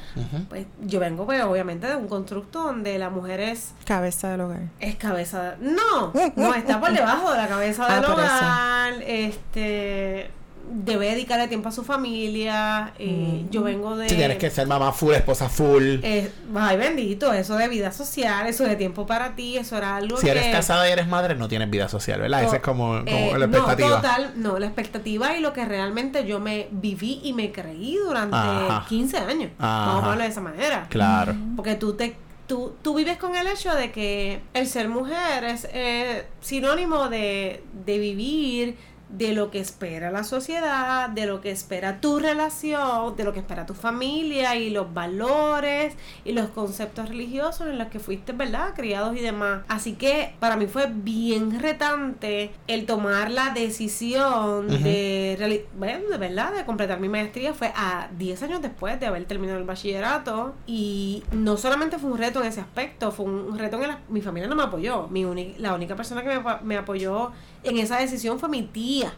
pues 0.48 0.66
yo 0.82 1.00
vengo 1.00 1.26
pues 1.26 1.42
obviamente 1.42 1.86
de 1.86 1.96
un 1.96 2.08
constructo 2.08 2.62
donde 2.62 2.98
la 2.98 3.10
mujer 3.10 3.40
es 3.40 3.72
Cabeza 3.84 4.30
del 4.30 4.40
hogar. 4.42 4.60
es 4.80 4.96
cabeza. 4.96 5.56
No, 5.60 6.12
no, 6.36 6.54
está 6.54 6.80
por 6.80 6.92
debajo 6.94 7.30
de 7.32 7.36
la 7.38 7.48
cabeza 7.48 7.86
Ah, 7.88 7.94
del 7.96 8.04
por 8.04 8.24
eso. 8.24 8.34
hogar. 8.34 8.94
Este. 9.02 10.30
Debe 10.72 11.10
dedicarle 11.10 11.48
tiempo 11.48 11.68
a 11.68 11.72
su 11.72 11.82
familia. 11.84 12.92
eh, 12.98 13.42
Mm. 13.44 13.50
Yo 13.50 13.62
vengo 13.62 13.96
de. 13.96 14.08
Si 14.08 14.14
tienes 14.16 14.38
que 14.38 14.50
ser 14.50 14.66
mamá 14.66 14.92
full, 14.92 15.14
esposa 15.14 15.48
full. 15.48 15.98
eh, 16.02 16.30
ay, 16.54 16.76
bendito, 16.76 17.32
eso 17.32 17.56
de 17.56 17.68
vida 17.68 17.90
social, 17.92 18.46
eso 18.46 18.64
de 18.64 18.76
tiempo 18.76 19.04
para 19.06 19.34
ti, 19.34 19.56
eso 19.56 19.76
era 19.76 19.96
algo 19.96 20.16
si 20.16 20.26
que. 20.26 20.30
eres 20.30 20.46
casada 20.48 20.88
y 20.88 20.92
eres 20.92 21.08
madre, 21.08 21.34
no 21.34 21.48
tienes 21.48 21.68
vida 21.70 21.88
social, 21.88 22.20
¿verdad? 22.20 22.44
Esa 22.44 22.56
es 22.56 22.62
como, 22.62 22.98
como 22.98 23.06
Eh, 23.06 23.34
la 23.38 23.44
expectativa. 23.46 23.88
No, 23.88 23.96
total, 23.96 24.32
no, 24.36 24.58
la 24.58 24.66
expectativa 24.66 25.36
y 25.36 25.40
lo 25.40 25.52
que 25.52 25.64
realmente 25.64 26.24
yo 26.24 26.38
me 26.40 26.68
viví 26.70 27.20
y 27.24 27.32
me 27.32 27.50
creí 27.52 27.96
durante 27.96 28.36
Ajá. 28.36 28.86
15 28.88 29.18
años. 29.18 29.50
Ajá. 29.58 29.86
Vamos 29.86 30.00
a 30.02 30.04
ponerlo 30.04 30.22
de 30.24 30.30
esa 30.30 30.40
manera. 30.40 30.86
Claro. 30.88 31.34
Porque 31.56 31.74
tú 31.74 31.94
te 31.94 32.16
tú, 32.46 32.74
tú 32.82 32.94
vives 32.96 33.16
con 33.16 33.36
el 33.36 33.46
hecho 33.46 33.72
de 33.76 33.92
que 33.92 34.40
el 34.54 34.66
ser 34.66 34.88
mujer 34.88 35.44
es 35.44 35.68
eh, 35.72 36.24
sinónimo 36.40 37.08
de, 37.08 37.62
de 37.86 37.98
vivir 37.98 38.76
de 39.10 39.32
lo 39.32 39.50
que 39.50 39.58
espera 39.58 40.10
la 40.10 40.24
sociedad, 40.24 41.08
de 41.08 41.26
lo 41.26 41.40
que 41.40 41.50
espera 41.50 42.00
tu 42.00 42.18
relación, 42.18 43.16
de 43.16 43.24
lo 43.24 43.32
que 43.32 43.40
espera 43.40 43.66
tu 43.66 43.74
familia 43.74 44.56
y 44.56 44.70
los 44.70 44.92
valores 44.94 45.94
y 46.24 46.32
los 46.32 46.48
conceptos 46.50 47.08
religiosos 47.08 47.66
en 47.66 47.78
los 47.78 47.88
que 47.88 47.98
fuiste, 47.98 48.32
¿verdad? 48.32 48.72
Criados 48.74 49.16
y 49.16 49.20
demás. 49.20 49.62
Así 49.68 49.94
que 49.94 50.34
para 50.38 50.56
mí 50.56 50.66
fue 50.66 50.90
bien 50.92 51.60
retante 51.60 52.52
el 52.68 52.86
tomar 52.86 53.30
la 53.30 53.50
decisión 53.50 54.68
de, 54.68 55.66
bueno, 55.76 56.08
de 56.08 56.18
verdad, 56.18 56.52
de 56.54 56.64
completar 56.64 57.00
mi 57.00 57.08
maestría. 57.08 57.52
Fue 57.52 57.72
a 57.74 58.08
10 58.16 58.42
años 58.44 58.62
después 58.62 59.00
de 59.00 59.06
haber 59.06 59.24
terminado 59.24 59.58
el 59.58 59.64
bachillerato 59.64 60.54
y 60.66 61.24
no 61.32 61.56
solamente 61.56 61.98
fue 61.98 62.10
un 62.10 62.18
reto 62.18 62.40
en 62.40 62.48
ese 62.48 62.60
aspecto, 62.60 63.10
fue 63.10 63.26
un 63.26 63.58
reto 63.58 63.76
en 63.76 63.90
el, 63.90 63.96
mi 64.08 64.20
familia 64.20 64.48
no 64.48 64.54
me 64.54 64.62
apoyó. 64.62 65.08
Mi 65.08 65.20
la 65.58 65.74
única 65.74 65.96
persona 65.96 66.22
que 66.22 66.40
me 66.62 66.76
apoyó 66.76 67.32
en 67.62 67.76
esa 67.78 67.98
decisión 67.98 68.38
fue 68.38 68.48
mi 68.48 68.62
tía. 68.62 69.12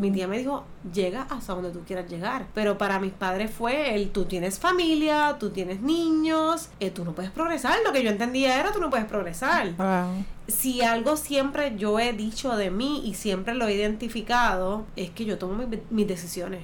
Mi 0.00 0.10
tía 0.10 0.26
me 0.26 0.38
dijo, 0.38 0.64
llega 0.92 1.22
hasta 1.30 1.54
donde 1.54 1.70
tú 1.70 1.80
quieras 1.86 2.08
llegar. 2.10 2.46
Pero 2.54 2.76
para 2.78 2.98
mis 3.00 3.12
padres 3.12 3.50
fue 3.50 3.94
el, 3.94 4.10
tú 4.10 4.24
tienes 4.24 4.58
familia, 4.58 5.36
tú 5.38 5.50
tienes 5.50 5.80
niños, 5.80 6.68
eh, 6.80 6.90
tú 6.90 7.04
no 7.04 7.12
puedes 7.12 7.30
progresar. 7.30 7.76
Lo 7.86 7.92
que 7.92 8.02
yo 8.02 8.10
entendía 8.10 8.58
era, 8.58 8.72
tú 8.72 8.80
no 8.80 8.90
puedes 8.90 9.06
progresar. 9.06 9.76
Wow. 9.76 10.24
Si 10.48 10.82
algo 10.82 11.16
siempre 11.16 11.74
yo 11.76 11.98
he 11.98 12.12
dicho 12.12 12.56
de 12.56 12.70
mí 12.70 13.02
y 13.04 13.14
siempre 13.14 13.54
lo 13.54 13.66
he 13.68 13.74
identificado, 13.74 14.84
es 14.96 15.10
que 15.10 15.24
yo 15.24 15.38
tomo 15.38 15.54
mi- 15.66 15.78
mis 15.90 16.06
decisiones. 16.08 16.60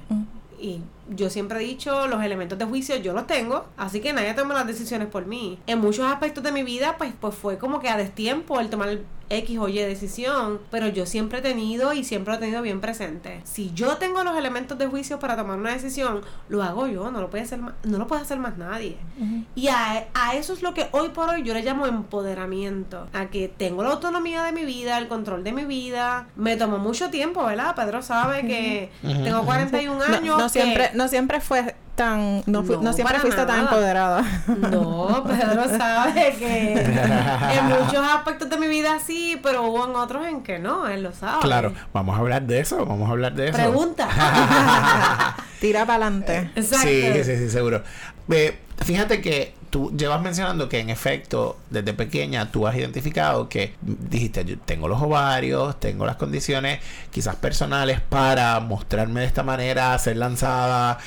Y 0.61 0.81
yo 1.11 1.29
siempre 1.31 1.61
he 1.61 1.65
dicho, 1.67 2.07
los 2.09 2.23
elementos 2.23 2.59
de 2.59 2.65
juicio 2.65 2.97
yo 2.97 3.13
los 3.13 3.27
tengo, 3.27 3.67
así 3.77 4.01
que 4.01 4.13
nadie 4.13 4.33
toma 4.35 4.55
las 4.55 4.67
decisiones 4.67 5.09
por 5.09 5.27
mí. 5.27 5.59
En 5.67 5.81
muchos 5.81 6.07
aspectos 6.07 6.43
de 6.45 6.53
mi 6.53 6.63
vida, 6.63 6.97
pues, 6.99 7.13
pues 7.21 7.35
fue 7.35 7.59
como 7.59 7.81
que 7.81 7.89
a 7.89 7.97
destiempo 7.97 8.59
el 8.61 8.71
tomar 8.71 8.99
X 9.33 9.59
o 9.61 9.69
Y 9.69 9.79
decisión, 9.79 10.59
pero 10.73 10.89
yo 10.89 11.07
siempre 11.07 11.39
he 11.39 11.43
tenido 11.43 11.93
y 11.93 12.03
siempre 12.03 12.33
lo 12.33 12.39
he 12.39 12.41
tenido 12.41 12.63
bien 12.63 12.81
presente. 12.81 13.41
Si 13.45 13.71
yo 13.75 13.97
tengo 13.97 14.25
los 14.25 14.37
elementos 14.37 14.77
de 14.77 14.89
juicio 14.89 15.21
para 15.21 15.37
tomar 15.37 15.57
una 15.57 15.73
decisión, 15.73 16.23
lo 16.49 16.65
hago 16.65 16.89
yo, 16.89 17.13
no 17.13 17.21
lo 17.21 17.31
puede 17.31 17.45
hacer 17.45 17.61
más, 17.61 17.75
no 17.85 17.99
lo 17.99 18.09
puede 18.09 18.23
hacer 18.23 18.39
más 18.41 18.59
nadie. 18.59 18.97
Y 19.55 19.69
a, 19.69 20.09
a 20.15 20.35
eso 20.35 20.53
es 20.53 20.63
lo 20.63 20.75
que 20.75 20.89
hoy 20.91 21.11
por 21.11 21.29
hoy 21.29 21.45
yo 21.45 21.55
le 21.55 21.63
llamo 21.63 21.87
empoderamiento. 21.87 23.07
A 23.13 23.27
que 23.27 23.49
tengo 23.49 23.83
la 23.83 23.91
autonomía 23.91 24.43
de 24.43 24.53
mi 24.53 24.65
vida, 24.65 24.99
el 24.99 25.09
control 25.09 25.45
de 25.45 25.53
mi 25.53 25.65
vida. 25.65 26.27
Me 26.37 26.57
tomó 26.57 26.79
mucho 26.79 27.11
tiempo, 27.11 27.45
¿verdad? 27.45 27.75
Pedro 27.77 28.03
sabe 28.03 28.43
que 28.47 28.91
tengo 29.03 29.45
41 29.45 29.95
No, 30.09 30.17
años. 30.17 30.39
no 30.39 30.49
siempre, 30.49 30.91
no 31.01 31.09
siempre 31.09 31.41
fue 31.41 31.75
tan, 31.95 32.43
no, 32.47 32.63
fu- 32.63 32.75
No, 32.75 32.83
no 32.83 32.93
siempre 32.93 33.19
fuiste 33.21 33.45
tan 33.47 33.61
empoderada. 33.61 34.23
No, 34.47 35.25
Pedro 35.27 35.67
sabe 35.79 36.35
que 36.39 36.73
en 37.59 37.67
muchos 37.67 38.07
aspectos 38.07 38.51
de 38.51 38.59
mi 38.59 38.69
vida 38.69 38.99
sí, 39.05 39.41
pero 39.43 39.63
hubo 39.63 39.87
en 39.89 39.97
otros 39.97 40.27
en 40.27 40.43
que 40.43 40.59
no, 40.59 40.87
él 40.89 41.03
lo 41.03 41.13
sabe. 41.13 41.41
Claro, 41.41 41.73
vamos 41.95 42.17
a 42.17 42.21
hablar 42.21 42.43
de 42.43 42.61
eso, 42.61 42.85
vamos 42.85 43.09
a 43.09 43.13
hablar 43.13 43.33
de 43.35 43.49
eso. 43.49 43.57
Pregunta. 43.57 44.09
Tira 45.61 45.87
para 45.87 46.07
adelante. 46.07 46.51
Exacto. 46.55 46.87
Sí, 46.87 47.25
sí, 47.25 47.37
sí, 47.37 47.51
seguro. 47.51 47.83
Eh, 48.31 48.59
fíjate 48.85 49.21
que 49.23 49.55
tú 49.71 49.93
llevas 49.97 50.21
mencionando 50.21 50.69
que 50.69 50.81
en 50.81 50.91
efecto, 50.91 51.57
desde 51.71 51.95
pequeña 51.95 52.51
tú 52.51 52.67
has 52.67 52.77
identificado 52.77 53.49
que 53.49 53.75
dijiste, 53.81 54.45
yo 54.45 54.59
tengo 54.59 54.89
los 54.89 55.01
ovarios, 55.01 55.79
tengo 55.79 56.05
las 56.05 56.17
condiciones 56.17 56.81
quizás 57.11 57.37
personales 57.37 58.01
para 58.01 58.59
mostrarme 58.61 59.21
de 59.21 59.27
esta 59.27 59.43
manera, 59.43 59.97
ser 59.99 60.17
lanzada, 60.17 60.99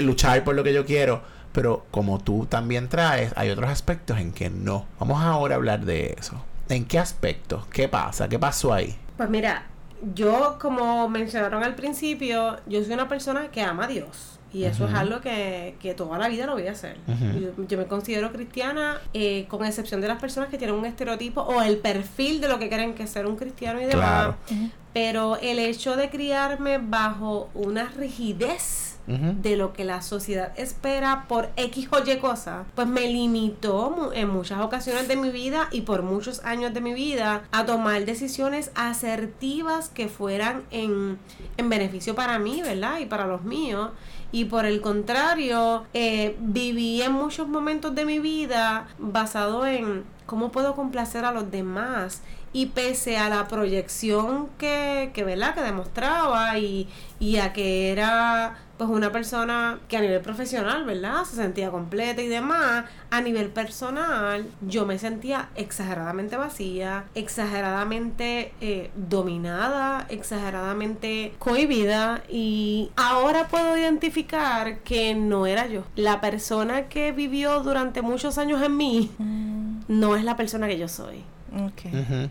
luchar 0.00 0.44
por 0.44 0.54
lo 0.54 0.64
que 0.64 0.74
yo 0.74 0.84
quiero. 0.84 1.22
Pero 1.52 1.86
como 1.90 2.18
tú 2.18 2.46
también 2.46 2.88
traes, 2.88 3.32
hay 3.36 3.50
otros 3.50 3.70
aspectos 3.70 4.18
en 4.18 4.32
que 4.32 4.50
no. 4.50 4.86
Vamos 5.00 5.22
ahora 5.22 5.54
a 5.54 5.56
hablar 5.56 5.84
de 5.84 6.14
eso. 6.18 6.44
¿En 6.68 6.84
qué 6.84 6.98
aspectos? 6.98 7.66
¿Qué 7.68 7.88
pasa? 7.88 8.28
¿Qué 8.28 8.38
pasó 8.38 8.74
ahí? 8.74 8.96
Pues 9.16 9.30
mira, 9.30 9.66
yo 10.14 10.58
como 10.60 11.08
mencionaron 11.08 11.64
al 11.64 11.74
principio, 11.74 12.58
yo 12.66 12.84
soy 12.84 12.92
una 12.92 13.08
persona 13.08 13.48
que 13.48 13.62
ama 13.62 13.84
a 13.84 13.88
Dios. 13.88 14.37
Y 14.52 14.64
eso 14.64 14.86
es 14.86 14.94
algo 14.94 15.20
que, 15.20 15.76
que 15.80 15.94
toda 15.94 16.18
la 16.18 16.28
vida 16.28 16.46
lo 16.46 16.54
voy 16.54 16.66
a 16.66 16.72
hacer. 16.72 16.96
Yo, 17.06 17.66
yo 17.66 17.78
me 17.78 17.86
considero 17.86 18.32
cristiana, 18.32 18.98
eh, 19.12 19.46
con 19.48 19.64
excepción 19.64 20.00
de 20.00 20.08
las 20.08 20.18
personas 20.18 20.48
que 20.48 20.56
tienen 20.56 20.74
un 20.74 20.86
estereotipo 20.86 21.42
o 21.42 21.60
el 21.60 21.76
perfil 21.78 22.40
de 22.40 22.48
lo 22.48 22.58
que 22.58 22.68
creen 22.68 22.94
que 22.94 23.02
es 23.02 23.10
ser 23.10 23.26
un 23.26 23.36
cristiano 23.36 23.80
y 23.80 23.84
demás. 23.84 24.34
Claro. 24.46 24.70
Pero 24.94 25.36
el 25.36 25.58
hecho 25.58 25.96
de 25.96 26.08
criarme 26.08 26.78
bajo 26.78 27.50
una 27.54 27.84
rigidez 27.90 28.98
de 29.06 29.56
lo 29.56 29.72
que 29.72 29.84
la 29.84 30.02
sociedad 30.02 30.52
espera 30.56 31.24
por 31.28 31.48
X 31.56 31.88
o 31.92 32.06
Y 32.06 32.18
cosas, 32.18 32.66
pues 32.74 32.86
me 32.86 33.08
limitó 33.08 34.12
en 34.12 34.28
muchas 34.28 34.60
ocasiones 34.60 35.08
de 35.08 35.16
mi 35.16 35.30
vida 35.30 35.68
y 35.70 35.80
por 35.80 36.02
muchos 36.02 36.44
años 36.44 36.74
de 36.74 36.82
mi 36.82 36.92
vida 36.92 37.42
a 37.50 37.64
tomar 37.64 38.04
decisiones 38.04 38.70
asertivas 38.74 39.88
que 39.88 40.08
fueran 40.08 40.64
en, 40.70 41.18
en 41.56 41.68
beneficio 41.70 42.14
para 42.14 42.38
mí, 42.38 42.60
¿verdad? 42.60 42.98
Y 42.98 43.06
para 43.06 43.26
los 43.26 43.44
míos. 43.44 43.90
Y 44.30 44.44
por 44.44 44.66
el 44.66 44.80
contrario, 44.80 45.84
eh, 45.94 46.36
viví 46.40 47.00
en 47.02 47.12
muchos 47.12 47.48
momentos 47.48 47.94
de 47.94 48.04
mi 48.04 48.18
vida 48.18 48.86
basado 48.98 49.66
en 49.66 50.04
cómo 50.26 50.52
puedo 50.52 50.74
complacer 50.74 51.24
a 51.24 51.32
los 51.32 51.50
demás 51.50 52.22
y 52.58 52.66
pese 52.66 53.16
a 53.16 53.28
la 53.28 53.46
proyección 53.46 54.48
que, 54.58 55.12
que, 55.14 55.22
¿verdad? 55.22 55.54
que 55.54 55.60
demostraba 55.60 56.58
y, 56.58 56.88
y 57.20 57.36
a 57.36 57.52
que 57.52 57.92
era 57.92 58.56
pues 58.76 58.90
una 58.90 59.12
persona 59.12 59.78
que 59.86 59.96
a 59.96 60.00
nivel 60.00 60.20
profesional, 60.22 60.84
¿verdad? 60.84 61.22
Se 61.22 61.36
sentía 61.36 61.70
completa 61.70 62.20
y 62.20 62.26
demás. 62.26 62.84
A 63.10 63.20
nivel 63.20 63.50
personal, 63.50 64.44
yo 64.60 64.86
me 64.86 64.98
sentía 64.98 65.50
exageradamente 65.54 66.36
vacía, 66.36 67.04
exageradamente 67.14 68.52
eh, 68.60 68.90
dominada, 68.96 70.06
exageradamente 70.08 71.34
cohibida 71.38 72.24
y 72.28 72.90
ahora 72.96 73.46
puedo 73.46 73.76
identificar 73.76 74.78
que 74.80 75.14
no 75.14 75.46
era 75.46 75.68
yo. 75.68 75.84
La 75.94 76.20
persona 76.20 76.88
que 76.88 77.12
vivió 77.12 77.60
durante 77.60 78.02
muchos 78.02 78.36
años 78.36 78.60
en 78.62 78.76
mí 78.76 79.10
mm. 79.18 79.82
no 79.86 80.16
es 80.16 80.24
la 80.24 80.36
persona 80.36 80.66
que 80.66 80.76
yo 80.76 80.88
soy. 80.88 81.22
Okay. 81.68 82.30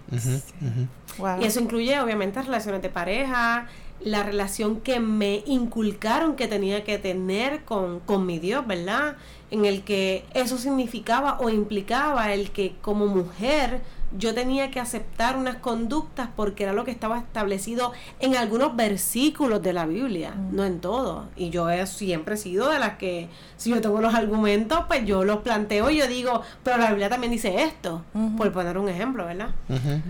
Y 1.42 1.46
eso 1.46 1.60
incluye 1.60 2.00
obviamente 2.00 2.42
relaciones 2.42 2.82
de 2.82 2.90
pareja, 2.90 3.68
la 4.00 4.24
relación 4.24 4.82
que 4.82 5.00
me 5.00 5.44
inculcaron 5.48 6.36
que 6.36 6.48
tenía 6.48 6.84
que 6.84 6.98
tener 6.98 7.64
con, 7.64 8.00
con 8.02 8.26
mi 8.26 8.38
Dios, 8.40 8.66
¿verdad? 8.68 9.16
En 9.50 9.66
el 9.66 9.84
que 9.84 10.26
eso 10.34 10.58
significaba 10.58 11.40
o 11.40 11.50
implicaba 11.50 12.34
el 12.34 12.52
que 12.52 12.76
como 12.82 13.08
mujer 13.08 13.82
yo 14.18 14.34
tenía 14.34 14.72
que 14.72 14.80
aceptar 14.80 15.36
unas 15.36 15.58
conductas 15.58 16.30
porque 16.36 16.64
era 16.64 16.74
lo 16.74 16.86
que 16.86 16.92
estaba 16.92 17.18
establecido 17.18 17.92
en 18.20 18.36
algunos 18.36 18.76
versículos 18.76 19.62
de 19.62 19.74
la 19.74 19.86
Biblia, 19.86 20.32
mm. 20.32 20.56
no 20.56 20.66
en 20.66 20.80
todo. 20.80 21.28
Y 21.36 21.50
yo 21.50 21.70
he 21.70 21.86
siempre 21.88 22.38
sido 22.38 22.70
de 22.70 22.80
las 22.80 22.98
que, 22.98 23.30
si 23.58 23.70
yo 23.70 23.82
tengo 23.82 24.00
los 24.00 24.14
argumentos, 24.14 24.86
pues 24.88 25.06
yo 25.06 25.24
los 25.24 25.40
planteo 25.40 25.90
y 25.90 25.98
yo 25.98 26.08
digo, 26.08 26.42
pero 26.64 26.78
la 26.78 26.90
Biblia 26.90 27.10
también 27.10 27.32
dice 27.32 27.64
esto, 27.64 28.04
por 28.38 28.52
poner 28.52 28.78
un 28.78 28.90
ejemplo, 28.90 29.26
¿verdad? 29.26 29.50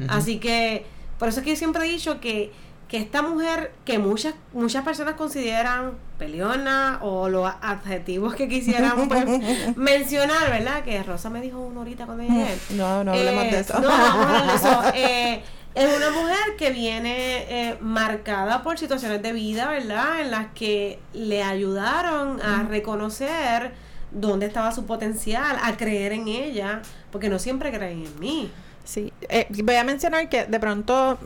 Así 0.10 0.40
que, 0.40 0.86
por 1.18 1.30
eso 1.30 1.40
es 1.40 1.44
que 1.44 1.52
yo 1.52 1.56
siempre 1.56 1.86
he 1.86 1.90
dicho 1.90 2.20
que 2.20 2.52
que 2.88 2.98
esta 2.98 3.22
mujer 3.22 3.74
que 3.84 4.00
muchas 4.00 4.36
muchas 4.54 4.84
personas 4.84 5.16
consideran 5.16 5.94
peleona 6.18 7.00
o 7.02 7.30
los 7.30 7.52
adjetivos 7.62 8.34
que 8.36 8.48
quisieran 8.48 9.08
pues, 9.08 9.26
mencionar, 9.76 10.50
¿verdad? 10.50 10.84
Que 10.84 11.04
Rosa 11.04 11.30
me 11.30 11.42
dijo 11.42 11.60
una 11.60 11.82
horita 11.82 12.06
cuando 12.06 12.24
llegué. 12.24 12.58
No, 12.72 13.04
no 13.04 13.12
hablemos 13.12 13.44
de 13.44 13.60
eso. 13.60 13.80
No, 13.80 13.90
no 13.90 14.48
de 14.48 14.56
eso. 14.56 14.84
Eh, 14.96 15.44
es 15.76 15.96
una 15.96 16.10
mujer 16.10 16.56
que 16.58 16.72
viene 16.72 17.46
eh, 17.50 17.78
marcada 17.82 18.64
por 18.64 18.80
situaciones 18.80 19.22
de 19.22 19.32
vida, 19.32 19.70
¿verdad? 19.70 20.22
En 20.22 20.32
las 20.32 20.48
que 20.56 21.00
le 21.14 21.44
ayudaron 21.44 22.42
a 22.42 22.64
reconocer 22.64 23.74
dónde 24.12 24.48
estaba 24.48 24.72
su 24.72 24.86
potencial, 24.86 25.58
a 25.62 25.78
creer 25.78 26.14
en 26.14 26.28
ella, 26.30 26.82
porque 27.12 27.30
no 27.30 27.38
siempre 27.38 27.72
creen 27.72 28.06
en 28.06 28.20
mí. 28.20 28.52
Sí, 28.88 29.12
eh, 29.28 29.48
voy 29.64 29.76
a 29.76 29.84
mencionar 29.84 30.30
que 30.30 30.46
de 30.46 30.60
pronto, 30.62 31.18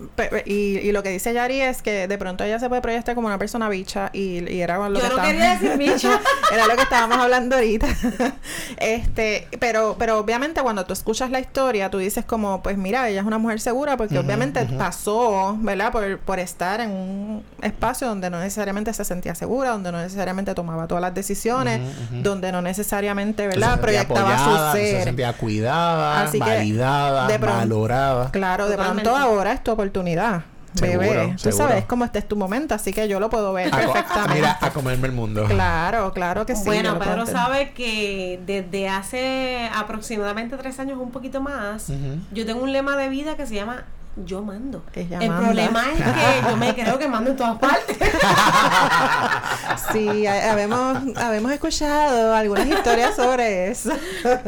y, 0.45 0.79
y, 0.79 0.91
lo 0.91 1.03
que 1.03 1.09
dice 1.09 1.31
Yari 1.31 1.61
es 1.61 1.83
que 1.83 2.07
de 2.07 2.17
pronto 2.17 2.43
ella 2.43 2.57
se 2.57 2.67
puede 2.69 2.81
proyectar 2.81 3.13
como 3.13 3.27
una 3.27 3.37
persona 3.37 3.69
bicha 3.69 4.09
y, 4.13 4.51
y 4.51 4.61
era 4.61 4.89
lo 4.89 4.99
Yo 4.99 5.07
que 5.07 5.15
no 5.15 5.21
quería 5.21 5.55
decir 5.55 5.77
bicha. 5.77 6.19
era 6.51 6.65
lo 6.65 6.75
que 6.75 6.81
estábamos 6.81 7.19
hablando 7.19 7.57
ahorita. 7.57 7.85
este, 8.77 9.47
pero, 9.59 9.95
pero 9.99 10.17
obviamente 10.17 10.59
cuando 10.63 10.87
tú 10.87 10.93
escuchas 10.93 11.29
la 11.29 11.39
historia, 11.39 11.91
tú 11.91 11.99
dices 11.99 12.25
como, 12.25 12.63
pues 12.63 12.79
mira, 12.79 13.07
ella 13.07 13.21
es 13.21 13.27
una 13.27 13.37
mujer 13.37 13.59
segura 13.59 13.95
porque 13.95 14.17
obviamente 14.17 14.65
pasó, 14.65 15.55
¿verdad? 15.59 15.91
Por, 15.91 16.17
por 16.17 16.39
estar 16.39 16.81
en 16.81 16.89
un 16.89 17.43
espacio 17.61 18.07
donde 18.07 18.31
no 18.31 18.39
necesariamente 18.39 18.91
se 18.91 19.05
sentía 19.05 19.35
segura, 19.35 19.69
donde 19.69 19.91
no 19.91 19.99
necesariamente 19.99 20.55
tomaba 20.55 20.87
todas 20.87 21.01
las 21.03 21.13
decisiones, 21.13 21.79
donde 22.23 22.51
no 22.51 22.63
necesariamente, 22.63 23.45
¿verdad? 23.45 23.79
Proyectaba 23.79 24.71
su 24.71 24.77
ser. 24.77 24.97
Se 24.97 25.03
sentía 25.03 25.33
cuidada, 25.33 26.27
validada 26.39 27.27
valorada. 27.57 28.31
Claro, 28.31 28.67
de 28.67 28.77
pronto 28.77 29.15
ahora 29.15 29.53
es 29.53 29.63
tu 29.63 29.71
oportunidad. 29.71 30.43
bebé, 30.79 31.35
tú 31.41 31.51
sabes 31.51 31.85
cómo 31.85 32.05
este 32.05 32.19
es 32.19 32.27
tu 32.27 32.35
momento, 32.35 32.73
así 32.73 32.93
que 32.93 33.07
yo 33.07 33.19
lo 33.19 33.29
puedo 33.29 33.51
ver 33.53 33.69
perfectamente. 33.71 34.35
Mira, 34.35 34.57
a 34.61 34.69
comerme 34.71 35.07
el 35.07 35.13
mundo. 35.13 35.45
Claro, 35.45 36.13
claro 36.13 36.45
que 36.45 36.55
sí. 36.55 36.63
Bueno, 36.65 36.97
Pedro 36.97 37.25
sabe 37.25 37.71
que 37.71 38.39
desde 38.45 38.87
hace 38.89 39.69
aproximadamente 39.75 40.55
tres 40.57 40.79
años, 40.79 40.97
un 40.99 41.11
poquito 41.11 41.41
más, 41.41 41.91
yo 42.31 42.45
tengo 42.45 42.63
un 42.63 42.71
lema 42.71 42.95
de 42.95 43.09
vida 43.09 43.35
que 43.35 43.45
se 43.45 43.55
llama 43.55 43.85
yo 44.15 44.41
mando. 44.41 44.83
el 44.93 45.29
problema 45.29 45.85
es 45.91 45.97
que 45.97 46.49
yo 46.49 46.57
me 46.57 46.73
creo 46.75 46.99
que 46.99 47.07
mando 47.07 47.31
en 47.31 47.37
todas 47.37 47.57
partes. 47.57 47.97
sí, 49.93 50.27
habemos, 50.27 51.17
habemos 51.17 51.51
escuchado 51.51 52.35
algunas 52.35 52.67
historias 52.67 53.15
sobre 53.15 53.71
eso. 53.71 53.91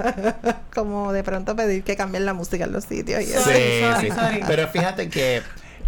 Como 0.74 1.14
de 1.14 1.24
pronto 1.24 1.56
pedir 1.56 1.84
que 1.84 1.96
cambien 1.96 2.26
la 2.26 2.34
música 2.34 2.66
en 2.66 2.74
los 2.74 2.84
sitios. 2.84 3.24
sí, 3.24 3.32
sí. 4.02 4.10
Pero 4.46 4.68
fíjate 4.68 5.10
que 5.10 5.42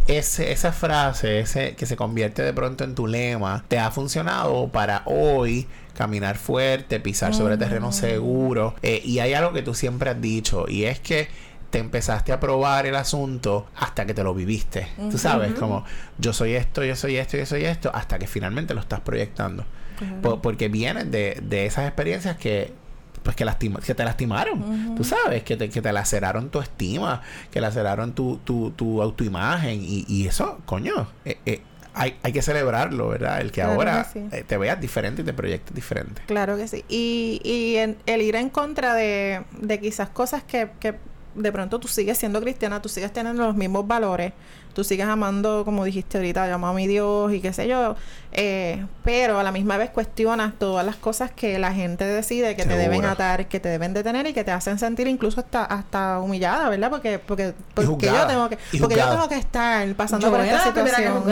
ese, 0.07 0.51
esa 0.51 0.71
frase, 0.71 1.39
ese 1.39 1.75
que 1.75 1.85
se 1.85 1.95
convierte 1.95 2.43
de 2.43 2.53
pronto 2.53 2.83
en 2.83 2.95
tu 2.95 3.07
lema, 3.07 3.63
te 3.67 3.79
ha 3.79 3.91
funcionado 3.91 4.69
para 4.69 5.01
hoy 5.05 5.67
caminar 5.95 6.37
fuerte, 6.37 6.99
pisar 6.99 7.33
sobre 7.33 7.57
terreno 7.57 7.91
seguro. 7.91 8.75
Eh, 8.83 9.01
y 9.03 9.19
hay 9.19 9.33
algo 9.33 9.53
que 9.53 9.63
tú 9.63 9.73
siempre 9.73 10.09
has 10.11 10.21
dicho, 10.21 10.65
y 10.67 10.85
es 10.85 10.99
que 10.99 11.27
te 11.69 11.79
empezaste 11.79 12.31
a 12.31 12.39
probar 12.39 12.85
el 12.85 12.95
asunto 12.95 13.67
hasta 13.75 14.05
que 14.05 14.13
te 14.13 14.23
lo 14.23 14.33
viviste. 14.33 14.87
Tú 15.11 15.17
sabes, 15.17 15.53
como 15.53 15.83
yo 16.17 16.33
soy 16.33 16.53
esto, 16.53 16.83
yo 16.83 16.95
soy 16.95 17.17
esto, 17.17 17.37
yo 17.37 17.45
soy 17.45 17.65
esto, 17.65 17.91
hasta 17.93 18.19
que 18.19 18.27
finalmente 18.27 18.73
lo 18.73 18.81
estás 18.81 19.01
proyectando. 19.01 19.65
porque 20.41 20.67
vienen 20.67 21.11
de, 21.11 21.41
de 21.41 21.65
esas 21.65 21.85
experiencias 21.85 22.37
que 22.37 22.73
pues 23.25 23.35
que, 23.35 23.43
lastima, 23.43 23.79
que 23.79 23.95
te 23.95 24.05
lastimaron. 24.05 24.93
Tú 24.95 25.03
sabes, 25.03 25.43
que 25.43 25.57
te, 25.57 25.69
que 25.69 25.81
te 25.81 25.91
laceraron 25.91 26.49
tu 26.49 26.61
estima, 26.61 27.23
que 27.49 27.59
laceraron 27.59 28.13
tu, 28.13 28.37
tu, 28.43 28.69
tu 28.71 29.01
autoimagen. 29.01 29.81
Y, 29.81 30.05
y 30.07 30.27
eso, 30.27 30.59
coño, 30.65 31.07
eh, 31.25 31.39
eh, 31.47 31.61
hay, 31.95 32.17
hay, 32.21 32.31
que 32.31 32.43
celebrarlo, 32.43 33.09
¿verdad? 33.09 33.41
El 33.41 33.51
que 33.51 33.63
ahora 33.63 34.07
eh, 34.13 34.43
te 34.47 34.57
veas 34.57 34.79
diferente 34.79 35.23
y 35.23 35.25
te 35.25 35.33
proyectes 35.33 35.73
diferente. 35.73 36.21
Claro 36.27 36.55
que 36.55 36.67
sí. 36.67 36.85
Y, 36.87 37.41
y 37.43 37.77
el 38.05 38.21
ir 38.21 38.35
en 38.35 38.51
contra 38.51 38.93
de, 38.93 39.43
de 39.59 39.79
quizás 39.79 40.09
cosas 40.09 40.43
que, 40.43 40.69
que 40.79 40.93
de 41.35 41.51
pronto 41.51 41.79
tú 41.79 41.87
sigues 41.87 42.17
siendo 42.17 42.41
cristiana, 42.41 42.81
tú 42.81 42.89
sigues 42.89 43.11
teniendo 43.11 43.45
los 43.45 43.55
mismos 43.55 43.87
valores, 43.87 44.33
tú 44.75 44.83
sigues 44.83 45.07
amando, 45.07 45.63
como 45.65 45.85
dijiste 45.85 46.17
ahorita, 46.17 46.47
llamo 46.47 46.67
a 46.67 46.73
mi 46.73 46.85
Dios 46.85 47.33
y 47.33 47.39
qué 47.39 47.53
sé 47.53 47.67
yo, 47.67 47.95
eh, 48.33 48.85
pero 49.05 49.39
a 49.39 49.43
la 49.43 49.53
misma 49.53 49.77
vez 49.77 49.89
cuestionas 49.89 50.53
todas 50.59 50.85
las 50.85 50.97
cosas 50.97 51.31
que 51.31 51.57
la 51.57 51.71
gente 51.71 52.03
decide 52.03 52.57
que 52.57 52.65
te 52.65 52.75
deben 52.75 53.05
atar, 53.05 53.47
que 53.47 53.61
te 53.61 53.69
deben 53.69 53.93
detener 53.93 54.27
y 54.27 54.33
que 54.33 54.43
te 54.43 54.51
hacen 54.51 54.77
sentir 54.77 55.07
incluso 55.07 55.39
hasta 55.39 55.63
hasta 55.63 56.19
humillada, 56.19 56.67
¿verdad? 56.67 56.89
Porque 56.89 57.17
porque, 57.17 57.53
porque 57.73 58.07
yo 58.07 58.27
tengo 58.27 58.49
que 58.49 58.57
porque 58.79 58.95
yo 58.97 59.09
tengo 59.09 59.29
que 59.29 59.37
estar 59.37 59.87
pasando 59.95 60.29
por 60.29 60.41
esta 60.41 60.63
situación. 60.65 61.23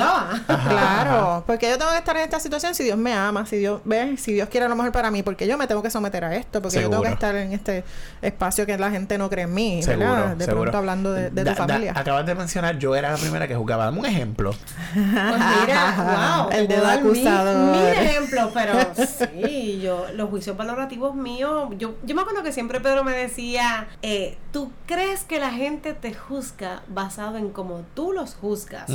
claro, 0.48 1.44
porque 1.46 1.70
yo 1.70 1.78
tengo 1.78 1.92
que 1.92 1.98
estar 1.98 2.16
en 2.16 2.24
esta 2.24 2.40
situación 2.40 2.74
si 2.74 2.86
Dios 2.86 2.98
me 2.98 3.14
ama, 3.14 3.46
si 3.46 3.58
Dios 3.58 3.82
ve, 3.84 4.16
si 4.16 4.32
Dios 4.32 4.48
quiere 4.48 4.70
lo 4.70 4.76
mejor 4.78 4.94
para 4.94 5.12
mí, 5.12 5.24
porque 5.24 5.46
yo 5.46 5.58
me 5.58 5.68
tengo 5.68 5.84
que 5.84 5.90
someter 5.90 6.24
a 6.24 6.34
esto, 6.36 6.62
porque 6.62 6.82
yo 6.82 6.90
tengo 6.90 7.04
que 7.04 7.10
estar 7.10 7.36
en 7.36 7.52
este 7.52 7.84
espacio 8.22 8.66
que 8.66 8.78
la 8.78 8.92
gente 8.92 9.18
no 9.18 9.30
cree 9.30 9.44
en 9.44 9.54
mí, 9.54 9.82
¿verdad? 9.86 10.38
De 10.38 10.46
pronto 10.46 10.78
hablando 10.78 11.12
de, 11.12 11.30
tu 11.30 11.54
familia. 11.54 11.92
acabas 11.94 12.26
de 12.26 12.34
mencionar, 12.34 12.80
yo 12.80 12.96
era 12.96 13.12
la 13.12 13.18
primera 13.18 13.33
que 13.48 13.56
jugaba. 13.56 13.86
Dame 13.86 14.00
un 14.00 14.06
ejemplo. 14.06 14.52
Pues 14.94 15.06
mira, 15.06 16.46
wow, 16.48 16.52
el 16.52 16.68
de 16.68 16.76
acusador. 16.78 17.72
Mi, 17.72 17.88
ejemplo, 17.88 18.52
pero 18.54 18.74
sí, 19.06 19.80
yo, 19.82 20.06
los 20.14 20.30
juicios 20.30 20.56
valorativos 20.56 21.16
míos, 21.16 21.70
yo, 21.78 21.96
yo 22.04 22.16
me 22.16 22.22
acuerdo 22.22 22.44
que 22.44 22.52
siempre 22.52 22.80
Pedro 22.80 23.04
me 23.04 23.14
decía, 23.14 23.88
eh, 24.02 24.38
¿tú 24.52 24.72
crees 24.86 25.24
que 25.24 25.40
la 25.40 25.52
gente 25.52 25.94
te 25.94 26.14
juzga 26.14 26.84
basado 26.88 27.38
en 27.38 27.50
cómo 27.50 27.84
tú 27.94 28.14
los 28.14 28.36
juzgas? 28.36 28.90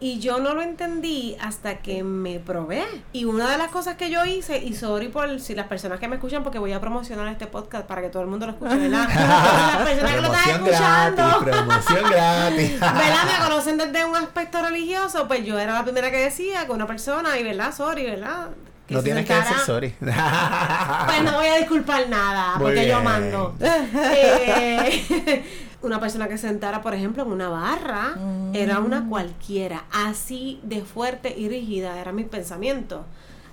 Y 0.00 0.20
yo 0.20 0.38
no 0.38 0.54
lo 0.54 0.62
entendí 0.62 1.36
hasta 1.40 1.78
que 1.78 2.04
me 2.04 2.38
probé. 2.38 2.84
Y 3.12 3.24
una 3.24 3.50
de 3.50 3.58
las 3.58 3.70
cosas 3.70 3.96
que 3.96 4.10
yo 4.10 4.24
hice, 4.24 4.58
y 4.58 4.74
sorry 4.74 5.08
por 5.08 5.40
si 5.40 5.56
las 5.56 5.66
personas 5.66 5.98
que 5.98 6.06
me 6.06 6.16
escuchan, 6.16 6.44
porque 6.44 6.60
voy 6.60 6.72
a 6.72 6.80
promocionar 6.80 7.26
este 7.28 7.46
podcast 7.46 7.86
para 7.86 8.02
que 8.02 8.08
todo 8.08 8.22
el 8.22 8.28
mundo 8.28 8.46
lo 8.46 8.52
escuche, 8.52 8.76
¿verdad? 8.76 9.08
las 9.78 9.88
personas 9.88 10.12
que 10.12 10.20
lo 10.20 10.32
están 10.32 10.50
escuchando. 10.50 11.22
Gratis, 11.22 11.44
promoción 11.44 12.10
gratis. 12.10 12.72
¿Verdad? 12.80 13.24
Me 13.24 13.48
conocen 13.48 13.78
desde 13.78 14.04
un 14.04 14.16
aspecto 14.16 14.62
religioso, 14.62 15.26
pues 15.26 15.44
yo 15.44 15.58
era 15.58 15.72
la 15.72 15.82
primera 15.82 16.10
que 16.10 16.18
decía 16.18 16.64
que 16.66 16.72
una 16.72 16.86
persona, 16.86 17.38
y 17.38 17.42
verdad, 17.42 17.74
sorry, 17.74 18.04
¿verdad? 18.04 18.50
no 18.88 19.02
tienes 19.02 19.26
que 19.26 19.34
decir 19.34 19.56
sorry. 19.66 19.94
pues 19.98 21.22
no 21.22 21.32
voy 21.32 21.46
a 21.46 21.56
disculpar 21.58 22.08
nada, 22.08 22.54
porque 22.58 22.86
yo 22.86 23.02
mando. 23.02 23.54
eh, 23.60 25.44
una 25.82 26.00
persona 26.00 26.28
que 26.28 26.38
sentara, 26.38 26.82
por 26.82 26.94
ejemplo, 26.94 27.22
en 27.22 27.32
una 27.32 27.48
barra, 27.48 28.16
era 28.52 28.80
una 28.80 29.00
mm. 29.00 29.08
cualquiera. 29.08 29.84
Así 29.92 30.60
de 30.62 30.82
fuerte 30.82 31.34
y 31.36 31.48
rígida 31.48 32.00
era 32.00 32.12
mi 32.12 32.24
pensamiento. 32.24 33.04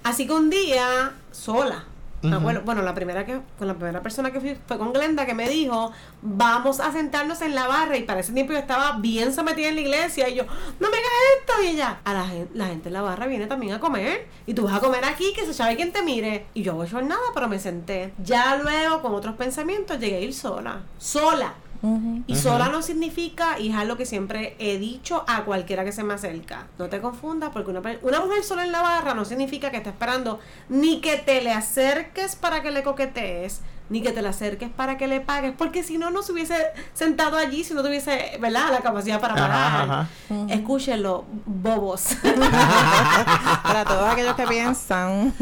Así 0.03 0.27
que 0.27 0.33
un 0.33 0.49
día, 0.49 1.13
sola, 1.31 1.85
acuerdo- 2.33 2.61
bueno, 2.63 2.81
la 2.81 2.93
primera 2.93 3.25
que, 3.25 3.41
con 3.57 3.67
la 3.67 3.73
primera 3.73 4.01
persona 4.01 4.31
que 4.31 4.39
fui 4.39 4.57
fue 4.67 4.77
con 4.77 4.93
Glenda 4.93 5.25
que 5.25 5.33
me 5.33 5.47
dijo, 5.49 5.91
vamos 6.21 6.79
a 6.79 6.91
sentarnos 6.91 7.41
en 7.41 7.55
la 7.55 7.67
barra 7.67 7.97
y 7.97 8.03
para 8.03 8.21
ese 8.21 8.33
tiempo 8.33 8.53
yo 8.53 8.59
estaba 8.59 8.97
bien 8.99 9.33
sometida 9.33 9.67
en 9.69 9.75
la 9.75 9.81
iglesia 9.81 10.29
y 10.29 10.35
yo, 10.35 10.43
no 10.79 10.89
me 10.89 10.97
hagas 10.97 11.11
esto 11.39 11.53
y 11.63 11.67
ella, 11.67 11.99
a 12.03 12.13
la 12.13 12.27
gente, 12.27 12.51
la 12.57 12.67
gente 12.67 12.89
en 12.89 12.93
la 12.93 13.01
barra 13.01 13.27
viene 13.27 13.47
también 13.47 13.73
a 13.73 13.79
comer 13.79 14.27
y 14.45 14.53
tú 14.53 14.63
vas 14.63 14.73
a 14.73 14.79
comer 14.79 15.05
aquí 15.05 15.33
que 15.33 15.45
se 15.45 15.53
sabe 15.53 15.75
quien 15.75 15.91
te 15.91 16.01
mire 16.03 16.45
y 16.53 16.63
yo 16.63 16.75
voy 16.75 16.87
a 16.91 17.01
nada 17.01 17.21
pero 17.33 17.47
me 17.47 17.59
senté. 17.59 18.13
Ya 18.23 18.57
luego 18.57 19.01
con 19.01 19.13
otros 19.13 19.35
pensamientos 19.35 19.99
llegué 19.99 20.17
a 20.17 20.21
ir 20.21 20.33
sola, 20.33 20.81
sola. 20.97 21.53
Y 22.27 22.35
sola 22.35 22.69
no 22.69 22.81
significa, 22.81 23.59
y 23.59 23.69
es 23.69 23.75
algo 23.75 23.97
que 23.97 24.05
siempre 24.05 24.55
he 24.59 24.77
dicho 24.77 25.23
a 25.27 25.43
cualquiera 25.43 25.83
que 25.83 25.91
se 25.91 26.03
me 26.03 26.13
acerca. 26.13 26.67
No 26.77 26.89
te 26.89 27.01
confundas, 27.01 27.51
porque 27.51 27.71
una, 27.71 27.81
una 28.01 28.19
mujer 28.21 28.43
sola 28.43 28.65
en 28.65 28.71
la 28.71 28.81
barra 28.81 29.13
no 29.13 29.25
significa 29.25 29.71
que 29.71 29.77
está 29.77 29.91
esperando 29.91 30.39
ni 30.69 31.01
que 31.01 31.17
te 31.17 31.41
le 31.41 31.51
acerques 31.51 32.35
para 32.35 32.61
que 32.61 32.71
le 32.71 32.83
coquetees, 32.83 33.61
ni 33.89 34.01
que 34.01 34.11
te 34.11 34.21
le 34.21 34.29
acerques 34.29 34.69
para 34.69 34.97
que 34.97 35.07
le 35.07 35.21
pagues, 35.21 35.53
porque 35.57 35.83
si 35.83 35.97
no, 35.97 36.09
no 36.09 36.23
se 36.23 36.31
hubiese 36.31 36.55
sentado 36.93 37.37
allí, 37.37 37.63
si 37.63 37.73
no 37.73 37.83
tuviese, 37.83 38.37
¿verdad?, 38.39 38.71
la 38.71 38.79
capacidad 38.81 39.19
para 39.19 39.35
pagar. 39.35 39.81
ajá. 39.81 40.07
Escúchenlo, 40.49 41.25
bobos. 41.45 42.15
Para 43.63 43.85
todos 43.85 44.09
aquellos 44.09 44.35
que 44.35 44.47
piensan. 44.47 45.33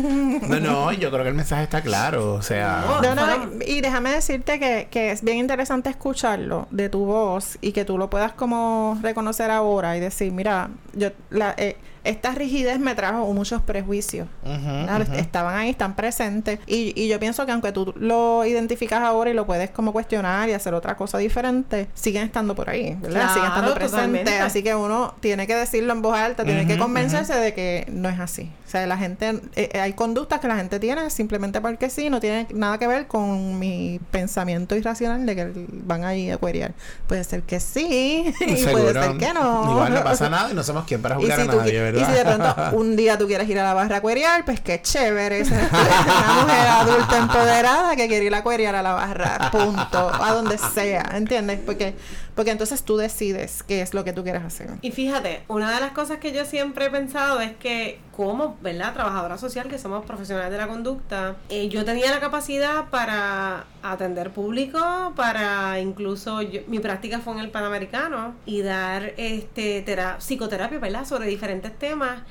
No, 0.47 0.59
no, 0.59 0.91
yo 0.91 1.09
creo 1.11 1.23
que 1.23 1.29
el 1.29 1.35
mensaje 1.35 1.63
está 1.63 1.81
claro. 1.81 2.33
O 2.33 2.41
sea, 2.41 2.83
No, 3.01 3.15
no, 3.15 3.49
y 3.65 3.81
déjame 3.81 4.11
decirte 4.11 4.59
que, 4.59 4.87
que 4.89 5.11
es 5.11 5.23
bien 5.23 5.37
interesante 5.37 5.89
escucharlo 5.89 6.67
de 6.71 6.89
tu 6.89 7.05
voz 7.05 7.57
y 7.61 7.71
que 7.71 7.85
tú 7.85 7.97
lo 7.97 8.09
puedas 8.09 8.33
como 8.33 8.97
reconocer 9.01 9.51
ahora 9.51 9.95
y 9.97 9.99
decir, 9.99 10.31
mira, 10.31 10.69
yo 10.93 11.09
la, 11.29 11.53
eh, 11.57 11.77
esta 12.03 12.31
rigidez 12.31 12.79
me 12.79 12.95
trajo 12.95 13.31
muchos 13.33 13.61
prejuicios. 13.61 14.27
ujú, 14.43 14.51
¿verdad? 14.85 15.01
ujú. 15.09 15.13
Estaban 15.15 15.55
ahí, 15.57 15.69
están 15.69 15.95
presentes. 15.95 16.59
Y, 16.67 16.93
y 17.01 17.07
yo 17.07 17.19
pienso 17.19 17.45
que 17.45 17.51
aunque 17.51 17.71
tú 17.71 17.93
lo 17.97 18.45
identificas 18.45 19.01
ahora 19.01 19.29
y 19.29 19.33
lo 19.33 19.45
puedes 19.45 19.69
como 19.69 19.93
cuestionar 19.93 20.49
y 20.49 20.53
hacer 20.53 20.73
otra 20.73 20.95
cosa 20.97 21.17
diferente, 21.17 21.87
siguen 21.93 22.23
estando 22.23 22.55
por 22.55 22.69
ahí, 22.69 22.97
¿verdad? 23.01 23.09
Claro, 23.09 23.33
siguen 23.33 23.49
estando 23.49 23.73
presentes. 23.73 24.41
Así 24.41 24.63
que 24.63 24.75
uno 24.75 25.13
tiene 25.19 25.47
que 25.47 25.55
decirlo 25.55 25.93
en 25.93 26.01
voz 26.01 26.15
alta, 26.17 26.43
tiene 26.43 26.65
que 26.65 26.73
Ujú, 26.73 26.83
convencerse 26.83 27.33
de 27.35 27.53
que 27.53 27.85
no 27.91 28.09
es 28.09 28.19
así. 28.19 28.49
O 28.67 28.69
sea, 28.73 28.87
la 28.87 28.97
gente, 28.97 29.29
eh, 29.55 29.69
eh, 29.73 29.79
hay 29.79 29.93
conductas 29.93 30.39
que 30.39 30.47
la 30.47 30.55
gente 30.55 30.79
tiene 30.79 31.09
simplemente 31.11 31.61
porque 31.61 31.89
sí, 31.91 32.09
no 32.09 32.19
tiene 32.19 32.47
nada 32.53 32.77
que 32.79 32.87
ver 32.87 33.05
con 33.07 33.59
mi 33.59 33.99
pensamiento 34.09 34.75
irracional 34.75 35.25
de 35.27 35.35
que 35.35 35.51
van 35.71 36.03
ahí 36.03 36.31
a 36.31 36.37
cuerear. 36.37 36.73
Puede 37.07 37.23
ser 37.23 37.43
que 37.43 37.59
sí, 37.59 38.33
y 38.41 38.65
puede 38.65 38.93
ser 38.93 39.17
que 39.17 39.31
no. 39.33 39.69
Igual 39.71 39.93
no 39.93 40.03
pasa 40.03 40.27
nada 40.31 40.51
y 40.51 40.55
no 40.55 40.63
somos 40.63 40.85
quién 40.85 41.01
para 41.03 41.15
Y 41.15 41.19
juzgar 41.19 41.37
si, 41.41 41.43
a 41.43 41.45
nadie, 41.55 41.92
¿verdad? 41.93 42.09
y 42.09 42.11
si 42.11 42.17
de 42.17 42.25
pronto 42.25 42.55
un 42.77 42.95
día 42.95 43.17
tú 43.17 43.27
quieres 43.27 43.47
ir 43.49 43.59
a 43.59 43.63
la 43.63 43.73
barra 43.73 43.97
a 43.97 44.01
cuerear, 44.01 44.43
pues 44.45 44.59
qué 44.59 44.81
chévere. 44.81 45.39
Esa 45.39 45.61
es 45.61 45.71
una 45.71 46.41
mujer 46.41 46.67
adulta 46.67 47.17
empoderada 47.17 47.95
que 47.95 48.07
quiere 48.07 48.25
ir 48.25 48.35
a 48.35 48.43
cuerear 48.43 48.75
a 48.75 48.81
la 48.81 48.93
barra, 48.93 49.49
punto. 49.51 50.11
A 50.21 50.33
donde 50.33 50.57
sea, 50.57 51.11
¿entiendes? 51.13 51.59
Porque, 51.65 51.95
porque 52.35 52.51
entonces 52.51 52.83
tú 52.83 52.97
decides 52.97 53.63
qué 53.63 53.81
es 53.81 53.93
lo 53.93 54.03
que 54.03 54.13
tú 54.13 54.23
quieres 54.23 54.43
hacer. 54.43 54.69
Y 54.81 54.91
fíjate, 54.91 55.43
una 55.47 55.71
de 55.73 55.79
las 55.79 55.91
cosas 55.91 56.17
que 56.17 56.31
yo 56.33 56.45
siempre 56.45 56.85
he 56.85 56.89
pensado 56.89 57.39
es 57.41 57.53
que 57.55 57.99
como, 58.15 58.57
¿verdad? 58.61 58.93
Trabajadora 58.93 59.37
social, 59.37 59.67
que 59.67 59.77
somos 59.79 60.05
profesionales 60.05 60.51
de 60.51 60.57
la 60.57 60.67
conducta, 60.67 61.35
eh, 61.49 61.67
yo 61.69 61.83
tenía 61.85 62.11
la 62.11 62.19
capacidad 62.19 62.89
para 62.89 63.65
atender 63.81 64.31
público, 64.31 65.13
para 65.15 65.79
incluso, 65.79 66.41
yo- 66.41 66.61
mi 66.67 66.79
práctica 66.79 67.19
fue 67.19 67.33
en 67.33 67.39
el 67.39 67.49
Panamericano 67.51 68.35
y 68.45 68.61
dar 68.61 69.13
este 69.17 69.81
tera- 69.81 70.17
psicoterapia, 70.19 70.79
¿verdad? 70.79 71.05
Sobre 71.05 71.27
diferentes 71.27 71.77
temas 71.77 72.21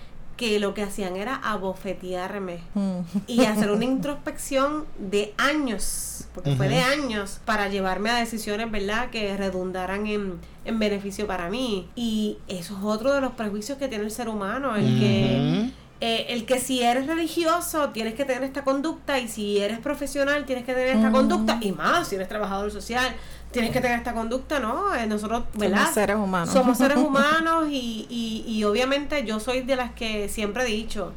que 0.42 0.58
lo 0.58 0.74
que 0.74 0.82
hacían 0.82 1.14
era 1.16 1.36
abofetearme 1.36 2.58
Mm. 2.74 2.98
y 3.28 3.44
hacer 3.44 3.70
una 3.70 3.84
introspección 3.84 4.86
de 4.98 5.34
años, 5.38 6.24
porque 6.34 6.56
fue 6.56 6.68
de 6.68 6.80
años, 6.80 7.40
para 7.44 7.68
llevarme 7.68 8.10
a 8.10 8.16
decisiones, 8.16 8.70
¿verdad?, 8.70 9.10
que 9.10 9.36
redundaran 9.36 10.06
en, 10.08 10.40
en 10.64 10.78
beneficio 10.80 11.26
para 11.28 11.48
mí. 11.48 11.88
Y 11.94 12.38
eso 12.48 12.76
es 12.76 12.84
otro 12.84 13.12
de 13.14 13.20
los 13.20 13.32
prejuicios 13.32 13.78
que 13.78 13.86
tiene 13.86 14.04
el 14.04 14.10
ser 14.10 14.28
humano, 14.28 14.74
el 14.74 14.98
que... 14.98 15.70
Eh, 16.04 16.32
el 16.34 16.46
que 16.46 16.58
si 16.58 16.82
eres 16.82 17.06
religioso 17.06 17.90
tienes 17.90 18.14
que 18.14 18.24
tener 18.24 18.42
esta 18.42 18.64
conducta 18.64 19.20
y 19.20 19.28
si 19.28 19.58
eres 19.58 19.78
profesional 19.78 20.44
tienes 20.46 20.64
que 20.64 20.72
tener 20.74 20.96
esta 20.96 21.12
conducta 21.12 21.58
y 21.60 21.70
más 21.70 22.08
si 22.08 22.16
eres 22.16 22.26
trabajador 22.26 22.72
social 22.72 23.14
tienes 23.52 23.70
que 23.70 23.80
tener 23.80 23.98
esta 23.98 24.12
conducta, 24.14 24.58
¿no? 24.58 24.94
Eh, 24.94 25.06
nosotros, 25.06 25.44
¿verdad? 25.54 25.78
Somos 25.78 25.94
seres 25.94 26.16
humanos. 26.16 26.52
Somos 26.52 26.78
seres 26.78 26.96
humanos 26.98 27.66
y, 27.70 28.06
y, 28.08 28.44
y 28.46 28.64
obviamente 28.64 29.24
yo 29.24 29.38
soy 29.40 29.62
de 29.62 29.76
las 29.76 29.92
que 29.92 30.28
siempre 30.28 30.64
he 30.64 30.66
dicho, 30.66 31.12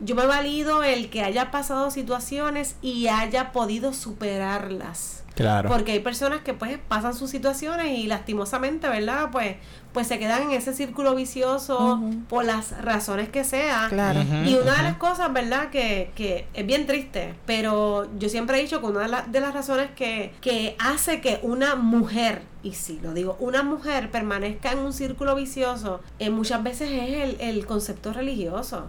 yo 0.00 0.14
me 0.14 0.26
valido 0.26 0.82
el 0.82 1.10
que 1.10 1.22
haya 1.22 1.50
pasado 1.50 1.90
situaciones 1.90 2.76
y 2.82 3.06
haya 3.08 3.52
podido 3.52 3.92
superarlas. 3.92 5.22
Claro. 5.34 5.68
Porque 5.68 5.92
hay 5.92 6.00
personas 6.00 6.40
que 6.42 6.54
pues 6.54 6.78
pasan 6.88 7.14
sus 7.14 7.30
situaciones 7.30 7.98
y 7.98 8.06
lastimosamente, 8.06 8.88
¿verdad? 8.88 9.30
Pues, 9.30 9.56
pues 9.92 10.06
se 10.06 10.18
quedan 10.18 10.42
en 10.42 10.50
ese 10.52 10.72
círculo 10.74 11.14
vicioso 11.14 12.00
por 12.28 12.44
las 12.44 12.80
razones 12.82 13.28
que 13.28 13.44
sea. 13.44 13.86
Claro. 13.88 14.20
Ujú, 14.20 14.34
Y 14.50 14.54
una 14.54 14.76
de 14.76 14.82
las 14.82 14.96
cosas, 14.96 15.32
¿verdad? 15.32 15.70
Que, 15.70 16.10
que 16.14 16.46
es 16.54 16.66
bien 16.66 16.86
triste, 16.86 17.34
pero 17.46 18.08
yo 18.18 18.28
siempre 18.28 18.58
he 18.58 18.62
dicho 18.62 18.80
que 18.80 18.86
una 18.86 19.00
de, 19.00 19.08
la- 19.08 19.22
de 19.22 19.40
las 19.40 19.52
razones 19.54 19.90
que, 19.94 20.32
que 20.40 20.76
hace 20.78 21.20
que 21.20 21.40
una 21.42 21.74
mujer, 21.76 22.42
y 22.62 22.72
sí, 22.74 23.00
lo 23.02 23.12
digo, 23.12 23.36
una 23.40 23.62
mujer 23.64 24.10
permanezca 24.10 24.70
en 24.72 24.78
un 24.78 24.92
círculo 24.92 25.34
vicioso, 25.34 26.00
eh, 26.20 26.30
muchas 26.30 26.62
veces 26.62 26.90
es 26.92 27.14
el, 27.24 27.36
el 27.40 27.66
concepto 27.66 28.12
religioso, 28.12 28.88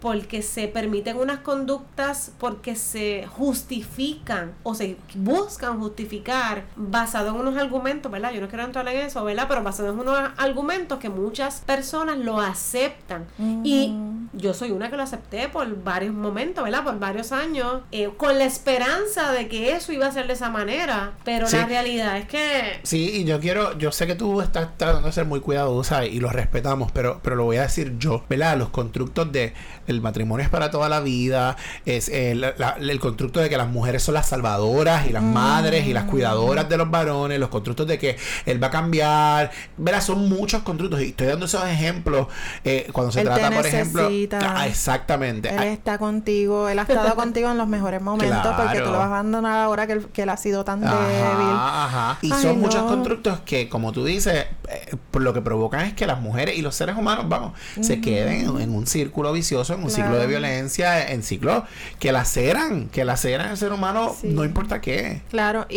porque 0.00 0.42
se 0.42 0.68
permiten 0.68 1.16
unas 1.16 1.38
conductas 1.38 2.32
porque 2.38 2.76
se 2.76 3.26
justifican 3.28 4.52
o 4.62 4.74
se 4.74 4.96
buscan 5.14 5.78
justificar 5.80 6.64
basado 6.76 7.30
en 7.30 7.36
unos 7.36 7.56
argumentos, 7.56 8.10
¿verdad? 8.12 8.32
Yo 8.32 8.40
no 8.40 8.48
quiero 8.48 8.64
entrar 8.64 8.86
en 8.88 8.98
eso, 9.06 9.24
¿verdad? 9.24 9.46
Pero 9.48 9.62
basado 9.62 9.90
en 9.92 9.98
unos 9.98 10.18
argumentos 10.44 10.98
que 10.98 11.08
muchas 11.08 11.60
personas 11.60 12.18
lo 12.18 12.40
aceptan. 12.40 13.26
Y 13.64 13.92
yo 14.32 14.54
soy 14.54 14.70
una 14.70 14.90
que 14.90 14.96
lo 14.96 15.02
acepté 15.02 15.48
por 15.48 15.82
varios 15.82 16.14
momentos, 16.14 16.62
¿verdad? 16.64 16.84
Por 16.84 16.98
varios 16.98 17.32
años, 17.32 17.82
eh, 17.92 18.10
con 18.16 18.38
la 18.38 18.44
esperanza 18.44 19.32
de 19.32 19.48
que 19.48 19.72
eso 19.74 19.92
iba 19.92 20.06
a 20.06 20.12
ser 20.12 20.26
de 20.26 20.32
esa 20.34 20.50
manera, 20.50 21.12
pero 21.24 21.46
Sí. 21.46 21.56
la 21.56 21.66
realidad 21.66 22.16
es 22.18 22.26
que... 22.26 22.80
Sí, 22.82 23.10
y 23.20 23.24
yo 23.24 23.40
quiero, 23.40 23.76
yo 23.78 23.90
sé 23.92 24.06
que 24.06 24.14
tú 24.14 24.40
estás 24.40 24.76
tratando 24.76 25.06
de 25.06 25.12
ser 25.12 25.24
muy 25.24 25.40
cuidadosa 25.40 26.04
y 26.06 26.20
lo 26.20 26.30
respetamos, 26.30 26.92
pero, 26.92 27.20
pero 27.22 27.36
lo 27.36 27.44
voy 27.44 27.56
a 27.56 27.62
decir 27.62 27.96
yo, 27.98 28.24
¿verdad? 28.28 28.56
Los 28.58 28.68
constructos 28.70 29.30
de 29.32 29.54
el 29.86 30.00
matrimonio 30.00 30.44
es 30.44 30.50
para 30.50 30.70
toda 30.70 30.88
la 30.88 31.00
vida, 31.00 31.56
es 31.84 32.08
el, 32.08 32.40
la- 32.40 32.76
el 32.80 33.00
constructo 33.00 33.40
de 33.40 33.48
que 33.48 33.56
las 33.56 33.68
mujeres 33.68 34.02
son 34.02 34.14
las 34.14 34.28
salvadoras 34.28 35.06
y 35.06 35.10
las 35.12 35.22
madres 35.22 35.86
y 35.86 35.92
las 35.92 36.04
cuidadoras 36.04 36.68
de 36.68 36.76
los 36.76 36.90
varones, 36.90 37.38
los 37.38 37.48
constructos 37.48 37.86
de 37.86 37.98
que 37.98 38.16
él 38.46 38.62
va 38.62 38.68
a 38.68 38.70
cambiar, 38.70 39.50
¿verdad? 39.76 40.02
Son 40.02 40.28
muchos 40.34 40.62
constructos 40.62 41.00
y 41.00 41.08
estoy 41.08 41.26
dando 41.28 41.46
esos 41.46 41.64
ejemplos 41.66 42.26
eh, 42.64 42.88
cuando 42.92 43.12
se 43.12 43.20
Él 43.20 43.28
te 43.28 43.34
trata, 43.34 43.54
por 43.56 43.66
ejemplo. 43.66 44.08
Ah, 44.42 44.66
exactamente. 44.66 45.48
Él 45.48 45.62
está 45.64 45.98
contigo, 45.98 46.68
él 46.68 46.78
ha 46.78 46.82
estado 46.88 47.14
contigo 47.14 47.50
en 47.50 47.58
los 47.58 47.68
mejores 47.68 48.02
momentos 48.02 48.54
porque 48.56 48.78
tú 48.80 48.86
lo 48.86 48.92
vas 48.92 49.02
a 49.02 49.06
abandonar 49.06 49.60
ahora 49.60 49.86
que 49.86 49.92
él, 49.94 50.06
que 50.12 50.22
él 50.22 50.28
ha 50.28 50.36
sido 50.36 50.64
tan 50.64 50.80
débil. 50.80 50.94
Ajá. 50.96 52.18
Y 52.22 52.32
Ay, 52.32 52.42
son 52.42 52.60
muchos 52.60 52.82
constructos 52.82 53.40
que, 53.40 53.68
como 53.68 53.92
tú 53.92 54.04
dices, 54.04 54.46
eh, 54.68 54.96
lo 55.12 55.32
que 55.32 55.40
provocan 55.40 55.80
es 55.82 55.94
que 55.94 56.06
las 56.06 56.20
mujeres 56.20 56.56
y 56.58 56.62
los 56.62 56.74
seres 56.74 56.96
humanos, 56.96 57.26
vamos, 57.28 57.52
se 57.80 58.00
queden 58.00 58.48
en, 58.48 58.60
en 58.60 58.74
un 58.74 58.86
círculo 58.86 59.32
vicioso, 59.32 59.74
en 59.74 59.82
un 59.82 59.90
ciclo 59.90 60.16
de 60.18 60.26
violencia, 60.26 61.10
en 61.10 61.22
ciclos 61.22 61.64
que 61.98 62.12
laceran, 62.12 62.88
que 62.88 63.04
laceran 63.04 63.48
al 63.50 63.56
ser 63.56 63.72
humano, 63.72 64.14
Sí. 64.20 64.28
no 64.28 64.44
importa 64.44 64.80
qué. 64.80 65.22
Claro, 65.30 65.66
y, 65.68 65.76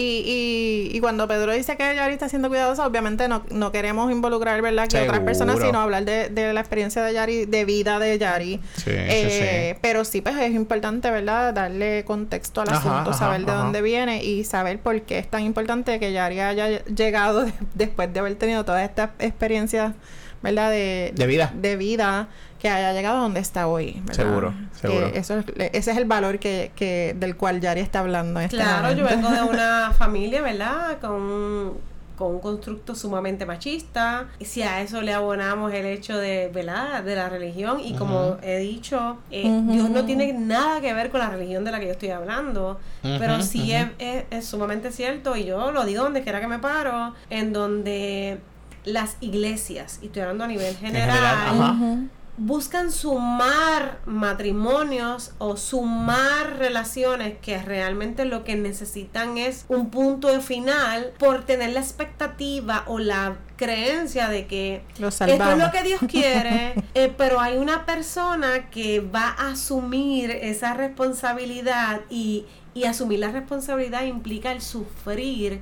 y, 0.91 0.95
y 0.95 0.99
cuando 0.99 1.27
Pedro 1.27 1.51
dice 1.53 1.75
que 1.77 1.95
Yari 1.95 2.13
está 2.13 2.29
siendo 2.29 2.49
cuidadosa, 2.49 2.85
obviamente 2.85 3.27
no, 3.27 3.43
no 3.49 3.71
queremos 3.71 4.11
involucrar, 4.11 4.46
¿verdad? 4.61 4.87
Que 4.87 5.01
otras 5.01 5.19
personas, 5.21 5.55
Seguro. 5.55 5.67
sino 5.71 5.79
hablar 5.81 6.05
de, 6.05 6.29
de 6.29 6.53
la 6.53 6.59
experiencia 6.61 7.03
de 7.03 7.13
Yari, 7.13 7.45
de 7.45 7.65
vida 7.65 7.99
de 7.99 8.17
Yari. 8.17 8.59
Sí, 8.75 8.83
Eh, 8.87 9.77
Pero 9.81 10.05
sí, 10.05 10.21
pues 10.21 10.35
es 10.37 10.51
importante, 10.53 11.09
¿verdad? 11.11 11.53
Darle 11.53 12.03
contexto 12.05 12.61
al 12.61 12.69
Ajá, 12.69 12.77
asunto, 12.77 13.09
ajá, 13.11 13.19
saber 13.19 13.45
de 13.45 13.51
dónde 13.51 13.81
viene 13.81 14.23
y 14.23 14.43
saber 14.43 14.79
por 14.79 15.01
qué 15.01 15.19
es 15.19 15.27
tan 15.29 15.41
importante 15.43 15.99
que 15.99 16.11
Yari 16.11 16.39
haya 16.39 16.83
llegado 16.85 17.45
de- 17.45 17.53
después 17.75 18.11
de 18.13 18.19
haber 18.19 18.35
tenido 18.35 18.63
toda 18.65 18.83
esta 18.83 19.11
experiencia, 19.19 19.93
¿verdad? 20.41 20.71
De, 20.71 21.11
De 21.15 21.27
vida. 21.27 21.51
de 21.55 21.75
vida, 21.75 22.27
que 22.59 22.69
haya 22.69 22.91
llegado 22.93 23.17
a 23.19 23.21
donde 23.21 23.39
está 23.39 23.67
hoy. 23.67 24.01
¿verdad? 24.05 24.13
Seguro, 24.13 24.53
Que 24.73 24.87
seguro. 24.87 25.07
eso 25.07 25.37
es- 25.39 25.45
ese 25.73 25.91
es 25.91 25.97
el 25.97 26.05
valor 26.05 26.39
que, 26.39 26.71
que 26.75 27.15
del 27.17 27.35
cual 27.35 27.59
Yari 27.61 27.81
está 27.81 27.99
hablando. 27.99 28.39
En 28.39 28.45
este 28.45 28.57
Claro, 28.57 28.91
yo 28.93 29.05
vengo 29.05 29.29
de 29.29 29.41
una 29.43 29.91
familia, 29.97 30.41
¿verdad? 30.41 30.97
Con 30.99 31.73
con 32.17 32.33
un 32.33 32.39
constructo 32.41 32.95
sumamente 32.95 33.45
machista. 33.45 34.27
Y 34.39 34.45
si 34.45 34.63
a 34.63 34.81
eso 34.81 35.01
le 35.01 35.13
abonamos 35.13 35.71
el 35.73 35.85
hecho 35.85 36.17
de, 36.17 36.49
¿verdad? 36.53 37.03
De 37.03 37.15
la 37.15 37.29
religión. 37.29 37.79
Y 37.79 37.93
como 37.93 38.37
he 38.41 38.57
dicho, 38.57 39.17
eh. 39.31 39.43
Dios 39.71 39.89
no 39.89 40.03
tiene 40.05 40.33
nada 40.33 40.81
que 40.81 40.93
ver 40.93 41.09
con 41.11 41.19
la 41.21 41.29
religión 41.29 41.63
de 41.63 41.71
la 41.71 41.79
que 41.79 41.85
yo 41.85 41.91
estoy 41.93 42.09
hablando. 42.09 42.79
pero 43.19 43.41
sí 43.43 43.71
es, 43.71 43.87
es- 43.99 44.23
es 44.31 44.45
sumamente 44.45 44.91
cierto. 44.91 45.35
Y 45.37 45.45
yo 45.45 45.71
lo 45.71 45.85
digo 45.85 46.03
donde 46.03 46.23
quiera 46.23 46.41
que 46.41 46.47
me 46.47 46.59
paro. 46.59 47.13
En 47.29 47.53
donde 47.53 48.39
las 48.83 49.17
iglesias, 49.21 49.99
y 50.01 50.07
estoy 50.07 50.23
hablando 50.23 50.43
a 50.45 50.47
nivel 50.47 50.75
general, 50.77 51.09
general. 51.45 52.09
Buscan 52.37 52.91
sumar 52.91 53.99
matrimonios 54.05 55.31
o 55.39 55.57
sumar 55.57 56.57
relaciones 56.57 57.37
que 57.39 57.61
realmente 57.61 58.25
lo 58.25 58.43
que 58.43 58.55
necesitan 58.55 59.37
es 59.37 59.65
un 59.67 59.89
punto 59.89 60.27
de 60.29 60.39
final 60.41 61.13
por 61.17 61.43
tener 61.45 61.71
la 61.71 61.79
expectativa 61.79 62.83
o 62.87 62.99
la 62.99 63.37
creencia 63.57 64.29
de 64.29 64.45
que 64.45 64.83
esto 64.99 65.25
es 65.25 65.57
lo 65.57 65.71
que 65.71 65.83
Dios 65.83 65.99
quiere, 66.07 66.75
eh, 66.93 67.11
pero 67.17 67.39
hay 67.39 67.57
una 67.57 67.85
persona 67.85 68.69
que 68.69 68.99
va 69.01 69.29
a 69.29 69.51
asumir 69.51 70.29
esa 70.29 70.75
responsabilidad 70.75 72.01
y, 72.09 72.45
y 72.77 72.85
asumir 72.85 73.19
la 73.19 73.31
responsabilidad 73.31 74.03
implica 74.03 74.51
el 74.51 74.61
sufrir. 74.61 75.61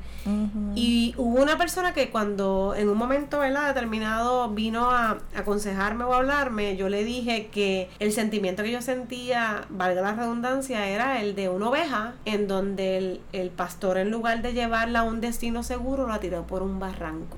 Y 0.76 1.14
hubo 1.18 1.42
una 1.42 1.58
persona 1.58 1.94
que 1.94 2.10
cuando 2.10 2.74
en 2.76 2.90
un 2.90 2.98
momento 2.98 3.40
¿verdad? 3.40 3.68
determinado 3.68 4.50
vino 4.50 4.92
a 4.92 5.20
aconsejarme 5.34 6.04
o 6.04 6.14
a 6.14 6.18
hablarme, 6.18 6.76
yo 6.76 6.90
le 6.90 7.06
dije 7.06 7.48
que 7.48 7.90
el 8.00 8.12
sentimiento 8.12 8.64
que 8.64 8.72
yo 8.72 8.82
sentía, 8.82 9.66
valga 9.70 10.02
la 10.02 10.14
redundancia, 10.14 10.88
era 10.88 11.22
el 11.22 11.36
de 11.36 11.48
una 11.48 11.70
oveja, 11.70 12.16
en 12.26 12.50
donde 12.50 12.98
el, 12.98 13.22
el 13.32 13.50
pastor 13.50 13.98
en 13.98 14.12
lugar 14.12 14.42
de 14.42 14.52
llevarla 14.52 15.00
a 15.00 15.04
un 15.04 15.22
destino 15.22 15.64
seguro, 15.64 16.08
la 16.08 16.20
tiró 16.20 16.46
por 16.46 16.64
un 16.64 16.80
barranco. 16.80 17.38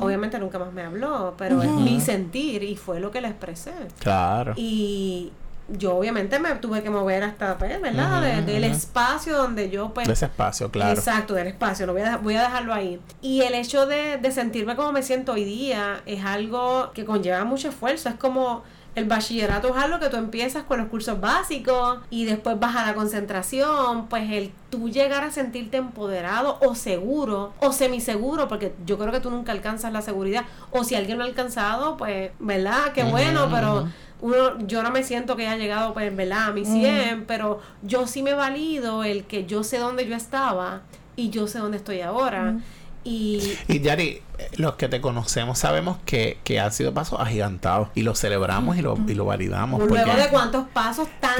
Obviamente 0.00 0.38
nunca 0.38 0.58
más 0.58 0.72
me 0.74 0.82
habló, 0.82 1.34
pero 1.38 1.62
es 1.62 1.70
mi 1.70 2.00
sentir 2.00 2.62
y 2.64 2.76
fue 2.76 3.00
lo 3.00 3.10
que 3.10 3.22
le 3.22 3.28
expresé. 3.28 3.72
Claro. 4.00 4.52
Y 4.56 5.32
yo 5.68 5.96
obviamente 5.96 6.38
me 6.38 6.54
tuve 6.56 6.82
que 6.82 6.90
mover 6.90 7.22
hasta, 7.24 7.58
pues, 7.58 7.80
¿verdad? 7.80 8.22
De- 8.22 8.42
del 8.42 8.64
espacio 8.64 9.36
donde 9.36 9.68
yo, 9.70 9.92
pues... 9.94 10.06
De 10.06 10.14
ese 10.14 10.26
espacio, 10.26 10.70
claro. 10.70 10.92
Exacto, 10.98 11.34
del 11.34 11.48
espacio, 11.48 11.86
lo 11.86 11.92
voy 11.92 12.02
a, 12.02 12.16
voy 12.16 12.36
a 12.36 12.42
dejarlo 12.42 12.72
ahí. 12.72 13.00
Y 13.20 13.42
el 13.42 13.54
hecho 13.54 13.86
de, 13.86 14.16
de 14.16 14.32
sentirme 14.32 14.76
como 14.76 14.92
me 14.92 15.02
siento 15.02 15.32
hoy 15.32 15.44
día 15.44 16.00
es 16.06 16.24
algo 16.24 16.90
que 16.94 17.04
conlleva 17.04 17.44
mucho 17.44 17.68
esfuerzo. 17.68 18.08
Es 18.08 18.14
como 18.14 18.62
el 18.94 19.04
bachillerato 19.04 19.68
es 19.68 19.76
algo 19.76 20.00
que 20.00 20.08
tú 20.08 20.16
empiezas 20.16 20.64
con 20.64 20.78
los 20.78 20.88
cursos 20.88 21.20
básicos 21.20 21.98
y 22.10 22.24
después 22.24 22.58
vas 22.58 22.74
a 22.74 22.84
la 22.86 22.94
concentración. 22.94 24.08
Pues 24.08 24.28
el 24.30 24.52
tú 24.70 24.88
llegar 24.88 25.22
a 25.22 25.30
sentirte 25.30 25.76
empoderado 25.76 26.58
o 26.62 26.74
seguro 26.74 27.52
o 27.60 27.72
semiseguro, 27.72 28.48
porque 28.48 28.74
yo 28.86 28.98
creo 28.98 29.12
que 29.12 29.20
tú 29.20 29.30
nunca 29.30 29.52
alcanzas 29.52 29.92
la 29.92 30.02
seguridad. 30.02 30.44
O 30.70 30.82
si 30.82 30.94
alguien 30.94 31.18
lo 31.18 31.24
ha 31.24 31.26
alcanzado, 31.28 31.96
pues, 31.96 32.32
¿verdad? 32.38 32.92
Qué 32.94 33.04
bueno, 33.04 33.48
pero. 33.52 33.88
Uno, 34.20 34.58
yo 34.66 34.82
no 34.82 34.90
me 34.90 35.02
siento 35.02 35.36
que 35.36 35.46
haya 35.46 35.56
llegado, 35.56 35.94
pues, 35.94 36.14
¿verdad? 36.14 36.48
A 36.48 36.52
mi 36.52 36.64
100, 36.64 37.24
pero 37.26 37.60
yo 37.82 38.06
sí 38.06 38.22
me 38.22 38.34
valido 38.34 39.04
el 39.04 39.24
que 39.24 39.46
yo 39.46 39.62
sé 39.62 39.78
dónde 39.78 40.06
yo 40.06 40.16
estaba 40.16 40.82
y 41.16 41.30
yo 41.30 41.46
sé 41.46 41.58
dónde 41.58 41.76
estoy 41.78 42.00
ahora. 42.00 42.56
Y 43.04 43.56
Y 43.68 43.80
Yari, 43.80 44.20
los 44.56 44.74
que 44.74 44.88
te 44.88 45.00
conocemos 45.00 45.58
sabemos 45.58 45.98
que, 46.04 46.38
que 46.44 46.60
han 46.60 46.72
sido 46.72 46.94
pasos 46.94 47.20
agigantados 47.20 47.88
y 47.94 48.02
lo 48.02 48.14
celebramos 48.14 48.76
y 48.76 48.82
lo, 48.82 48.96
y 49.08 49.14
lo 49.14 49.24
validamos. 49.24 49.80
luego 49.82 50.04
porque- 50.06 50.22
de 50.22 50.28
cuántos 50.28 50.68
pasos 50.68 51.08
tan, 51.20 51.34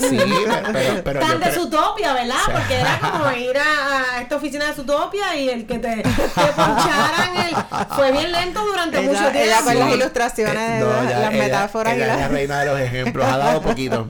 Sí, 0.00 0.18
pero, 0.72 1.02
pero 1.04 1.20
tan 1.26 1.38
de 1.40 1.46
creo- 1.46 1.54
Zootopia, 1.54 2.12
¿verdad? 2.14 2.34
Porque 2.52 2.80
era 2.80 2.98
como 3.00 3.30
ir 3.36 3.56
a, 3.58 4.16
a 4.16 4.22
esta 4.22 4.36
oficina 4.36 4.66
de 4.66 4.72
Zootopia 4.74 5.36
y 5.36 5.48
el 5.48 5.66
que 5.66 5.78
te, 5.78 5.96
te 5.96 6.52
poncharan 6.56 7.36
el... 7.48 7.56
Fue 7.94 8.12
bien 8.12 8.32
lento 8.32 8.64
durante 8.64 8.98
Ella- 9.00 9.08
mucho 9.08 9.20
tiempo. 9.32 9.38
ella 9.38 9.62
con 9.62 9.78
las 9.78 9.88
Sí. 9.88 9.94
ilustraciones, 9.94 10.56
Eh, 10.70 10.80
no, 10.80 10.86
las, 10.92 11.08
ya- 11.10 11.18
las 11.18 11.32
ella- 11.34 11.42
metáforas 11.44 11.94
ella 11.94 12.06
y 12.06 12.10
es 12.10 12.16
la 12.18 12.28
reina 12.28 12.60
de 12.60 12.66
los 12.66 12.80
ejemplos, 12.80 13.26
ha 13.26 13.38
dado 13.38 13.62
poquito. 13.62 14.06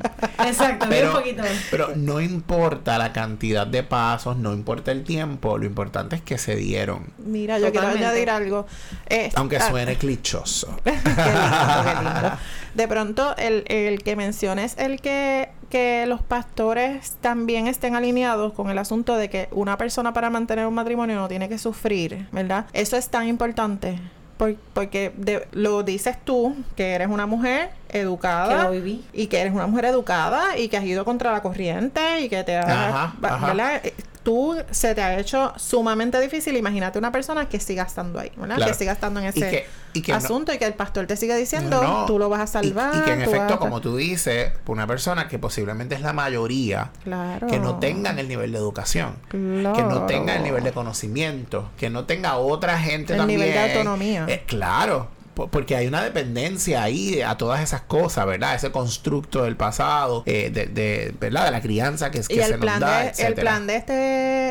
Exacto, 0.47 0.87
bien 0.87 1.01
Pero, 1.03 1.13
poquito. 1.13 1.43
pero 1.71 1.89
no 1.97 2.21
importa 2.21 2.99
la 2.99 3.13
cantidad 3.13 3.67
de 3.67 3.83
pasos, 3.83 4.37
no 4.37 4.53
importa 4.53 4.93
el 4.93 5.05
tiempo, 5.05 5.59
lo 5.59 5.67
importante 5.67 6.17
es 6.17 6.23
que 6.23 6.39
se 6.39 6.57
dieron. 6.57 7.13
Mira, 7.19 7.59
yo 7.59 7.67
Totalmente. 7.67 7.99
quiero 7.99 8.09
añadir 8.11 8.30
algo. 8.31 8.67
Es- 9.07 9.37
Aunque 9.37 9.59
ah, 9.59 9.69
suene 9.71 9.97
clichoso. 9.97 10.75
qué 10.85 10.93
lindo, 10.93 11.85
qué 11.85 11.95
lindo. 12.05 12.33
De 12.75 12.89
pronto, 12.89 13.37
el, 13.37 13.65
el 13.67 14.03
que 14.03 14.15
menciones 14.17 14.77
el 14.79 15.01
que, 15.01 15.51
que 15.71 16.05
los 16.07 16.23
pastores 16.23 17.17
también 17.21 17.67
estén 17.67 17.97
alineados 17.97 18.53
con 18.53 18.71
el 18.71 18.79
asunto 18.79 19.17
de 19.17 19.29
que 19.29 19.49
una 19.51 19.77
persona 19.77 20.13
para 20.13 20.31
mantener 20.31 20.67
un 20.67 20.75
matrimonio 20.75 21.17
no 21.17 21.27
tiene 21.29 21.49
que 21.49 21.59
sufrir, 21.59 22.29
¿verdad? 22.33 22.67
Eso 22.73 22.97
es 22.97 23.09
tan 23.09 23.27
importante. 23.29 23.99
por- 24.37 24.55
porque 24.73 25.13
de- 25.17 25.47
lo 25.53 25.83
dices 25.83 26.17
tú, 26.25 26.55
que 26.77 26.93
eres 26.95 27.09
una 27.09 27.27
mujer 27.27 27.71
Que 27.91 28.01
educada 28.01 28.65
lo 28.65 28.71
viví. 28.73 29.05
y 29.13 29.27
que 29.27 29.41
eres 29.41 29.53
una 29.53 29.67
mujer 29.67 29.87
educada 29.87 30.57
y 30.59 30.69
que 30.69 30.77
has 30.77 30.85
ido 30.85 31.05
contra 31.05 31.33
la 31.33 31.43
corriente 31.43 32.21
y 32.21 32.29
que 32.29 32.43
te 32.45 32.57
ha, 32.57 32.63
Ajá, 32.89 33.15
va- 33.23 33.35
ajá. 33.35 33.47
¿verdad? 33.49 33.81
Eh, 33.85 33.95
Tú 34.23 34.55
se 34.71 34.95
te 34.95 35.01
ha 35.03 35.19
hecho 35.19 35.55
sumamente 35.57 36.21
difícil. 36.21 36.55
Imagínate 36.55 36.99
una 36.99 37.11
persona 37.11 37.49
que 37.49 37.59
siga 37.59 37.85
estando 37.85 38.19
ahí, 38.21 38.31
¿verdad? 38.37 38.57
Claro. 38.57 38.71
Que 38.73 38.79
siga 38.79 38.93
estando 38.93 39.19
en 39.19 39.25
Y 39.25 39.29
ese 39.31 39.41
que, 39.51 39.67
y 39.95 40.03
que 40.03 40.13
no- 40.13 40.19
asunto 40.19 40.53
y 40.53 40.59
que 40.59 40.67
el 40.67 40.75
pastor 40.75 41.07
te 41.07 41.17
siga 41.17 41.35
diciendo, 41.37 41.83
no, 41.83 42.05
tú 42.05 42.19
lo 42.19 42.29
vas 42.29 42.41
a 42.43 42.47
salvar. 42.47 42.95
Y, 42.97 43.01
que 43.01 43.13
en 43.15 43.23
efecto, 43.23 43.55
a- 43.55 43.59
como 43.59 43.81
tú 43.81 43.97
dices, 43.97 44.53
una 44.67 44.87
persona 44.87 45.27
que 45.27 45.39
posiblemente 45.39 45.95
es 45.95 46.03
la 46.03 46.13
mayoría, 46.13 46.91
Claro. 47.03 47.47
que 47.47 47.59
no 47.59 47.79
tengan 47.79 48.19
el 48.19 48.29
nivel 48.29 48.53
de 48.53 48.59
educación, 48.59 49.15
que 49.31 49.39
no 49.39 50.05
tenga 50.07 50.37
el 50.37 50.43
nivel 50.43 50.65
de 50.65 50.73
conocimiento, 50.73 51.71
que 51.79 51.89
no 51.89 52.05
tenga 52.05 52.37
otra 52.37 52.79
gente 52.79 53.15
El 53.15 53.21
también. 53.21 53.41
nivel 53.41 53.55
de 53.55 53.73
autonomía. 53.73 54.27
Eh, 54.29 54.45
claro, 54.47 55.09
porque 55.49 55.77
hay 55.77 55.87
una 55.87 56.03
dependencia 56.03 56.83
ahí 56.83 57.21
a 57.23 57.37
todas 57.37 57.61
esas 57.63 57.83
cosas, 57.83 58.27
¿verdad? 58.27 58.55
Ese 58.55 58.71
constructo 58.71 59.45
del 59.45 59.57
pasado, 59.57 60.23
eh, 60.27 60.51
de, 60.53 60.67
de- 60.67 61.15
¿verdad? 61.19 61.45
De 61.47 61.51
la 61.53 61.61
crianza 61.61 62.11
que, 62.11 62.19
es- 62.19 62.29
que 62.29 62.35
Y 62.35 62.39
se 62.39 62.45
el 62.45 62.51
nos 62.53 62.61
plan, 62.61 62.81
da, 62.81 63.01
de, 63.05 63.13
el 63.27 63.35
plan 63.35 63.67
de 63.67 63.77
este 63.77 63.93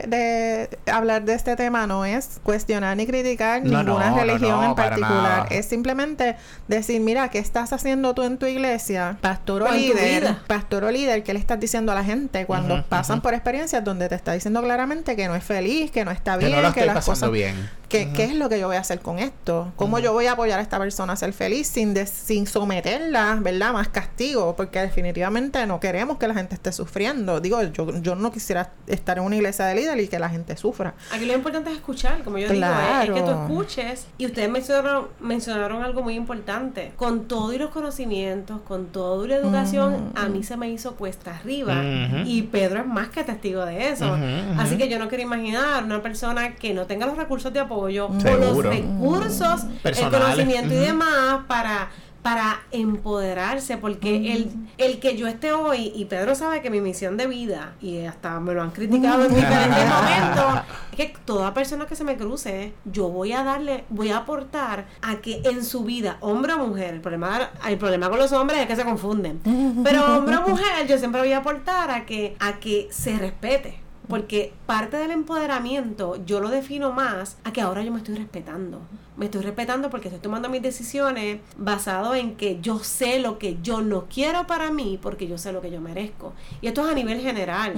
de 0.08 0.70
hablar 0.92 1.24
de 1.24 1.34
este 1.34 1.56
tema 1.56 1.88
no 1.88 2.06
es 2.06 2.40
cuestionar 2.44 2.96
ni 2.98 3.06
criticar 3.06 3.64
No, 3.64 3.84
ninguna 3.84 4.10
no, 4.12 4.18
religión 4.20 4.52
no, 4.62 4.66
en 4.70 4.76
particular. 4.76 5.48
Es 5.52 5.66
simplemente 5.68 6.36
decir, 6.68 7.02
mira, 7.02 7.30
¿qué 7.30 7.40
estás 7.40 7.74
haciendo 7.74 8.14
tú 8.14 8.24
en 8.24 8.38
tu 8.38 8.46
iglesia? 8.46 9.18
Pastor 9.22 9.64
o 9.64 9.72
líder. 9.72 10.36
Pastor 10.48 10.86
o 10.86 10.92
líder, 10.92 11.24
¿qué 11.24 11.34
le 11.34 11.40
estás 11.40 11.60
diciendo 11.60 11.92
a 11.92 11.96
la 11.96 12.04
gente 12.04 12.46
cuando 12.46 12.84
pasan 12.86 13.22
por 13.22 13.34
experiencias 13.34 13.84
donde 13.84 14.10
te 14.10 14.16
está 14.16 14.34
diciendo 14.34 14.62
claramente 14.62 15.16
que 15.16 15.28
no 15.28 15.36
es 15.36 15.44
feliz, 15.44 15.92
que 15.92 16.06
no 16.06 16.12
está 16.12 16.38
Que 16.38 16.46
bien, 16.46 16.58
no 16.58 16.62
la 16.64 16.74
que 16.74 16.80
estoy 16.82 16.94
las 16.94 17.06
pasando 17.06 17.28
cosas 17.28 17.32
bien. 17.32 17.70
¿Qué, 17.90 18.06
Ujú. 18.06 18.14
qué 18.14 18.24
es 18.26 18.36
lo 18.36 18.50
que 18.50 18.60
yo 18.60 18.68
voy 18.68 18.76
a 18.78 18.82
hacer 18.82 19.00
con 19.00 19.18
esto? 19.18 19.72
¿Cómo 19.76 19.98
yo 20.00 20.14
voy 20.14 20.28
a 20.28 20.34
apoyar 20.34 20.60
a 20.60 20.62
esta 20.62 20.78
persona 20.80 21.14
a 21.14 21.16
ser 21.16 21.32
feliz 21.34 21.68
sin, 21.68 21.94
des- 21.94 22.10
sin 22.10 22.48
someterla, 22.48 23.38
¿verdad? 23.42 23.74
Más 23.74 23.90
castigo, 23.90 24.56
porque 24.56 24.80
definitivamente 24.80 25.64
no 25.68 25.80
queremos 25.80 26.18
que 26.18 26.28
la 26.28 26.34
gente 26.34 26.56
esté 26.56 26.72
sufriendo. 26.72 27.40
Digo, 27.40 27.62
yo, 27.62 28.00
yo 28.02 28.16
no 28.16 28.32
quisiera 28.32 28.72
estar 28.88 29.18
en 29.20 29.24
una 29.26 29.36
iglesia 29.36 29.66
de 29.66 29.76
líder 29.76 30.00
y 30.00 30.08
que 30.08 30.18
la 30.18 30.30
gente 30.30 30.58
sufra. 30.58 30.94
Aquí 31.14 31.26
lo 31.26 31.34
importante 31.34 31.70
es 31.70 31.76
escuchar, 31.78 32.24
como 32.24 32.38
yo 32.40 32.50
digo, 32.50 32.66
es- 32.66 33.10
es, 33.10 33.14
que 33.14 33.20
tú 33.20 33.26
Claro. 33.28 33.42
escuches. 33.44 34.08
Y 34.18 34.26
ustedes 34.26 34.50
mencionaron, 34.50 35.08
mencionaron 35.20 35.84
algo 35.84 36.02
muy 36.02 36.16
importante. 36.16 36.94
Con 36.96 37.28
todo 37.28 37.54
y 37.54 37.58
los 37.58 37.70
conocimientos, 37.70 38.62
con 38.62 38.88
todo 38.88 39.26
y 39.26 39.28
la 39.28 39.36
educación, 39.36 40.12
a 40.16 40.28
mí 40.30 40.44
se 40.44 40.58
me 40.58 40.70
hizo 40.70 40.96
cuesta 40.96 41.36
arriba. 41.36 41.74
Ujú. 41.74 42.18
Y 42.26 42.44
Pedro 42.44 42.80
es 42.80 42.88
más 42.88 43.10
que 43.10 43.24
testigo 43.24 43.66
de 43.66 43.90
eso. 43.90 44.06
Ujú, 44.06 44.16
ujú. 44.16 44.62
Así 44.62 44.78
que 44.78 44.88
yo 44.90 44.98
no 45.00 45.08
quiero 45.10 45.24
imaginar 45.24 45.84
una 45.84 46.02
persona 46.02 46.56
que 46.56 46.74
no 46.74 46.86
tenga 46.86 47.06
los 47.06 47.18
recursos 47.18 47.52
de 47.54 47.60
apoyo 47.60 48.08
o 48.08 48.14
los 48.14 48.64
recursos, 48.64 49.64
el 49.64 49.80
Personales. 49.82 50.36
Conocimiento 50.62 50.74
y 50.74 50.78
Ujú. 50.78 50.86
demás 50.86 51.46
para 51.48 51.90
para 52.22 52.60
empoderarse 52.72 53.78
porque 53.78 54.34
el, 54.34 54.52
el 54.78 55.00
que 55.00 55.16
yo 55.16 55.26
esté 55.26 55.54
hoy 55.54 55.94
y 55.96 56.04
Pedro 56.04 56.36
sabe 56.36 56.62
que 56.62 56.70
mi 56.70 56.82
misión 56.82 57.16
de 57.16 57.28
vida 57.28 57.76
y 57.82 58.06
hasta 58.06 58.42
me 58.42 58.54
lo 58.54 58.62
han 58.62 58.72
criticado 58.72 59.24
en 59.24 59.34
diferentes 59.34 59.86
momentos 59.90 60.64
es 60.92 60.98
que 60.98 61.14
toda 61.24 61.54
persona 61.54 61.86
que 61.86 61.96
se 61.96 62.04
me 62.04 62.18
cruce 62.18 62.74
yo 62.84 63.08
voy 63.08 63.32
a 63.32 63.44
darle 63.44 63.86
voy 63.90 64.10
a 64.10 64.18
aportar 64.18 64.86
a 65.02 65.16
que 65.22 65.42
en 65.46 65.64
su 65.64 65.86
vida 65.86 66.18
hombre 66.20 66.54
o 66.54 66.68
mujer 66.68 66.96
el 66.96 67.00
problema 67.02 67.52
el 67.66 67.78
problema 67.78 68.10
con 68.10 68.20
los 68.20 68.34
hombres 68.34 68.60
es 68.60 68.68
que 68.68 68.76
se 68.76 68.84
confunden 68.84 69.40
pero 69.84 70.18
hombre 70.18 70.36
o 70.36 70.48
mujer 70.50 70.88
yo 70.90 70.98
siempre 70.98 71.22
voy 71.22 71.32
a 71.32 71.38
aportar 71.38 71.90
a 71.90 72.06
que 72.06 72.36
a 72.42 72.60
que 72.60 72.90
se 72.92 73.18
respete 73.18 73.80
porque 74.10 74.54
parte 74.66 74.98
del 74.98 75.12
empoderamiento 75.12 76.18
yo 76.26 76.40
lo 76.42 76.50
defino 76.50 76.92
más 76.92 77.38
a 77.44 77.54
que 77.54 77.62
ahora 77.62 77.84
yo 77.84 77.92
me 77.92 78.00
estoy 78.00 78.16
respetando. 78.16 78.82
Me 79.20 79.26
estoy 79.26 79.42
respetando 79.42 79.90
porque 79.90 80.08
estoy 80.08 80.22
tomando 80.22 80.50
mis 80.50 80.62
decisiones 80.62 81.40
basado 81.58 82.16
en 82.16 82.36
que 82.38 82.60
yo 82.62 82.80
sé 82.80 83.20
lo 83.20 83.38
que 83.38 83.58
yo 83.62 83.82
no 83.82 84.06
quiero 84.06 84.48
para 84.48 84.72
mí 84.72 84.98
porque 85.02 85.28
yo 85.28 85.38
sé 85.38 85.52
lo 85.52 85.62
que 85.62 85.70
yo 85.70 85.82
merezco. 85.82 86.34
Y 86.62 86.68
esto 86.68 86.86
es 86.86 86.92
a 86.92 86.96
nivel 86.96 87.20
general. 87.22 87.74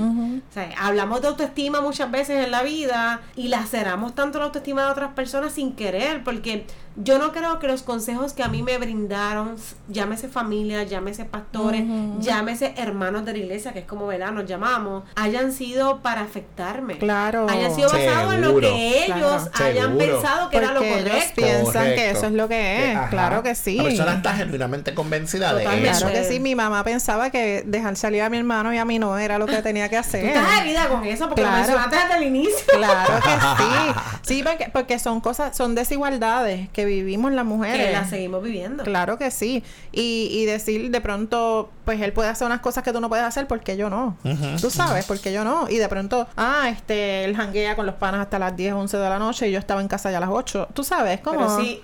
O 0.49 0.53
sea, 0.53 0.69
hablamos 0.79 1.21
de 1.21 1.27
autoestima 1.29 1.81
muchas 1.81 2.11
veces 2.11 2.45
en 2.45 2.51
la 2.51 2.61
vida 2.63 3.21
y 3.35 3.47
laceramos 3.49 4.13
tanto 4.15 4.37
la 4.39 4.45
autoestima 4.45 4.85
de 4.85 4.91
otras 4.91 5.13
personas 5.13 5.53
sin 5.53 5.73
querer 5.73 6.23
porque 6.23 6.65
yo 6.97 7.17
no 7.19 7.31
creo 7.31 7.57
que 7.59 7.67
los 7.67 7.83
consejos 7.83 8.33
que 8.33 8.43
a 8.43 8.49
mí 8.49 8.63
me 8.63 8.77
brindaron, 8.77 9.55
llámese 9.87 10.27
familia, 10.27 10.83
llámese 10.83 11.23
pastores, 11.23 11.85
llámese 12.19 12.73
hermanos 12.77 13.23
de 13.25 13.31
la 13.31 13.37
iglesia, 13.39 13.71
que 13.71 13.79
es 13.79 13.85
como 13.85 14.07
¿verdad? 14.07 14.31
nos 14.33 14.45
llamamos, 14.45 15.03
hayan 15.15 15.53
sido 15.53 16.01
para 16.01 16.21
afectarme. 16.21 16.97
Claro. 16.97 17.47
Hayan 17.49 17.73
sido 17.73 17.89
basados 17.89 18.33
en 18.33 18.41
lo 18.41 18.59
que 18.59 19.05
ellos 19.05 19.17
Claro. 19.17 19.51
hayan 19.53 19.97
Seguro. 19.97 20.05
pensado 20.05 20.49
que 20.49 20.57
era 20.57 20.73
lo 20.73 20.81
ellos 20.83 21.30
correcto. 21.33 21.71
piensan 21.71 21.85
que 21.95 22.09
eso 22.11 22.25
es 22.27 22.31
lo 22.33 22.47
que 22.47 22.91
es. 22.93 22.99
claro 23.09 23.43
que 23.43 23.55
sí. 23.55 23.77
La 23.77 23.83
persona 23.83 24.13
está 24.15 24.33
genuinamente 24.33 24.93
convencida 24.93 25.49
Totalmente. 25.51 25.81
de 25.83 25.89
eso. 25.89 25.99
Claro 26.07 26.13
que 26.15 26.23
sí, 26.25 26.39
mi 26.39 26.55
mamá 26.55 26.83
pensaba 26.83 27.29
que 27.29 27.63
dejar 27.65 27.95
salir 27.95 28.21
a 28.21 28.29
mi 28.29 28.37
hermano 28.37 28.73
y 28.73 28.77
a 28.77 28.85
mí 28.85 28.99
no 28.99 29.17
era 29.17 29.37
lo 29.37 29.45
que 29.45 29.61
tenía 29.61 29.89
que 29.89 29.95
Tú 29.95 30.01
hacer. 30.01 30.25
estás 30.25 30.59
herida 30.61 30.87
con 30.89 31.05
eso 31.05 31.27
porque 31.27 31.41
Claro. 31.41 31.55
lo 31.57 31.61
mencionaste 31.63 31.95
desde 31.95 32.17
el 32.17 32.23
inicio. 32.23 32.65
Claro 32.77 33.13
que 33.21 33.29
sí. 33.63 33.99
Sí, 34.35 34.43
porque, 34.43 34.69
porque 34.71 34.99
son 34.99 35.21
cosas, 35.21 35.55
son 35.55 35.75
desigualdades 35.75 36.69
que 36.69 36.85
vivimos 36.85 37.31
las 37.31 37.45
mujeres. 37.45 37.87
Que 37.87 37.91
las 37.93 38.09
seguimos 38.09 38.43
viviendo. 38.43 38.83
Claro 38.83 39.17
que 39.17 39.31
sí. 39.31 39.63
Y, 39.91 40.29
y 40.31 40.45
decir 40.45 40.89
de 40.91 41.01
pronto, 41.01 41.69
pues 41.85 42.01
él 42.01 42.13
puede 42.13 42.29
hacer 42.29 42.45
unas 42.47 42.59
cosas 42.61 42.83
que 42.83 42.91
tú 42.93 42.99
no 43.01 43.09
puedes 43.09 43.25
hacer 43.25 43.47
porque 43.47 43.77
yo 43.77 43.89
no. 43.89 44.17
Tú 44.59 44.69
sabes, 44.69 45.05
porque 45.05 45.31
yo 45.33 45.43
no. 45.43 45.67
Y 45.69 45.77
de 45.77 45.87
pronto, 45.89 46.27
ah, 46.37 46.69
este, 46.69 47.23
él 47.25 47.35
janguea 47.35 47.75
con 47.75 47.85
los 47.85 47.95
panas 47.95 48.21
hasta 48.21 48.39
las 48.39 48.55
10, 48.55 48.73
11 48.73 48.97
de 48.97 49.09
la 49.09 49.19
noche 49.19 49.47
y 49.47 49.51
yo 49.51 49.59
estaba 49.59 49.81
en 49.81 49.87
casa 49.87 50.11
ya 50.11 50.17
a 50.17 50.21
las 50.21 50.29
8. 50.31 50.69
Tú 50.73 50.83
sabes, 50.83 51.19
como... 51.21 51.39
Pero 51.39 51.61
sí. 51.61 51.81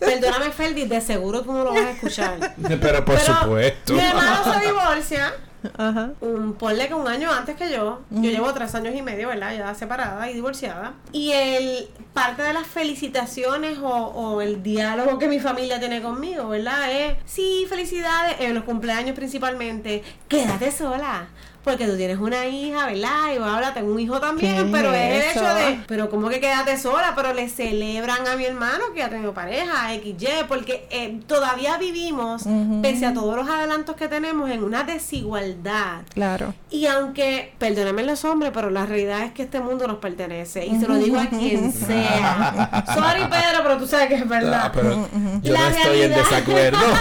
Perdóname, 0.00 0.50
Ferdi, 0.50 0.86
de 0.86 1.00
seguro 1.00 1.42
tú 1.42 1.52
no 1.52 1.62
lo 1.62 1.74
vas 1.74 1.84
a 1.84 1.90
escuchar. 1.90 2.54
Pero 2.80 3.04
por 3.04 3.18
Pero 3.18 3.40
supuesto. 3.40 3.92
Mi 3.92 4.00
hermano 4.00 4.52
se 4.52 4.66
divorcia. 4.66 5.34
Ajá. 5.76 6.12
un, 6.22 6.54
ponle 6.54 6.88
que 6.88 6.94
un 6.94 7.06
año 7.06 7.30
antes 7.30 7.54
que 7.54 7.70
yo. 7.70 8.00
Yo 8.10 8.30
llevo 8.30 8.52
tres 8.54 8.74
años 8.74 8.94
y 8.94 9.02
medio, 9.02 9.28
¿verdad? 9.28 9.54
Ya 9.54 9.74
separada 9.74 10.30
y 10.30 10.32
divorciada. 10.32 10.94
Y 11.12 11.32
el 11.32 11.90
parte 12.14 12.42
de 12.42 12.54
las 12.54 12.66
felicitaciones 12.66 13.78
o, 13.78 13.86
o 13.88 14.40
el 14.40 14.62
diálogo 14.62 15.18
que 15.18 15.28
mi 15.28 15.38
familia 15.38 15.78
tiene 15.78 16.00
conmigo, 16.00 16.48
¿verdad? 16.48 16.90
Es, 16.90 17.18
sí, 17.26 17.66
felicidades, 17.68 18.36
en 18.40 18.54
los 18.54 18.64
cumpleaños 18.64 19.14
principalmente, 19.14 20.02
quédate 20.28 20.72
sola. 20.72 21.28
Porque 21.62 21.86
tú 21.86 21.94
tienes 21.96 22.18
una 22.18 22.46
hija, 22.46 22.86
¿verdad? 22.86 23.34
Y 23.34 23.36
ahora 23.38 23.74
tengo 23.74 23.92
un 23.92 24.00
hijo 24.00 24.18
también, 24.18 24.56
¿Qué 24.66 24.72
pero 24.72 24.94
es 24.94 25.24
el 25.26 25.30
hecho 25.30 25.54
de, 25.54 25.80
pero 25.86 26.08
como 26.08 26.30
que 26.30 26.40
quédate 26.40 26.78
sola, 26.78 27.12
pero 27.14 27.34
le 27.34 27.50
celebran 27.50 28.26
a 28.26 28.34
mi 28.36 28.46
hermano 28.46 28.84
que 28.94 29.02
ha 29.02 29.10
tenido 29.10 29.34
pareja, 29.34 29.90
XY, 29.92 30.26
porque 30.48 30.86
eh, 30.90 31.20
todavía 31.26 31.76
vivimos, 31.76 32.44
pese 32.80 33.04
a 33.04 33.12
todos 33.12 33.36
los 33.36 33.46
adelantos 33.46 33.94
que 33.96 34.08
tenemos, 34.08 34.48
en 34.50 34.64
una 34.64 34.84
desigualdad. 34.84 36.00
Claro. 36.14 36.54
Y 36.70 36.86
aunque, 36.86 37.52
perdónenme 37.58 38.04
los 38.04 38.24
hombres, 38.24 38.52
pero 38.54 38.70
la 38.70 38.86
realidad 38.86 39.22
es 39.24 39.32
que 39.32 39.42
este 39.42 39.60
mundo 39.60 39.86
nos 39.86 39.98
pertenece. 39.98 40.64
Y 40.64 40.80
se 40.80 40.88
lo 40.88 40.94
digo 40.94 41.20
a 41.20 41.26
quien 41.26 41.72
sea. 41.86 42.84
Sorry, 42.94 43.24
Pedro, 43.24 43.62
pero 43.62 43.76
tú 43.76 43.86
sabes 43.86 44.08
que 44.08 44.14
es 44.14 44.26
verdad. 44.28 44.62
Ah, 44.64 44.72
pero 44.74 45.06
yo 45.42 45.52
La 45.52 45.60
no 45.60 45.68
estoy 45.68 46.00
en 46.02 46.10
realidad- 46.12 46.16
desacuerdo. 46.30 46.78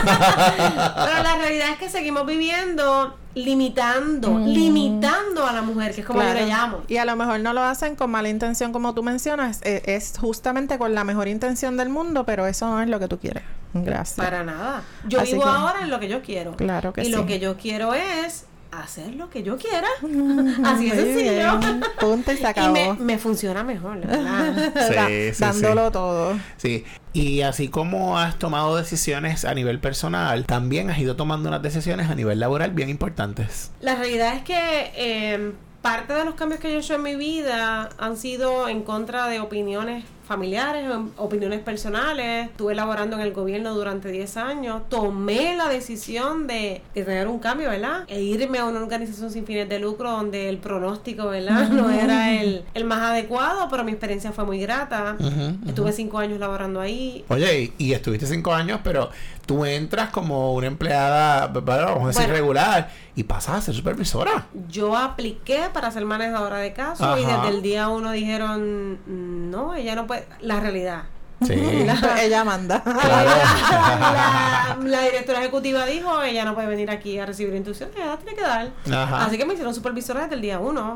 Pero 0.59 1.23
la 1.23 1.35
realidad 1.37 1.69
es 1.73 1.77
que 1.77 1.89
seguimos 1.89 2.25
viviendo 2.25 3.15
limitando, 3.43 4.39
limitando 4.39 5.45
a 5.45 5.51
la 5.53 5.61
mujer, 5.61 5.93
que 5.93 6.01
es 6.01 6.07
como 6.07 6.19
Claro. 6.19 6.39
yo 6.39 6.45
le 6.45 6.51
llamo. 6.51 6.77
Y 6.87 6.97
a 6.97 7.05
lo 7.05 7.15
mejor 7.15 7.39
no 7.39 7.53
lo 7.53 7.61
hacen 7.61 7.95
con 7.95 8.11
mala 8.11 8.29
intención, 8.29 8.71
como 8.71 8.93
tú 8.93 9.03
mencionas. 9.03 9.61
e- 9.63 9.81
Es, 9.85 10.13
justamente 10.19 10.77
con 10.77 10.93
la 10.93 11.03
mejor 11.03 11.27
intención 11.27 11.77
del 11.77 11.89
mundo, 11.89 12.25
pero 12.25 12.45
eso 12.47 12.67
no 12.67 12.81
es 12.81 12.89
lo 12.89 12.99
que 12.99 13.07
tú 13.07 13.17
quieres. 13.19 13.43
Gracias. 13.73 14.17
Para 14.17 14.43
nada. 14.43 14.81
Yo 15.07 15.19
Así 15.21 15.33
vivo 15.33 15.43
que- 15.43 15.49
ahora 15.49 15.81
en 15.81 15.89
lo 15.89 15.99
que 15.99 16.07
yo 16.07 16.21
quiero. 16.21 16.55
Claro 16.55 16.91
que 16.93 17.01
y 17.01 17.05
sí. 17.05 17.11
lo 17.11 17.25
que 17.25 17.39
yo 17.39 17.55
quiero 17.57 17.93
es 17.93 18.45
hacer 18.71 19.15
lo 19.15 19.29
que 19.29 19.43
yo 19.43 19.57
quiera. 19.57 19.87
Así 20.65 20.89
de 20.89 20.95
Muy 21.03 21.13
sencillo. 21.13 21.59
Punto 21.99 22.31
y 22.31 22.37
se 22.37 22.43
Y 22.43 22.45
acabó. 22.45 22.73
me, 22.73 22.93
me 22.93 23.17
funciona 23.17 23.63
mejor, 23.63 23.97
la 23.97 24.07
verdad. 24.07 24.73
Da- 24.95 25.07
Sí, 25.07 25.33
sí, 25.33 25.39
dándolo 25.39 25.91
todo. 25.91 26.39
Sí, 26.57 26.85
y 27.13 27.41
así 27.41 27.67
como 27.69 28.19
has 28.19 28.37
tomado 28.37 28.75
decisiones 28.75 29.45
a 29.45 29.53
nivel 29.53 29.79
personal, 29.79 30.45
también 30.45 30.89
has 30.91 30.99
ido 30.99 31.15
tomando 31.15 31.49
unas 31.49 31.61
decisiones 31.61 32.09
a 32.09 32.15
nivel 32.15 32.39
laboral 32.39 32.71
bien 32.71 32.89
importantes. 32.89 33.71
La 33.81 33.95
realidad 33.95 34.35
es 34.35 34.43
que 34.43 34.91
eh, 34.95 35.51
parte 35.81 36.13
de 36.13 36.25
los 36.25 36.35
cambios 36.35 36.59
que 36.61 36.69
yo 36.71 36.77
he 36.77 36.79
hecho 36.81 36.95
en 36.95 37.03
mi 37.03 37.15
vida 37.15 37.89
han 37.97 38.17
sido 38.17 38.67
en 38.69 38.83
contra 38.83 39.27
de 39.27 39.39
opiniones 39.39 40.03
familiares, 40.29 40.85
em, 40.89 41.09
opiniones 41.17 41.59
personales. 41.61 42.49
Estuve 42.49 42.75
laborando 42.75 43.15
en 43.15 43.23
el 43.23 43.33
gobierno 43.33 43.73
durante 43.73 44.09
10 44.11 44.37
años. 44.37 44.83
Tomé 44.87 45.55
la 45.57 45.67
decisión 45.67 46.45
de, 46.45 46.83
de 46.93 47.03
tener 47.03 47.27
un 47.27 47.39
cambio, 47.39 47.69
¿verdad? 47.71 48.03
E 48.07 48.21
irme 48.21 48.59
a 48.59 48.65
una 48.65 48.79
organización 48.79 49.31
sin 49.31 49.43
fines 49.45 49.67
de 49.67 49.79
lucro 49.79 50.11
donde 50.11 50.47
el 50.49 50.59
pronóstico, 50.59 51.27
¿verdad? 51.29 51.67
No 51.79 51.89
era 51.89 52.33
el, 52.33 52.63
el 52.75 52.85
más 52.85 52.99
adecuado, 53.01 53.67
pero 53.71 53.83
mi 53.83 53.91
experiencia 53.91 54.31
fue 54.31 54.45
muy 54.45 54.59
grata. 54.59 55.17
Estuve 55.67 55.91
5 55.91 56.19
años 56.19 56.39
laborando 56.39 56.79
ahí. 56.79 57.25
Oye, 57.29 57.73
y, 57.77 57.85
y 57.85 57.93
estuviste 57.93 58.27
cinco 58.27 58.53
años, 58.53 58.81
pero 58.83 59.09
tú 59.47 59.65
entras 59.65 60.11
como 60.11 60.53
una 60.53 60.67
empleada, 60.67 61.47
vamos 61.47 62.03
a 62.03 62.07
decir, 62.09 62.21
Bueno. 62.21 62.33
regular, 62.35 62.91
y 63.19 63.23
pasas 63.23 63.55
a 63.55 63.61
ser 63.61 63.75
supervisora. 63.75 64.47
Yo 64.69 64.95
apliqué 64.95 65.69
para 65.73 65.91
ser 65.91 66.05
manejadora 66.05 66.59
de 66.59 66.71
casos 66.71 67.19
y 67.19 67.25
desde 67.25 67.49
el 67.49 67.61
día 67.61 67.89
uno 67.89 68.11
dijeron, 68.11 68.97
no, 69.51 69.75
ella 69.75 69.93
no 69.95 70.07
puede, 70.07 70.25
la 70.39 70.61
realidad. 70.61 71.03
Sí. 71.45 71.53
Ella 72.21 72.43
manda. 72.43 72.81
Claro. 72.83 73.29
la, 74.09 74.77
la 74.83 75.01
directora 75.03 75.39
ejecutiva 75.39 75.85
dijo, 75.85 76.21
ella 76.21 76.43
no 76.45 76.53
puede 76.53 76.67
venir 76.67 76.89
aquí 76.91 77.17
a 77.19 77.25
recibir 77.25 77.53
instrucciones, 77.55 77.95
ella 77.95 78.07
la 78.07 78.17
tiene 78.17 78.35
que 78.35 78.41
dar. 78.41 78.69
Ajá. 78.91 79.25
Así 79.25 79.37
que 79.37 79.45
me 79.45 79.53
hicieron 79.53 79.73
supervisora 79.73 80.21
desde 80.23 80.35
el 80.35 80.41
día 80.41 80.59
uno, 80.59 80.95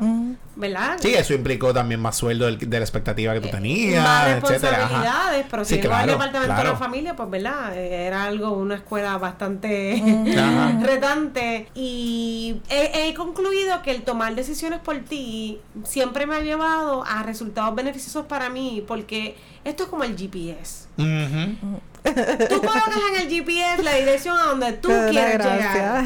¿verdad? 0.56 0.96
Sí, 1.00 1.14
eso 1.14 1.34
implicó 1.34 1.72
también 1.72 2.00
más 2.00 2.16
sueldo 2.16 2.46
del- 2.46 2.58
de 2.58 2.78
la 2.78 2.84
expectativa 2.84 3.32
que 3.34 3.40
tú 3.40 3.48
tenías, 3.48 4.02
más 4.04 4.28
etcétera. 4.28 4.44
Ajá. 4.44 4.80
responsabilidades, 4.82 5.46
pero 5.50 5.64
si 5.64 5.74
Sí, 5.74 5.80
al 5.80 5.86
claro, 5.86 6.12
departamento 6.12 6.52
de 6.52 6.60
claro. 6.60 6.70
la 6.72 6.76
familia, 6.76 7.16
pues 7.16 7.30
verdad, 7.30 7.76
Eh, 7.76 8.06
era 8.06 8.24
algo, 8.24 8.50
una 8.52 8.76
escuela 8.76 9.16
bastante 9.18 10.02
Ajá. 10.36 10.78
retante. 10.82 11.68
Y 11.74 12.60
he, 12.68 13.08
he 13.08 13.14
concluido 13.14 13.82
que 13.82 13.90
el 13.90 14.02
tomar 14.02 14.34
decisiones 14.34 14.80
por 14.80 14.98
ti 15.00 15.60
siempre 15.84 16.26
me 16.26 16.36
ha 16.36 16.40
llevado 16.40 17.04
a 17.04 17.22
resultados 17.22 17.74
beneficiosos 17.74 18.26
para 18.26 18.50
mí, 18.50 18.84
porque 18.86 19.36
esto 19.64 19.84
es 19.84 19.88
como 19.88 20.04
el 20.04 20.16
GPS. 20.16 20.86
Ujú. 20.98 21.80
Tú 22.48 22.60
colocas 22.60 23.00
en 23.10 23.22
el 23.22 23.28
GPS 23.28 23.82
la 23.82 23.94
dirección 23.94 24.36
a 24.38 24.44
donde 24.44 24.72
tú 24.74 24.88
quieres 25.10 25.38
llegar. 25.44 26.04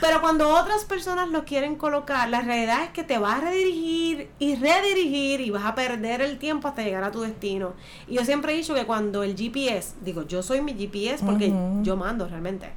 Pero 0.00 0.20
cuando 0.20 0.48
otras 0.48 0.84
personas 0.84 1.28
lo 1.28 1.44
quieren 1.44 1.76
colocar, 1.76 2.28
la 2.28 2.40
realidad 2.40 2.82
es 2.82 2.90
que 2.90 3.04
te 3.04 3.16
vas 3.18 3.38
a 3.38 3.40
redirigir 3.42 4.28
y 4.40 4.56
redirigir 4.56 5.40
y 5.40 5.50
vas 5.50 5.64
a 5.64 5.76
perder 5.76 6.20
el 6.20 6.38
tiempo 6.38 6.66
hasta 6.66 6.82
llegar 6.82 7.04
a 7.04 7.12
tu 7.12 7.20
destino. 7.20 7.74
Y 8.08 8.14
yo 8.16 8.24
siempre 8.24 8.52
he 8.52 8.56
dicho 8.56 8.74
que 8.74 8.86
cuando 8.86 9.22
el 9.22 9.36
GPS, 9.36 9.94
digo, 10.00 10.26
yo 10.26 10.42
soy 10.42 10.60
mi 10.62 10.74
GPS 10.74 11.24
porque 11.24 11.52
yo 11.82 11.96
mando 11.96 12.26
realmente. 12.26 12.72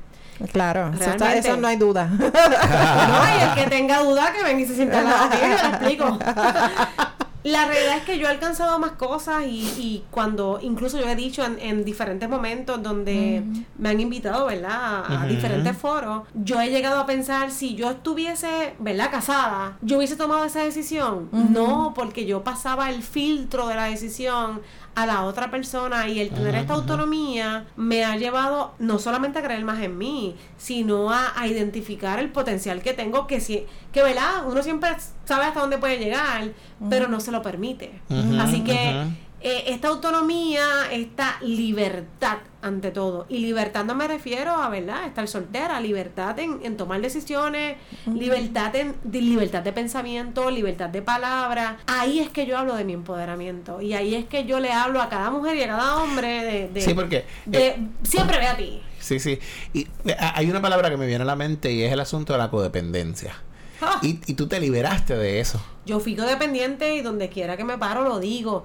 Claro, 0.53 0.89
eso, 0.93 1.03
está- 1.11 1.17
Realmente. 1.25 1.39
eso 1.49 1.57
no 1.57 1.67
hay 1.67 1.77
duda. 1.77 2.07
No, 2.17 2.19
y 2.27 3.41
el 3.49 3.53
que 3.55 3.69
tenga 3.69 4.03
duda 4.03 4.32
que 4.32 4.43
venga 4.43 4.61
y 4.61 4.65
se 4.67 4.75
sienta 4.75 4.99
al 4.99 5.05
lado 5.05 5.29
yo 5.41 5.47
le 5.47 5.53
explico. 5.55 6.19
La 7.44 7.66
realidad 7.66 7.98
es 7.98 8.04
que 8.04 8.20
yo 8.20 8.28
he 8.28 8.30
alcanzado 8.30 8.78
más 8.78 8.92
cosas 8.92 9.44
y, 9.46 9.62
y 9.78 10.04
cuando, 10.12 10.60
incluso 10.62 11.00
yo 11.00 11.08
he 11.08 11.16
dicho 11.16 11.44
en, 11.44 11.58
en 11.60 11.84
diferentes 11.84 12.30
momentos 12.30 12.82
donde 12.84 13.44
me 13.78 13.89
han 13.89 14.00
invitado, 14.00 14.46
¿verdad? 14.46 15.04
A, 15.08 15.26
diferentes 15.26 15.76
foros, 15.76 16.24
yo 16.34 16.62
he 16.62 16.70
llegado 16.70 17.00
a 17.00 17.06
pensar 17.06 17.52
si 17.52 17.76
yo 17.76 17.89
estuviese, 17.89 18.76
¿verdad? 18.80 19.10
Casada, 19.10 19.78
yo 19.82 19.98
hubiese 19.98 20.16
tomado 20.16 20.46
esa 20.46 20.64
decisión. 20.64 21.30
No, 21.32 21.94
porque 21.96 22.26
yo 22.26 22.44
pasaba 22.44 22.89
el 22.89 23.02
filtro 23.02 23.68
de 23.68 23.76
la 23.76 23.86
decisión 23.86 24.62
a 24.96 25.06
la 25.06 25.24
otra 25.24 25.50
persona 25.50 26.08
y 26.08 26.20
el 26.20 26.30
tener 26.30 26.56
esta 26.56 26.74
autonomía 26.74 27.66
me 27.76 28.04
ha 28.04 28.18
llevado 28.18 28.74
no 28.80 29.00
solamente 29.00 29.39
a 29.39 29.42
creer 29.44 29.64
más 29.64 29.82
en 29.82 29.98
mí, 29.98 30.36
sino 30.58 31.12
a, 31.12 31.39
a 31.39 31.48
identificar 31.48 32.20
el 32.20 32.30
potencial 32.30 32.82
que 32.82 32.94
tengo, 32.94 33.26
que 33.28 33.39
si, 33.39 33.66
que 33.92 34.04
verdad, 34.04 34.46
uno 34.48 34.62
siempre 34.64 34.89
sabe 35.26 35.46
hasta 35.46 35.62
dónde 35.62 35.78
puede 35.78 35.98
llegar, 35.98 36.52
pero 36.89 37.08
no 37.08 37.20
se 37.20 37.32
lo 37.32 37.42
permite. 37.42 38.02
Así 38.39 38.64
que. 38.64 39.06
Eh, 39.44 39.64
esta 39.68 39.88
autonomía, 39.89 40.64
esta 40.92 41.38
libertad 41.42 42.38
ante 42.62 42.92
todo, 42.92 43.26
y 43.28 43.39
libertad 43.39 43.86
no 43.86 43.96
me 43.96 44.08
refiero 44.08 44.52
a, 44.52 44.70
¿verdad?, 44.70 45.06
estar 45.08 45.28
soltera, 45.28 45.80
libertad 45.80 46.38
en, 46.38 46.60
en 46.64 46.78
tomar 46.78 47.02
decisiones, 47.02 47.78
libertad 48.06 48.76
en 48.76 48.94
de, 49.04 49.20
libertad 49.22 49.64
de 49.64 49.74
pensamiento, 49.74 50.52
libertad 50.52 50.89
de 50.89 51.02
palabra. 51.02 51.78
Ahí 51.88 52.20
es 52.20 52.30
que 52.30 52.46
yo 52.46 52.58
hablo 52.60 52.76
de 52.76 52.84
mi 52.84 52.94
empoderamiento 52.94 53.82
y 53.82 53.94
ahí 53.96 54.14
es 54.14 54.26
que 54.26 54.46
yo 54.46 54.60
le 54.60 54.72
hablo 54.72 55.02
a 55.02 55.10
cada 55.10 55.32
mujer 55.32 55.56
y 55.58 55.64
a 55.64 55.68
cada 55.70 55.98
hombre 56.04 56.44
de, 56.44 56.68
de- 56.70 56.82
Sí, 56.82 56.94
porque... 56.94 57.26
de 57.48 57.68
eh, 57.70 57.78
siempre 58.04 58.38
ve 58.38 58.48
a 58.48 58.56
ti. 58.58 58.82
sí, 59.00 59.20
sí. 59.20 59.39
Y 59.74 59.88
eh, 60.06 60.16
hay 60.20 60.48
una 60.52 60.62
palabra 60.62 60.92
que 60.92 60.98
me 60.98 61.08
viene 61.08 61.24
a 61.24 61.26
la 61.26 61.36
mente 61.36 61.72
y 61.72 61.82
es 61.82 61.92
el 61.92 62.00
asunto 62.00 62.34
de 62.34 62.39
la 62.39 62.52
codependencia. 62.52 63.34
Y, 64.01 64.19
y 64.25 64.34
tú 64.36 64.47
te 64.47 64.59
liberaste 64.59 65.15
de 65.15 65.39
eso. 65.39 65.61
Yo 65.86 65.99
fui 65.99 66.15
codependiente 66.15 66.93
y 66.95 67.01
donde 67.01 67.29
quiera 67.29 67.57
que 67.57 67.63
me 67.63 67.77
paro 67.77 68.03
lo 68.03 68.19
digo. 68.19 68.63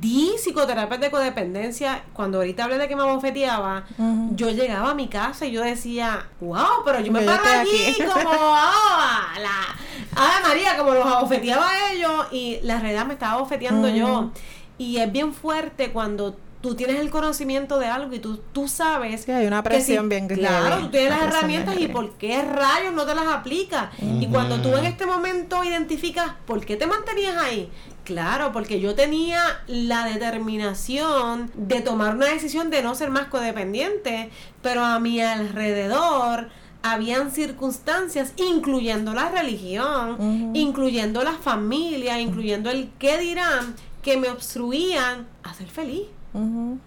Di 0.00 0.32
psicoterapia 0.36 0.98
de 0.98 1.10
codependencia. 1.12 2.04
Cuando 2.12 2.38
ahorita 2.38 2.64
hablé 2.64 2.78
de 2.78 2.88
que 2.88 2.96
me 2.96 3.02
abofeteaba, 3.02 3.84
yo 4.32 4.50
llegaba 4.50 4.90
a 4.90 4.94
mi 4.94 5.06
casa 5.06 5.46
y 5.46 5.52
yo 5.52 5.62
decía, 5.62 6.26
wow, 6.40 6.82
pero 6.84 7.00
yo 7.00 7.12
me 7.12 7.20
Yo 7.20 7.26
paro 7.26 7.44
allí 7.60 7.92
aquí". 7.92 8.02
como, 8.02 8.30
ah, 8.34 9.32
la 9.40 10.20
Ave 10.20 10.48
María, 10.48 10.76
como 10.76 10.92
los 10.92 11.06
abofeteaba 11.06 11.68
a 11.70 11.92
ellos 11.92 12.26
y 12.32 12.58
la 12.62 12.80
realidad 12.80 13.06
me 13.06 13.14
estaba 13.14 13.34
abofeteando 13.34 13.88
yo. 13.88 14.32
Y 14.76 14.96
es 14.98 15.10
bien 15.10 15.32
fuerte 15.32 15.92
cuando 15.92 16.36
tú 16.68 16.74
tienes 16.74 17.00
el 17.00 17.10
conocimiento 17.10 17.78
de 17.78 17.86
algo 17.86 18.14
y 18.14 18.18
tú, 18.18 18.40
tú 18.52 18.68
sabes 18.68 19.22
Sí, 19.22 19.32
hay 19.32 19.46
una 19.46 19.58
si- 19.58 19.62
presión 19.64 20.08
bien 20.08 20.26
Claro, 20.28 20.66
heavy. 20.76 20.82
tú 20.84 20.90
tienes 20.90 21.10
las 21.10 21.22
herramientas 21.22 21.76
y 21.78 21.88
por 21.88 22.12
qué 22.18 22.42
rayos 22.42 22.92
no 22.94 23.04
te 23.04 23.14
las 23.14 23.26
aplicas. 23.26 23.88
Y 24.20 24.26
cuando 24.26 24.60
tú 24.60 24.76
en 24.76 24.84
este 24.84 25.06
momento 25.06 25.62
identificas 25.64 26.32
por 26.46 26.64
qué 26.64 26.76
te 26.76 26.86
mantenías 26.86 27.36
ahí, 27.36 27.70
claro, 28.04 28.52
porque 28.52 28.80
yo 28.80 28.94
tenía 28.94 29.42
la 29.66 30.04
determinación 30.06 31.50
de 31.54 31.80
tomar 31.80 32.14
una 32.14 32.26
decisión 32.26 32.70
de 32.70 32.82
no 32.82 32.94
ser 32.94 33.10
más 33.10 33.26
codependiente, 33.28 34.30
pero 34.62 34.84
a 34.84 34.98
mi 35.00 35.20
alrededor 35.20 36.48
habían 36.82 37.32
circunstancias, 37.32 38.32
incluyendo 38.36 39.12
la 39.12 39.28
religión, 39.28 40.50
incluyendo 40.54 41.24
la 41.24 41.32
familia, 41.32 42.20
incluyendo 42.20 42.70
el 42.70 42.90
qué 42.98 43.18
dirán, 43.18 43.74
que 44.02 44.16
me 44.16 44.28
obstruían 44.30 45.26
a 45.42 45.52
ser 45.54 45.66
feliz. 45.68 46.02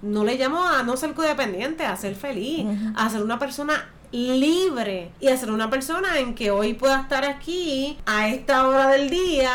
No 0.01 0.23
le 0.23 0.35
llamo 0.37 0.63
a 0.63 0.83
no 0.83 0.95
ser 0.97 1.13
codependiente, 1.13 1.85
a 1.85 1.95
ser 1.95 2.15
feliz, 2.15 2.65
a 2.95 3.09
ser 3.09 3.23
una 3.23 3.39
persona 3.39 3.89
libre 4.11 5.11
y 5.19 5.27
a 5.27 5.37
ser 5.37 5.51
una 5.51 5.69
persona 5.69 6.17
en 6.17 6.33
que 6.33 6.49
hoy 6.51 6.73
pueda 6.73 6.99
estar 7.01 7.23
aquí 7.25 7.97
a 8.05 8.27
esta 8.29 8.67
hora 8.67 8.87
del 8.87 9.09
día 9.09 9.51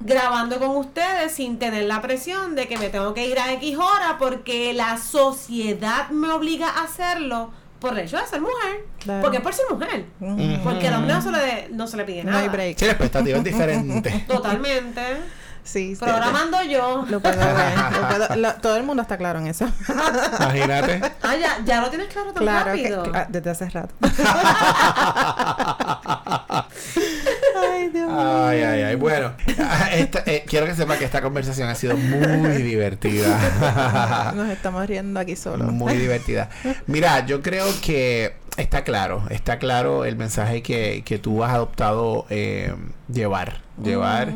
grabando 0.00 0.58
con 0.58 0.76
ustedes 0.76 1.32
sin 1.32 1.58
tener 1.58 1.84
la 1.84 2.02
presión 2.02 2.54
de 2.56 2.66
que 2.66 2.76
me 2.78 2.88
tengo 2.88 3.14
que 3.14 3.26
ir 3.28 3.38
a 3.38 3.52
X 3.52 3.76
hora 3.76 4.16
porque 4.18 4.72
la 4.74 4.98
sociedad 4.98 6.08
me 6.10 6.28
obliga 6.30 6.68
a 6.68 6.84
hacerlo 6.84 7.50
por 7.78 7.92
el 7.98 8.06
hecho 8.06 8.16
de 8.16 8.26
ser 8.26 8.40
mujer. 8.40 8.86
Claro. 8.98 9.20
Porque 9.22 9.36
es 9.38 9.42
por 9.42 9.52
ser 9.52 9.66
mujer. 9.70 10.06
Porque 10.64 10.88
al 10.88 10.94
hombre 10.94 11.14
no 11.14 11.22
se 11.22 11.30
le, 11.30 11.68
no 11.70 11.86
se 11.86 11.96
le 11.98 12.04
pide 12.04 12.24
No 12.24 12.30
nada. 12.30 12.42
hay 12.44 12.48
break. 12.48 12.78
Sí, 12.78 12.86
la 12.86 12.92
expectativa 12.92 13.38
es 13.38 13.44
diferente. 13.44 14.24
Totalmente. 14.26 15.02
Sí, 15.64 15.96
sí. 15.96 16.04
Programando 16.04 16.62
yo. 16.62 17.04
Lo 17.08 17.20
puedo 17.20 17.36
ver. 17.38 17.78
lo 17.92 18.08
puedo- 18.28 18.36
lo- 18.36 18.54
todo 18.56 18.76
el 18.76 18.82
mundo 18.84 19.02
está 19.02 19.16
claro 19.16 19.38
en 19.40 19.46
eso. 19.48 19.66
Imagínate. 20.38 21.00
Ah, 21.22 21.36
ya, 21.36 21.58
ya 21.64 21.80
lo 21.80 21.88
tienes 21.90 22.08
claro 22.08 22.32
tan 22.32 22.42
claro, 22.42 22.72
que, 22.74 22.82
rápido. 22.82 23.04
cla- 23.04 23.26
desde 23.28 23.50
hace 23.50 23.70
rato. 23.70 23.94
Ay, 27.56 27.88
Dios 27.90 28.08
mío. 28.08 28.46
Ay, 28.46 28.62
ay, 28.62 28.82
ay. 28.82 28.94
Bueno, 28.96 29.32
esta- 29.92 30.22
eh, 30.26 30.44
quiero 30.46 30.66
que 30.66 30.74
sepa 30.74 30.96
que 30.96 31.04
esta 31.04 31.20
conversación 31.22 31.68
ha 31.68 31.74
sido 31.74 31.96
muy 31.96 32.62
divertida. 32.62 34.32
Nos 34.34 34.48
estamos 34.50 34.86
riendo 34.86 35.20
aquí 35.20 35.36
solos. 35.36 35.72
Muy 35.72 35.94
divertida. 35.96 36.48
Mira, 36.86 37.24
yo 37.26 37.42
creo 37.42 37.66
que 37.82 38.36
está 38.56 38.84
claro, 38.84 39.24
está 39.30 39.58
claro 39.58 40.04
el 40.04 40.16
mensaje 40.16 40.62
que, 40.62 41.02
que 41.04 41.18
tú 41.18 41.42
has 41.42 41.52
adoptado 41.52 42.26
eh, 42.30 42.74
llevar. 43.12 43.62
Llevar 43.82 44.32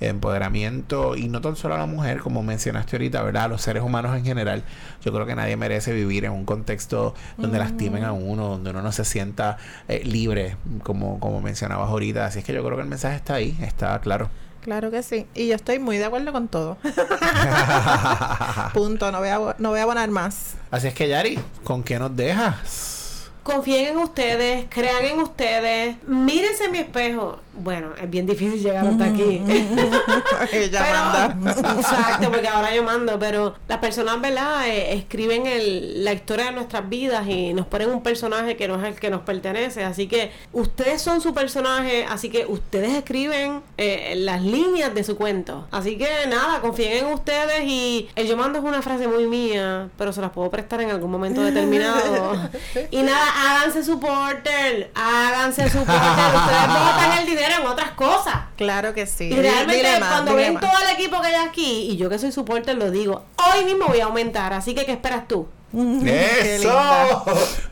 empoderamiento 0.00 1.16
y 1.16 1.28
no 1.28 1.40
tan 1.40 1.56
solo 1.56 1.76
a 1.76 1.78
la 1.78 1.86
mujer, 1.86 2.20
como 2.20 2.42
mencionaste 2.42 2.96
ahorita, 2.96 3.22
¿verdad? 3.22 3.44
A 3.44 3.48
los 3.48 3.62
seres 3.62 3.82
humanos 3.82 4.14
en 4.14 4.22
general. 4.22 4.64
Yo 5.02 5.14
creo 5.14 5.24
que 5.24 5.34
nadie 5.34 5.56
merece 5.56 5.94
vivir 5.94 6.26
en 6.26 6.32
un 6.32 6.44
contexto 6.44 7.14
donde 7.38 7.58
lastimen 7.58 8.04
a 8.04 8.12
uno, 8.12 8.48
donde 8.48 8.68
uno 8.68 8.82
no 8.82 8.92
se 8.92 9.06
sienta 9.06 9.56
eh, 9.88 10.02
libre, 10.04 10.56
como, 10.82 11.18
como 11.20 11.40
mencionabas 11.40 11.88
ahorita. 11.88 12.26
Así 12.26 12.40
es 12.40 12.44
que 12.44 12.52
yo 12.52 12.62
creo 12.62 12.76
que 12.76 12.82
el 12.82 12.88
mensaje 12.88 13.16
está 13.16 13.34
ahí, 13.36 13.56
está 13.62 13.98
claro. 14.00 14.28
Claro 14.60 14.90
que 14.90 15.02
sí. 15.02 15.26
Y 15.34 15.48
yo 15.48 15.54
estoy 15.54 15.78
muy 15.78 15.96
de 15.96 16.04
acuerdo 16.04 16.30
con 16.30 16.48
todo. 16.48 16.76
Punto. 18.74 19.10
No 19.10 19.20
voy 19.20 19.28
a, 19.28 19.56
no 19.58 19.70
voy 19.70 19.80
a 19.80 19.84
abonar 19.84 20.10
más. 20.10 20.54
Así 20.70 20.86
es 20.86 20.94
que, 20.94 21.08
Yari, 21.08 21.38
¿con 21.64 21.82
qué 21.82 21.98
nos 21.98 22.14
dejas? 22.14 23.01
Confíen 23.42 23.88
en 23.88 23.98
ustedes, 23.98 24.66
crean 24.68 25.04
en 25.04 25.20
ustedes, 25.20 25.96
mírense 26.06 26.64
en 26.64 26.72
mi 26.72 26.78
espejo. 26.78 27.38
Bueno, 27.54 27.88
es 28.00 28.08
bien 28.08 28.26
difícil 28.26 28.62
llegar 28.62 28.86
hasta 28.86 29.04
aquí. 29.04 29.42
Ella 30.52 30.84
Pero- 30.84 31.38
manda. 31.44 31.72
Exacto, 31.78 32.30
porque 32.32 32.48
ahora 32.48 32.74
yo 32.74 32.82
mando, 32.82 33.18
pero 33.18 33.54
las 33.68 33.78
personas, 33.78 34.20
¿verdad? 34.22 34.66
Eh, 34.68 34.94
escriben 34.94 35.46
el- 35.46 36.02
la 36.02 36.12
historia 36.14 36.46
de 36.46 36.52
nuestras 36.52 36.88
vidas 36.88 37.26
y 37.28 37.52
nos 37.52 37.66
ponen 37.66 37.90
un 37.90 38.02
personaje 38.02 38.56
que 38.56 38.68
no 38.68 38.80
es 38.80 38.84
el 38.94 38.98
que 38.98 39.10
nos 39.10 39.20
pertenece. 39.22 39.84
Así 39.84 40.06
que 40.08 40.30
ustedes 40.52 41.02
son 41.02 41.20
su 41.20 41.34
personaje, 41.34 42.06
así 42.08 42.30
que 42.30 42.46
ustedes 42.46 42.94
escriben 42.94 43.60
eh, 43.76 44.14
las 44.16 44.40
líneas 44.42 44.94
de 44.94 45.04
su 45.04 45.16
cuento. 45.16 45.66
Así 45.70 45.98
que 45.98 46.08
nada, 46.30 46.60
confíen 46.62 47.04
en 47.06 47.12
ustedes 47.12 47.64
y 47.64 48.08
el 48.16 48.26
yo 48.28 48.36
mando 48.38 48.58
es 48.60 48.64
una 48.64 48.80
frase 48.80 49.06
muy 49.08 49.26
mía, 49.26 49.88
pero 49.98 50.12
se 50.14 50.22
las 50.22 50.30
puedo 50.30 50.50
prestar 50.50 50.80
en 50.80 50.90
algún 50.90 51.10
momento 51.10 51.42
determinado. 51.42 52.32
y 52.90 53.02
nada, 53.02 53.26
háganse 53.58 53.84
supporter, 53.84 54.90
háganse 54.94 55.68
supporter. 55.68 55.94
Ustedes 56.34 56.68
botan 56.68 57.18
el 57.20 57.26
dinero 57.26 57.41
en 57.50 57.66
otras 57.66 57.92
cosas. 57.92 58.34
Claro 58.56 58.94
que 58.94 59.06
sí. 59.06 59.24
Y 59.24 59.36
realmente 59.36 59.86
Dile 59.86 59.98
cuando 59.98 60.34
ven 60.34 60.58
todo 60.60 60.72
el 60.84 60.94
equipo 60.94 61.20
que 61.20 61.28
hay 61.28 61.46
aquí, 61.46 61.88
y 61.90 61.96
yo 61.96 62.08
que 62.08 62.18
soy 62.18 62.32
supporter 62.32 62.76
lo 62.76 62.90
digo, 62.90 63.24
hoy 63.36 63.64
mismo 63.64 63.86
voy 63.86 64.00
a 64.00 64.04
aumentar, 64.04 64.52
así 64.52 64.74
que 64.74 64.84
¿qué 64.84 64.92
esperas 64.92 65.26
tú? 65.28 65.48
Qué 65.72 66.56
¡Eso! 66.56 67.24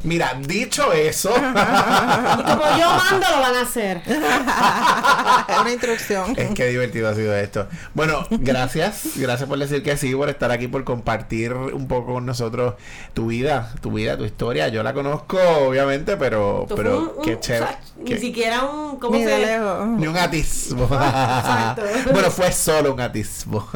Mira, 0.04 0.32
dicho 0.40 0.90
eso, 0.92 1.30
Y 1.36 2.42
como 2.42 2.62
yo 2.78 2.90
mando, 2.90 3.26
lo 3.30 3.40
van 3.40 3.54
a 3.56 3.60
hacer. 3.62 4.00
Una 5.60 5.70
instrucción. 5.70 6.34
es 6.36 6.50
que 6.54 6.66
divertido 6.68 7.08
ha 7.10 7.14
sido 7.14 7.36
esto. 7.36 7.68
Bueno, 7.94 8.26
gracias, 8.30 9.02
gracias 9.16 9.48
por 9.48 9.58
decir 9.58 9.82
que 9.82 9.96
sí, 9.96 10.14
por 10.14 10.30
estar 10.30 10.50
aquí, 10.50 10.68
por 10.68 10.84
compartir 10.84 11.52
un 11.52 11.88
poco 11.88 12.14
con 12.14 12.24
nosotros 12.26 12.74
tu 13.12 13.26
vida, 13.26 13.72
tu 13.82 13.92
vida, 13.92 14.16
tu 14.16 14.24
historia. 14.24 14.68
Yo 14.68 14.82
la 14.82 14.94
conozco, 14.94 15.38
obviamente, 15.68 16.16
pero, 16.16 16.66
pero 16.74 17.14
un- 17.18 17.22
qué 17.22 17.38
chévere. 17.38 17.64
o 17.64 17.68
sea, 17.68 17.80
que- 18.06 18.14
Ni 18.14 18.20
siquiera 18.20 18.64
un. 18.64 18.98
¿Cómo 18.98 19.16
Ni 19.16 19.24
se 19.24 19.38
lejos. 19.38 19.86
Ni 19.88 20.06
un 20.06 20.16
atisbo. 20.16 20.84
Exacto. 20.90 21.82
bueno, 22.12 22.30
fue 22.30 22.50
solo 22.52 22.94
un 22.94 23.00
atisbo. 23.00 23.68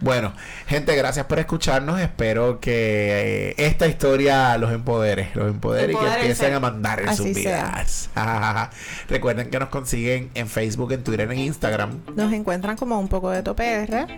Bueno, 0.00 0.32
gente, 0.66 0.94
gracias 0.94 1.26
por 1.26 1.38
escucharnos. 1.40 2.00
Espero 2.00 2.60
que 2.60 3.23
eh, 3.26 3.54
esta 3.56 3.86
historia 3.86 4.58
los 4.58 4.70
empodere, 4.70 5.30
los 5.34 5.48
empodere 5.48 5.94
y 5.94 5.96
que 5.96 6.06
empiecen 6.06 6.52
a 6.52 6.60
mandar 6.60 7.00
en 7.00 7.08
Así 7.08 7.22
sus 7.22 7.34
vidas. 7.34 8.10
Recuerden 9.08 9.48
que 9.48 9.58
nos 9.58 9.70
consiguen 9.70 10.28
en 10.34 10.46
Facebook, 10.46 10.92
en 10.92 11.02
Twitter, 11.02 11.32
en 11.32 11.38
Instagram, 11.38 12.00
Nos 12.16 12.34
encuentran 12.34 12.76
como 12.76 13.00
un 13.00 13.08
poco 13.08 13.30
de 13.30 13.42
topr 13.42 14.08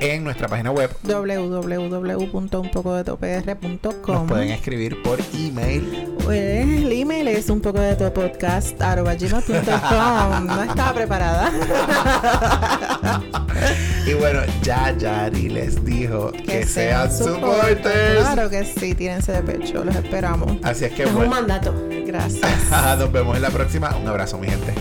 en 0.00 0.24
nuestra 0.24 0.48
página 0.48 0.72
web. 0.72 0.90
www.unpocodetopr.com 1.04 3.92
Nos 4.06 4.28
pueden 4.28 4.50
escribir 4.50 5.00
por 5.02 5.20
email. 5.32 6.16
Pues, 6.24 6.66
el 6.66 6.90
email 6.90 7.28
es 7.28 7.48
un 7.48 7.60
poco 7.60 7.78
de 7.78 7.94
tu 7.94 8.12
podcast. 8.12 8.80
No 8.80 10.62
estaba 10.62 10.92
preparada. 10.92 11.52
Y 14.06 14.14
bueno, 14.14 14.40
ya 14.62 14.96
Yari 14.96 15.48
les 15.48 15.84
dijo 15.84 16.30
que, 16.30 16.64
sean 16.64 17.12
supporters. 17.12 18.20
Claro 18.20 18.48
que 18.48 18.55
sí, 18.64 18.94
tírense 18.94 19.32
de 19.32 19.42
pecho, 19.42 19.84
los 19.84 19.94
esperamos. 19.94 20.58
Así 20.62 20.84
es 20.84 20.92
que 20.92 21.02
Es 21.02 21.08
un 21.08 21.16
bueno, 21.16 21.30
mandato. 21.30 21.74
Gracias. 22.06 22.70
nos 22.98 23.12
vemos 23.12 23.36
en 23.36 23.42
la 23.42 23.50
próxima. 23.50 23.96
Un 23.96 24.08
abrazo, 24.08 24.38
mi 24.38 24.48
gente. 24.48 24.74